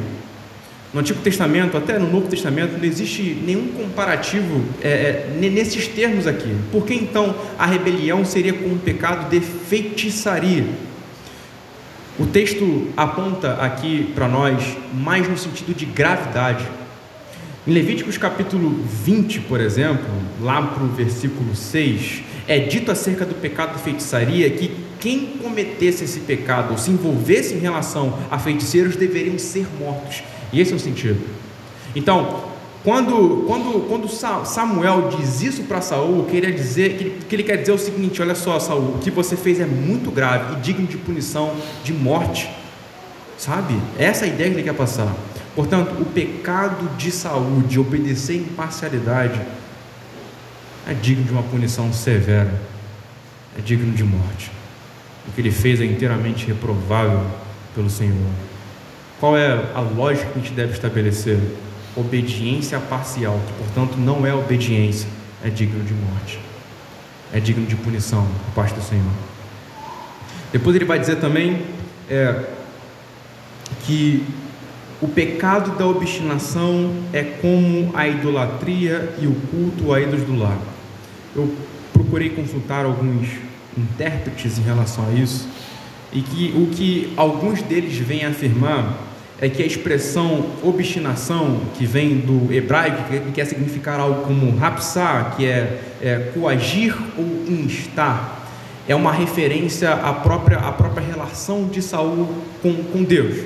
No 0.93 1.01
Antigo 1.01 1.21
Testamento, 1.23 1.77
até 1.77 1.99
no 1.99 2.11
Novo 2.11 2.27
Testamento, 2.27 2.77
não 2.77 2.85
existe 2.85 3.23
nenhum 3.47 3.69
comparativo 3.69 4.65
é, 4.83 4.89
é, 4.89 5.39
nesses 5.39 5.87
termos 5.87 6.27
aqui. 6.27 6.53
Por 6.73 6.85
que 6.85 6.95
então 6.95 7.35
a 7.57 7.65
rebelião 7.65 8.25
seria 8.25 8.53
com 8.53 8.67
o 8.67 8.79
pecado 8.79 9.31
de 9.31 9.41
feitiçaria? 9.41 10.65
O 12.21 12.27
texto 12.27 12.89
aponta 12.99 13.55
aqui 13.55 14.13
para 14.15 14.29
nós 14.29 14.77
mais 14.93 15.27
no 15.27 15.39
sentido 15.39 15.75
de 15.75 15.87
gravidade. 15.87 16.69
Em 17.67 17.73
Levíticos 17.73 18.19
capítulo 18.19 18.79
20, 19.05 19.41
por 19.41 19.59
exemplo, 19.59 20.05
lá 20.39 20.61
para 20.61 20.85
o 20.85 20.89
versículo 20.89 21.57
6, 21.57 22.21
é 22.47 22.59
dito 22.59 22.93
acerca 22.93 23.25
do 23.25 23.35
pecado 23.35 23.79
de 23.79 23.83
feitiçaria 23.83 24.51
que 24.51 24.71
quem 25.01 25.29
cometesse 25.39 26.05
esse 26.05 26.21
pecado 26.21 26.73
ou 26.73 26.79
se 26.79 26.91
envolvesse 26.91 27.55
em 27.55 27.59
relação 27.59 28.19
a 28.31 28.39
feiticeiros 28.39 28.97
deveriam 28.97 29.39
ser 29.39 29.67
mortos. 29.79 30.23
E 30.53 30.61
esse 30.61 30.75
é 30.75 30.77
o 30.77 30.79
sentido. 30.79 31.27
Então, 31.97 32.50
quando, 32.83 33.45
quando, 33.47 33.87
quando 33.89 34.09
Samuel 34.47 35.11
diz 35.11 35.43
isso 35.43 35.65
para 35.65 35.83
Saul, 35.83 36.27
dizer 36.31 36.97
que 36.97 37.05
ele, 37.05 37.19
que 37.29 37.37
ele 37.37 37.43
quer 37.43 37.57
dizer 37.57 37.73
o 37.73 37.79
seguinte: 37.79 38.23
olha 38.23 38.35
só, 38.35 38.59
Saul, 38.59 38.95
o 38.95 38.99
que 38.99 39.11
você 39.11 39.37
fez 39.37 39.61
é 39.61 39.67
muito 39.67 40.11
grave 40.11 40.55
e 40.55 40.61
digno 40.61 40.87
de 40.87 40.97
punição 40.97 41.55
de 41.85 41.93
morte. 41.93 42.49
Sabe? 43.37 43.75
Essa 43.99 44.25
é 44.25 44.31
a 44.31 44.33
ideia 44.33 44.51
que 44.51 44.57
ele 44.57 44.63
quer 44.63 44.75
passar. 44.75 45.15
Portanto, 45.55 46.01
o 46.01 46.05
pecado 46.07 46.89
de 46.97 47.11
Saul 47.11 47.63
de 47.63 47.79
obedecer 47.79 48.37
em 48.37 48.45
parcialidade 48.45 49.41
é 50.89 50.95
digno 50.95 51.25
de 51.25 51.33
uma 51.33 51.43
punição 51.43 51.93
severa, 51.93 52.53
é 53.59 53.61
digno 53.61 53.93
de 53.93 54.05
morte. 54.05 54.51
O 55.29 55.33
que 55.33 55.41
ele 55.41 55.51
fez 55.51 55.81
é 55.81 55.85
inteiramente 55.85 56.47
reprovável 56.47 57.27
pelo 57.75 57.91
Senhor. 57.91 58.17
Qual 59.19 59.37
é 59.37 59.71
a 59.75 59.81
lógica 59.81 60.31
que 60.31 60.39
a 60.39 60.43
gente 60.43 60.55
deve 60.55 60.73
estabelecer? 60.73 61.39
Obediência 61.97 62.79
parcial, 62.79 63.41
que 63.47 63.65
portanto 63.65 63.97
não 63.97 64.27
é 64.27 64.35
obediência, 64.35 65.09
é 65.43 65.49
digno 65.49 65.83
de 65.85 65.95
morte, 65.95 66.39
é 67.33 67.41
digno 67.41 67.67
de 67.67 67.77
punição 67.77 68.27
por 68.47 68.55
parte 68.55 68.75
do 68.75 68.83
Senhor. 68.83 69.13
Depois 70.53 70.75
ele 70.77 70.85
vai 70.85 70.99
dizer 70.99 71.17
também 71.17 71.63
é, 72.09 72.45
que 73.87 74.25
o 75.01 75.09
pecado 75.09 75.79
da 75.79 75.87
obstinação 75.87 76.93
é 77.13 77.23
como 77.23 77.91
a 77.95 78.07
idolatria 78.07 79.15
e 79.21 79.27
o 79.27 79.35
culto 79.51 79.93
a 79.93 80.01
ídolos 80.01 80.25
do 80.25 80.37
lar. 80.37 80.59
Eu 81.35 81.55
procurei 81.93 82.31
consultar 82.31 82.85
alguns 82.85 83.29
intérpretes 83.79 84.59
em 84.59 84.63
relação 84.63 85.07
a 85.09 85.13
isso, 85.13 85.49
e 86.13 86.21
que 86.23 86.53
o 86.57 86.67
que 86.67 87.13
alguns 87.17 87.63
deles 87.63 87.97
vêm 87.97 88.25
afirmar 88.25 89.10
é 89.41 89.49
que 89.49 89.63
a 89.63 89.67
expressão 89.67 90.47
obstinação, 90.63 91.61
que 91.77 91.87
vem 91.87 92.19
do 92.19 92.53
hebraico, 92.53 93.05
que 93.05 93.33
quer 93.33 93.47
significar 93.47 93.99
algo 93.99 94.23
como 94.23 94.55
rapsar, 94.57 95.35
que 95.37 95.47
é, 95.47 95.81
é 96.03 96.31
coagir 96.35 96.95
ou 97.17 97.25
instar, 97.49 98.39
é 98.87 98.95
uma 98.95 99.13
referência 99.13 99.93
à 99.93 100.13
própria, 100.13 100.59
à 100.59 100.73
própria 100.73 101.07
relação 101.07 101.65
de 101.69 101.81
Saul 101.81 102.29
com, 102.61 102.75
com 102.85 103.03
Deus. 103.03 103.45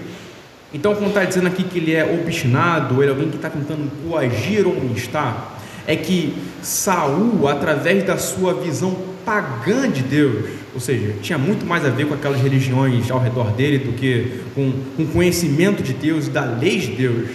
Então, 0.72 0.95
quando 0.95 1.09
está 1.09 1.24
dizendo 1.24 1.47
aqui 1.47 1.62
que 1.62 1.78
ele 1.78 1.95
é 1.95 2.05
obstinado, 2.05 3.01
ele 3.01 3.11
é 3.11 3.14
alguém 3.14 3.30
que 3.30 3.36
está 3.36 3.49
tentando 3.49 3.88
coagir 4.03 4.66
ou 4.66 4.76
instar, 4.86 5.61
é 5.86 5.95
que 5.95 6.34
Saul, 6.61 7.47
através 7.47 8.03
da 8.03 8.16
sua 8.16 8.55
visão 8.55 8.97
pagã 9.24 9.88
de 9.88 10.03
Deus, 10.03 10.64
ou 10.75 10.81
seja, 10.81 11.14
tinha 11.22 11.39
muito 11.39 11.64
mais 11.64 11.85
a 11.85 11.89
ver 11.89 12.07
com 12.07 12.14
aquelas 12.14 12.41
religiões 12.41 13.11
ao 13.11 13.20
redor 13.20 13.53
dele 13.53 13.79
do 13.79 13.93
que 13.93 14.41
com, 14.55 14.72
com 14.97 15.07
conhecimento 15.07 15.83
de 15.83 15.93
Deus 15.93 16.27
e 16.27 16.31
da 16.31 16.45
lei 16.45 16.79
de 16.79 16.89
Deus. 16.89 17.29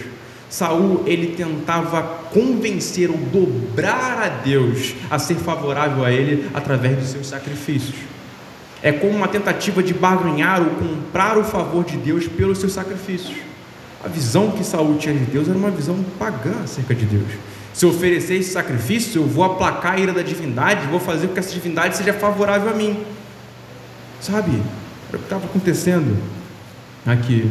Saul 0.50 1.04
ele 1.06 1.28
tentava 1.36 2.02
convencer 2.32 3.08
ou 3.08 3.16
dobrar 3.16 4.22
a 4.22 4.28
Deus 4.28 4.94
a 5.08 5.18
ser 5.18 5.36
favorável 5.36 6.04
a 6.04 6.12
ele 6.12 6.50
através 6.52 6.98
dos 6.98 7.08
seus 7.08 7.28
sacrifícios. 7.28 7.96
É 8.82 8.92
como 8.92 9.14
uma 9.14 9.28
tentativa 9.28 9.82
de 9.82 9.94
barganhar 9.94 10.60
ou 10.60 10.70
comprar 10.70 11.38
o 11.38 11.44
favor 11.44 11.84
de 11.84 11.96
Deus 11.96 12.26
pelos 12.26 12.58
seus 12.58 12.72
sacrifícios. 12.72 13.36
A 14.02 14.08
visão 14.08 14.50
que 14.50 14.64
Saul 14.64 14.96
tinha 14.98 15.14
de 15.14 15.24
Deus 15.24 15.48
era 15.48 15.56
uma 15.56 15.70
visão 15.70 16.02
pagã 16.18 16.54
acerca 16.64 16.94
de 16.94 17.04
Deus. 17.04 17.28
Se 17.72 17.84
eu 17.84 17.90
oferecer 17.90 18.34
esse 18.34 18.52
sacrifício, 18.52 19.22
eu 19.22 19.26
vou 19.26 19.44
aplacar 19.44 19.94
a 19.94 19.98
ira 19.98 20.12
da 20.12 20.22
divindade, 20.22 20.86
vou 20.88 20.98
fazer 20.98 21.28
com 21.28 21.34
que 21.34 21.38
essa 21.38 21.52
divindade 21.52 21.96
seja 21.96 22.12
favorável 22.12 22.70
a 22.70 22.74
mim. 22.74 22.98
Sabe? 24.20 24.62
Era 25.08 25.16
o 25.16 25.18
que 25.18 25.24
estava 25.24 25.46
acontecendo. 25.46 26.16
aqui 27.06 27.50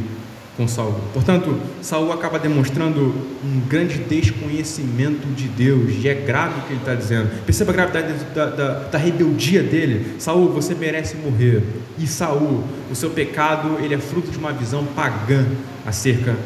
com 0.59 0.67
Saul. 0.67 0.93
Portanto, 1.13 1.57
Saul 1.81 2.11
acaba 2.11 2.37
demonstrando 2.37 3.15
um 3.41 3.61
grande 3.65 3.97
desconhecimento 3.99 5.25
de 5.33 5.47
Deus, 5.47 5.93
e 6.03 6.09
é 6.09 6.13
grave 6.13 6.59
o 6.59 6.63
que 6.63 6.73
ele 6.73 6.81
está 6.81 6.93
dizendo. 6.93 7.29
Perceba 7.45 7.71
a 7.71 7.75
gravidade 7.75 8.13
da, 8.35 8.45
da, 8.47 8.73
da, 8.79 8.97
rebeldia 8.97 9.63
dele. 9.63 10.15
Saul, 10.19 10.51
você 10.51 10.75
merece 10.75 11.15
morrer. 11.15 11.63
E 11.97 12.05
Saul, 12.05 12.65
o 12.91 12.95
seu 12.95 13.09
pecado, 13.11 13.77
ele 13.81 13.93
é 13.93 13.97
fruto 13.99 14.29
de 14.29 14.37
uma 14.37 14.51
visão 14.51 14.85
pagã 14.87 15.45
acerca 15.85 16.33
de 16.33 16.37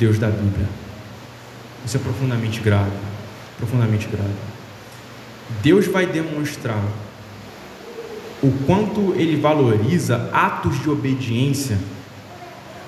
Deus 0.00 0.18
da 0.18 0.26
Bíblia. 0.26 0.66
Isso 1.86 1.96
é 1.96 2.00
profundamente 2.00 2.60
grave, 2.60 2.90
profundamente 3.58 4.08
grave. 4.08 4.34
Deus 5.62 5.86
vai 5.86 6.04
demonstrar 6.04 6.82
o 8.42 8.50
quanto 8.66 9.14
ele 9.14 9.36
valoriza 9.36 10.28
atos 10.32 10.80
de 10.80 10.90
obediência 10.90 11.78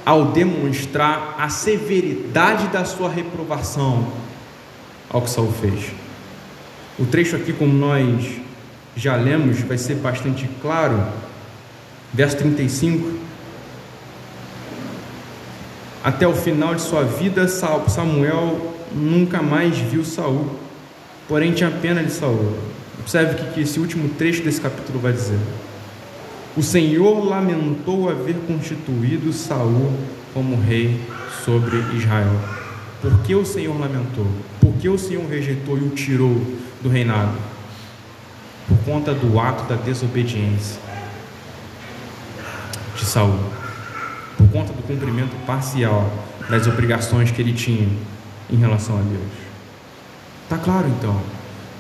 ao 0.05 0.33
demonstrar 0.33 1.37
a 1.39 1.49
severidade 1.49 2.69
da 2.69 2.85
sua 2.85 3.09
reprovação 3.09 4.07
ao 5.09 5.23
que 5.23 5.31
Saul 5.31 5.53
fez. 5.53 5.93
O 6.99 7.07
trecho 7.07 7.37
aqui, 7.37 7.53
como 7.53 7.73
nós 7.73 8.41
já 8.97 9.17
lemos, 9.17 9.61
vai 9.61 9.79
ser 9.79 9.95
bastante 9.97 10.49
claro. 10.61 11.03
Verso 12.13 12.37
35. 12.37 13.19
Até 16.03 16.27
o 16.27 16.35
final 16.35 16.75
de 16.75 16.83
sua 16.83 17.03
vida, 17.03 17.49
Samuel 17.49 18.75
nunca 18.93 19.41
mais 19.41 19.79
viu 19.79 20.05
Saul, 20.05 20.51
porém 21.27 21.53
tinha 21.53 21.71
pena 21.71 22.03
de 22.05 22.13
Saul. 22.13 22.74
Observe 23.01 23.43
o 23.43 23.53
que 23.53 23.61
esse 23.61 23.79
último 23.79 24.09
trecho 24.11 24.43
desse 24.43 24.61
capítulo 24.61 24.99
vai 24.99 25.13
dizer. 25.13 25.39
O 26.57 26.63
Senhor 26.63 27.25
lamentou 27.25 28.09
haver 28.09 28.37
constituído 28.47 29.33
Saul 29.33 29.93
como 30.33 30.61
rei 30.61 31.01
sobre 31.45 31.77
Israel. 31.97 32.41
Por 33.03 33.21
que 33.23 33.35
o 33.35 33.45
Senhor 33.45 33.79
lamentou? 33.79 34.27
Por 34.61 34.73
que 34.75 34.89
o 34.89 34.97
Senhor 34.97 35.29
rejeitou 35.29 35.77
e 35.77 35.83
o 35.83 35.91
tirou 35.91 36.41
do 36.81 36.89
reinado? 36.89 37.37
Por 38.69 38.79
conta 38.79 39.13
do 39.13 39.39
ato 39.39 39.65
da 39.65 39.75
desobediência 39.75 40.81
de 42.97 43.05
Saul. 43.05 43.39
Por 44.39 44.49
conta 44.49 44.73
do 44.73 44.83
cumprimento 44.83 45.35
parcial 45.45 46.11
das 46.49 46.67
obrigações 46.67 47.31
que 47.31 47.43
ele 47.43 47.53
tinha 47.53 47.89
em 48.51 48.57
relação 48.57 48.99
a 48.99 49.03
Deus. 49.03 49.33
Está 50.45 50.59
claro 50.59 50.89
então? 50.89 51.21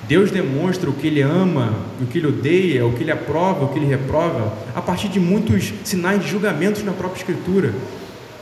Deus 0.06 0.30
demonstra 0.30 0.90
o 0.90 0.92
que 0.92 1.06
ele 1.06 1.22
ama, 1.22 1.72
o 2.00 2.06
que 2.06 2.18
ele 2.18 2.26
odeia, 2.26 2.86
o 2.86 2.92
que 2.92 3.02
ele 3.02 3.10
aprova, 3.10 3.64
o 3.64 3.68
que 3.68 3.78
ele 3.78 3.86
reprova, 3.86 4.52
a 4.74 4.82
partir 4.82 5.08
de 5.08 5.18
muitos 5.18 5.72
sinais 5.82 6.22
de 6.22 6.28
julgamentos 6.28 6.82
na 6.82 6.92
própria 6.92 7.20
Escritura. 7.20 7.72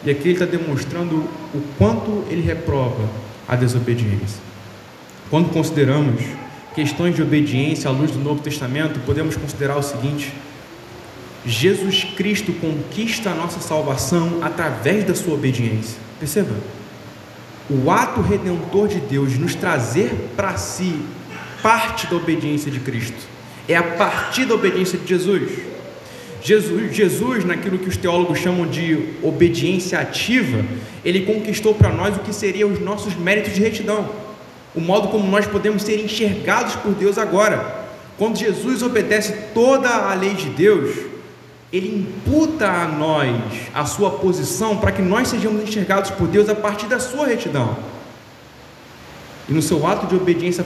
E 0.04 0.10
aqui 0.10 0.22
ele 0.22 0.32
está 0.32 0.44
demonstrando 0.44 1.14
o 1.54 1.62
quanto 1.78 2.24
ele 2.28 2.42
reprova 2.42 3.08
a 3.46 3.54
desobediência. 3.54 4.40
Quando 5.30 5.50
consideramos 5.50 6.22
questões 6.74 7.14
de 7.14 7.22
obediência 7.22 7.88
à 7.88 7.92
luz 7.92 8.10
do 8.10 8.18
Novo 8.18 8.42
Testamento, 8.42 8.98
podemos 9.06 9.36
considerar 9.36 9.76
o 9.76 9.82
seguinte: 9.82 10.32
Jesus 11.46 12.04
Cristo 12.16 12.52
conquista 12.54 13.30
a 13.30 13.34
nossa 13.34 13.60
salvação 13.60 14.38
através 14.42 15.04
da 15.04 15.14
sua 15.14 15.34
obediência. 15.34 15.98
Perceba? 16.18 16.54
O 17.70 17.90
ato 17.90 18.20
redentor 18.20 18.88
de 18.88 18.98
Deus 18.98 19.38
nos 19.38 19.54
trazer 19.54 20.32
para 20.36 20.56
si 20.56 21.00
parte 21.62 22.06
da 22.06 22.16
obediência 22.16 22.70
de 22.70 22.80
Cristo, 22.80 23.26
é 23.68 23.76
a 23.76 23.82
partir 23.82 24.44
da 24.44 24.54
obediência 24.54 24.98
de 24.98 25.06
Jesus. 25.06 25.50
Jesus, 26.42 26.94
Jesus, 26.94 27.44
naquilo 27.44 27.78
que 27.78 27.88
os 27.88 27.96
teólogos 27.96 28.40
chamam 28.40 28.66
de 28.66 29.14
obediência 29.22 30.00
ativa, 30.00 30.64
ele 31.04 31.20
conquistou 31.20 31.72
para 31.72 31.90
nós 31.90 32.16
o 32.16 32.20
que 32.20 32.34
seriam 32.34 32.70
os 32.72 32.80
nossos 32.80 33.14
méritos 33.14 33.54
de 33.54 33.60
retidão, 33.60 34.10
o 34.74 34.80
modo 34.80 35.08
como 35.08 35.30
nós 35.30 35.46
podemos 35.46 35.82
ser 35.82 36.04
enxergados 36.04 36.74
por 36.76 36.92
Deus 36.92 37.16
agora. 37.16 37.82
Quando 38.18 38.36
Jesus 38.36 38.82
obedece 38.82 39.32
toda 39.54 39.88
a 39.88 40.14
lei 40.14 40.34
de 40.34 40.50
Deus, 40.50 40.90
ele 41.72 41.96
imputa 41.96 42.68
a 42.68 42.88
nós 42.88 43.36
a 43.72 43.86
sua 43.86 44.10
posição 44.10 44.76
para 44.76 44.92
que 44.92 45.00
nós 45.00 45.28
sejamos 45.28 45.62
enxergados 45.62 46.10
por 46.10 46.26
Deus 46.26 46.48
a 46.48 46.54
partir 46.54 46.86
da 46.86 46.98
sua 46.98 47.26
retidão. 47.26 47.91
E 49.48 49.52
no 49.52 49.60
seu 49.60 49.86
ato 49.86 50.06
de 50.06 50.14
obediência 50.14 50.64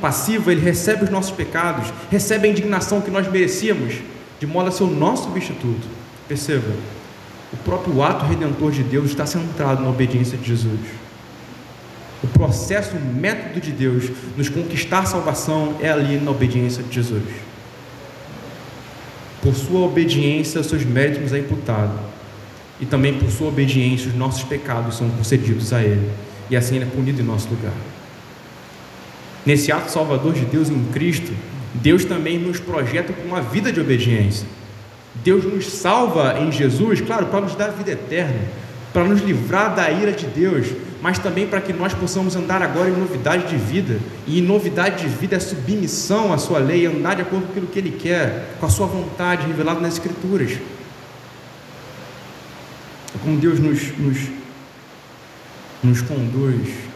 passiva, 0.00 0.52
ele 0.52 0.60
recebe 0.60 1.04
os 1.04 1.10
nossos 1.10 1.30
pecados, 1.30 1.92
recebe 2.10 2.46
a 2.46 2.50
indignação 2.50 3.00
que 3.00 3.10
nós 3.10 3.30
merecíamos, 3.30 3.94
de 4.38 4.46
modo 4.46 4.68
a 4.68 4.72
ser 4.72 4.84
o 4.84 4.90
nosso 4.90 5.24
substituto. 5.24 5.88
Perceba, 6.28 6.72
o 7.52 7.56
próprio 7.58 8.02
ato 8.02 8.26
redentor 8.26 8.70
de 8.70 8.82
Deus 8.82 9.10
está 9.10 9.26
centrado 9.26 9.82
na 9.82 9.88
obediência 9.88 10.36
de 10.36 10.46
Jesus. 10.46 10.80
O 12.22 12.26
processo, 12.28 12.96
o 12.96 13.00
método 13.00 13.60
de 13.60 13.72
Deus 13.72 14.10
nos 14.36 14.48
conquistar 14.48 15.06
salvação 15.06 15.76
é 15.80 15.90
ali 15.90 16.18
na 16.18 16.30
obediência 16.30 16.82
de 16.82 16.94
Jesus. 16.94 17.24
Por 19.40 19.54
sua 19.54 19.80
obediência, 19.80 20.62
seus 20.62 20.84
méritos 20.84 21.22
nos 21.22 21.32
é 21.32 21.38
imputado. 21.38 21.98
E 22.78 22.84
também 22.84 23.14
por 23.14 23.30
sua 23.30 23.48
obediência, 23.48 24.08
os 24.08 24.14
nossos 24.14 24.42
pecados 24.42 24.96
são 24.96 25.08
concedidos 25.08 25.72
a 25.72 25.82
Ele. 25.82 26.10
E 26.50 26.56
assim 26.56 26.76
Ele 26.76 26.84
é 26.84 26.88
punido 26.88 27.22
em 27.22 27.24
nosso 27.24 27.48
lugar. 27.48 27.72
Nesse 29.44 29.72
ato 29.72 29.90
salvador 29.90 30.32
de 30.34 30.44
Deus 30.44 30.68
em 30.68 30.84
Cristo, 30.92 31.32
Deus 31.74 32.04
também 32.04 32.38
nos 32.38 32.60
projeta 32.60 33.12
com 33.12 33.22
uma 33.22 33.40
vida 33.40 33.72
de 33.72 33.80
obediência. 33.80 34.46
Deus 35.24 35.44
nos 35.44 35.66
salva 35.66 36.38
em 36.40 36.52
Jesus, 36.52 37.00
claro, 37.00 37.26
para 37.26 37.40
nos 37.40 37.54
dar 37.54 37.68
vida 37.68 37.92
eterna, 37.92 38.40
para 38.92 39.04
nos 39.04 39.20
livrar 39.22 39.74
da 39.74 39.90
ira 39.90 40.12
de 40.12 40.26
Deus, 40.26 40.68
mas 41.02 41.18
também 41.18 41.46
para 41.46 41.60
que 41.60 41.72
nós 41.72 41.94
possamos 41.94 42.36
andar 42.36 42.62
agora 42.62 42.90
em 42.90 42.96
novidade 42.96 43.48
de 43.48 43.56
vida. 43.56 43.98
E 44.26 44.40
novidade 44.40 45.02
de 45.02 45.08
vida 45.08 45.36
é 45.36 45.40
submissão 45.40 46.32
à 46.32 46.38
sua 46.38 46.58
lei, 46.58 46.86
andar 46.86 47.16
de 47.16 47.22
acordo 47.22 47.46
com 47.46 47.52
aquilo 47.52 47.66
que 47.66 47.78
Ele 47.78 47.90
quer, 47.92 48.56
com 48.58 48.66
a 48.66 48.70
sua 48.70 48.86
vontade 48.86 49.46
revelada 49.46 49.80
nas 49.80 49.94
Escrituras. 49.94 50.52
É 53.14 53.18
como 53.22 53.38
Deus 53.38 53.58
nos, 53.58 53.98
nos, 53.98 54.18
nos 55.82 56.02
conduz 56.02 56.89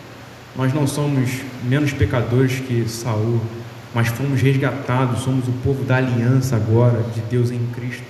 nós 0.57 0.73
não 0.73 0.87
somos 0.87 1.31
menos 1.65 1.93
pecadores 1.93 2.61
que 2.61 2.89
Saul, 2.89 3.41
mas 3.93 4.09
fomos 4.09 4.41
resgatados, 4.41 5.23
somos 5.23 5.49
o 5.49 5.53
povo 5.65 5.85
da 5.85 5.97
aliança 5.97 6.55
agora 6.55 7.03
de 7.15 7.21
Deus 7.23 7.51
em 7.51 7.67
Cristo. 7.75 8.05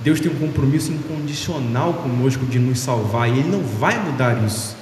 Deus 0.00 0.20
tem 0.20 0.30
um 0.30 0.36
compromisso 0.36 0.92
incondicional 0.92 1.94
conosco 1.94 2.44
de 2.44 2.58
nos 2.58 2.80
salvar 2.80 3.28
e 3.28 3.38
Ele 3.38 3.48
não 3.48 3.62
vai 3.62 3.98
mudar 4.04 4.44
isso. 4.44 4.76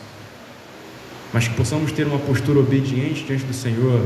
Mas 1.32 1.46
que 1.46 1.54
possamos 1.54 1.92
ter 1.92 2.06
uma 2.06 2.18
postura 2.18 2.60
obediente 2.60 3.24
diante 3.24 3.44
do 3.44 3.54
Senhor, 3.54 4.00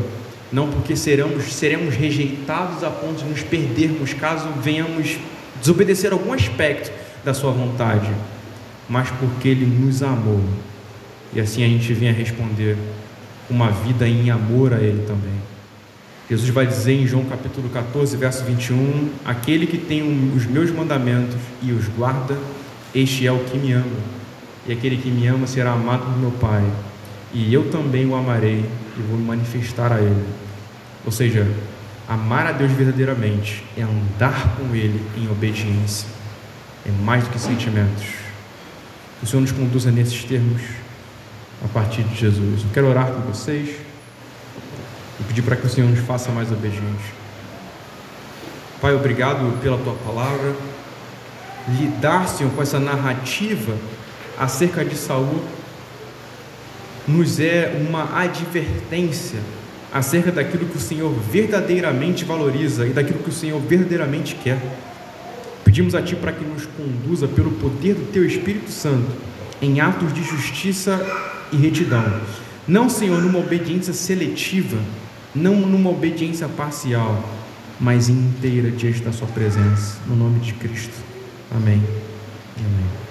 não 0.52 0.68
porque 0.68 0.96
seremos, 0.96 1.52
seremos 1.52 1.94
rejeitados 1.94 2.82
a 2.82 2.90
ponto 2.90 3.22
de 3.22 3.28
nos 3.28 3.42
perdermos 3.42 4.12
caso 4.12 4.48
venhamos 4.60 5.18
desobedecer 5.60 6.12
algum 6.12 6.32
aspecto 6.32 6.90
da 7.24 7.32
Sua 7.32 7.52
vontade, 7.52 8.10
mas 8.88 9.08
porque 9.10 9.48
Ele 9.48 9.66
nos 9.66 10.02
amou 10.02 10.40
e 11.34 11.40
assim 11.40 11.64
a 11.64 11.68
gente 11.68 11.92
venha 11.92 12.12
responder 12.12 12.76
uma 13.50 13.70
vida 13.70 14.06
em 14.06 14.30
amor 14.30 14.72
a 14.72 14.78
Ele 14.78 15.04
também. 15.06 15.34
Jesus 16.28 16.50
vai 16.50 16.66
dizer 16.66 16.92
em 16.92 17.06
João 17.06 17.24
capítulo 17.24 17.68
14, 17.70 18.16
verso 18.16 18.44
21: 18.44 19.08
Aquele 19.24 19.66
que 19.66 19.78
tem 19.78 20.02
os 20.36 20.44
meus 20.44 20.70
mandamentos 20.70 21.36
e 21.62 21.72
os 21.72 21.88
guarda, 21.88 22.36
este 22.94 23.26
é 23.26 23.32
o 23.32 23.38
que 23.38 23.56
me 23.56 23.72
ama. 23.72 24.18
E 24.66 24.72
aquele 24.72 24.98
que 24.98 25.10
me 25.10 25.26
ama 25.26 25.46
será 25.46 25.72
amado 25.72 26.04
por 26.04 26.18
meu 26.18 26.30
Pai, 26.32 26.62
e 27.32 27.52
eu 27.52 27.70
também 27.70 28.06
o 28.06 28.14
amarei 28.14 28.62
e 28.98 29.02
vou 29.08 29.18
me 29.18 29.24
manifestar 29.24 29.90
a 29.90 30.00
Ele. 30.00 30.26
Ou 31.06 31.12
seja, 31.12 31.46
amar 32.06 32.46
a 32.46 32.52
Deus 32.52 32.72
verdadeiramente 32.72 33.64
é 33.76 33.82
andar 33.82 34.56
com 34.56 34.74
Ele 34.74 35.00
em 35.16 35.30
obediência, 35.30 36.06
é 36.84 36.90
mais 37.02 37.24
do 37.24 37.30
que 37.30 37.38
sentimentos. 37.38 38.04
Que 39.18 39.24
o 39.24 39.26
Senhor 39.26 39.40
nos 39.40 39.52
conduza 39.52 39.90
nesses 39.90 40.22
termos 40.24 40.60
a 41.64 41.68
partir 41.68 42.02
de 42.02 42.14
Jesus. 42.14 42.62
Eu 42.62 42.70
quero 42.72 42.88
orar 42.88 43.06
com 43.10 43.20
vocês 43.20 43.76
e 45.20 45.22
pedir 45.24 45.42
para 45.42 45.56
que 45.56 45.66
o 45.66 45.68
Senhor 45.68 45.88
nos 45.88 46.00
faça 46.00 46.30
mais 46.30 46.50
obedientes. 46.50 47.06
Pai, 48.80 48.94
obrigado 48.94 49.60
pela 49.60 49.76
tua 49.78 49.94
palavra. 49.94 50.54
Lidar, 51.68 52.28
Senhor, 52.28 52.52
com 52.52 52.62
essa 52.62 52.78
narrativa 52.78 53.74
acerca 54.38 54.84
de 54.84 54.96
Saul 54.96 55.42
nos 57.06 57.40
é 57.40 57.74
uma 57.88 58.20
advertência 58.20 59.40
acerca 59.92 60.30
daquilo 60.30 60.66
que 60.66 60.76
o 60.76 60.80
Senhor 60.80 61.10
verdadeiramente 61.10 62.24
valoriza 62.24 62.86
e 62.86 62.90
daquilo 62.90 63.20
que 63.20 63.30
o 63.30 63.32
Senhor 63.32 63.58
verdadeiramente 63.58 64.34
quer. 64.34 64.58
Pedimos 65.64 65.94
a 65.94 66.02
Ti 66.02 66.14
para 66.16 66.32
que 66.32 66.44
nos 66.44 66.66
conduza 66.66 67.26
pelo 67.26 67.50
poder 67.52 67.94
do 67.94 68.12
Teu 68.12 68.26
Espírito 68.26 68.70
Santo 68.70 69.10
em 69.60 69.80
atos 69.80 70.12
de 70.12 70.22
justiça 70.22 71.00
e 71.52 71.56
retidão. 71.56 72.04
Não, 72.66 72.88
Senhor, 72.88 73.22
numa 73.22 73.38
obediência 73.38 73.92
seletiva, 73.92 74.78
não 75.34 75.56
numa 75.56 75.90
obediência 75.90 76.48
parcial, 76.48 77.22
mas 77.80 78.08
inteira 78.08 78.70
diante 78.70 79.00
da 79.00 79.12
Sua 79.12 79.28
presença. 79.28 79.98
No 80.06 80.16
nome 80.16 80.40
de 80.40 80.52
Cristo. 80.54 80.94
Amém. 81.50 81.82
Amém. 82.58 83.07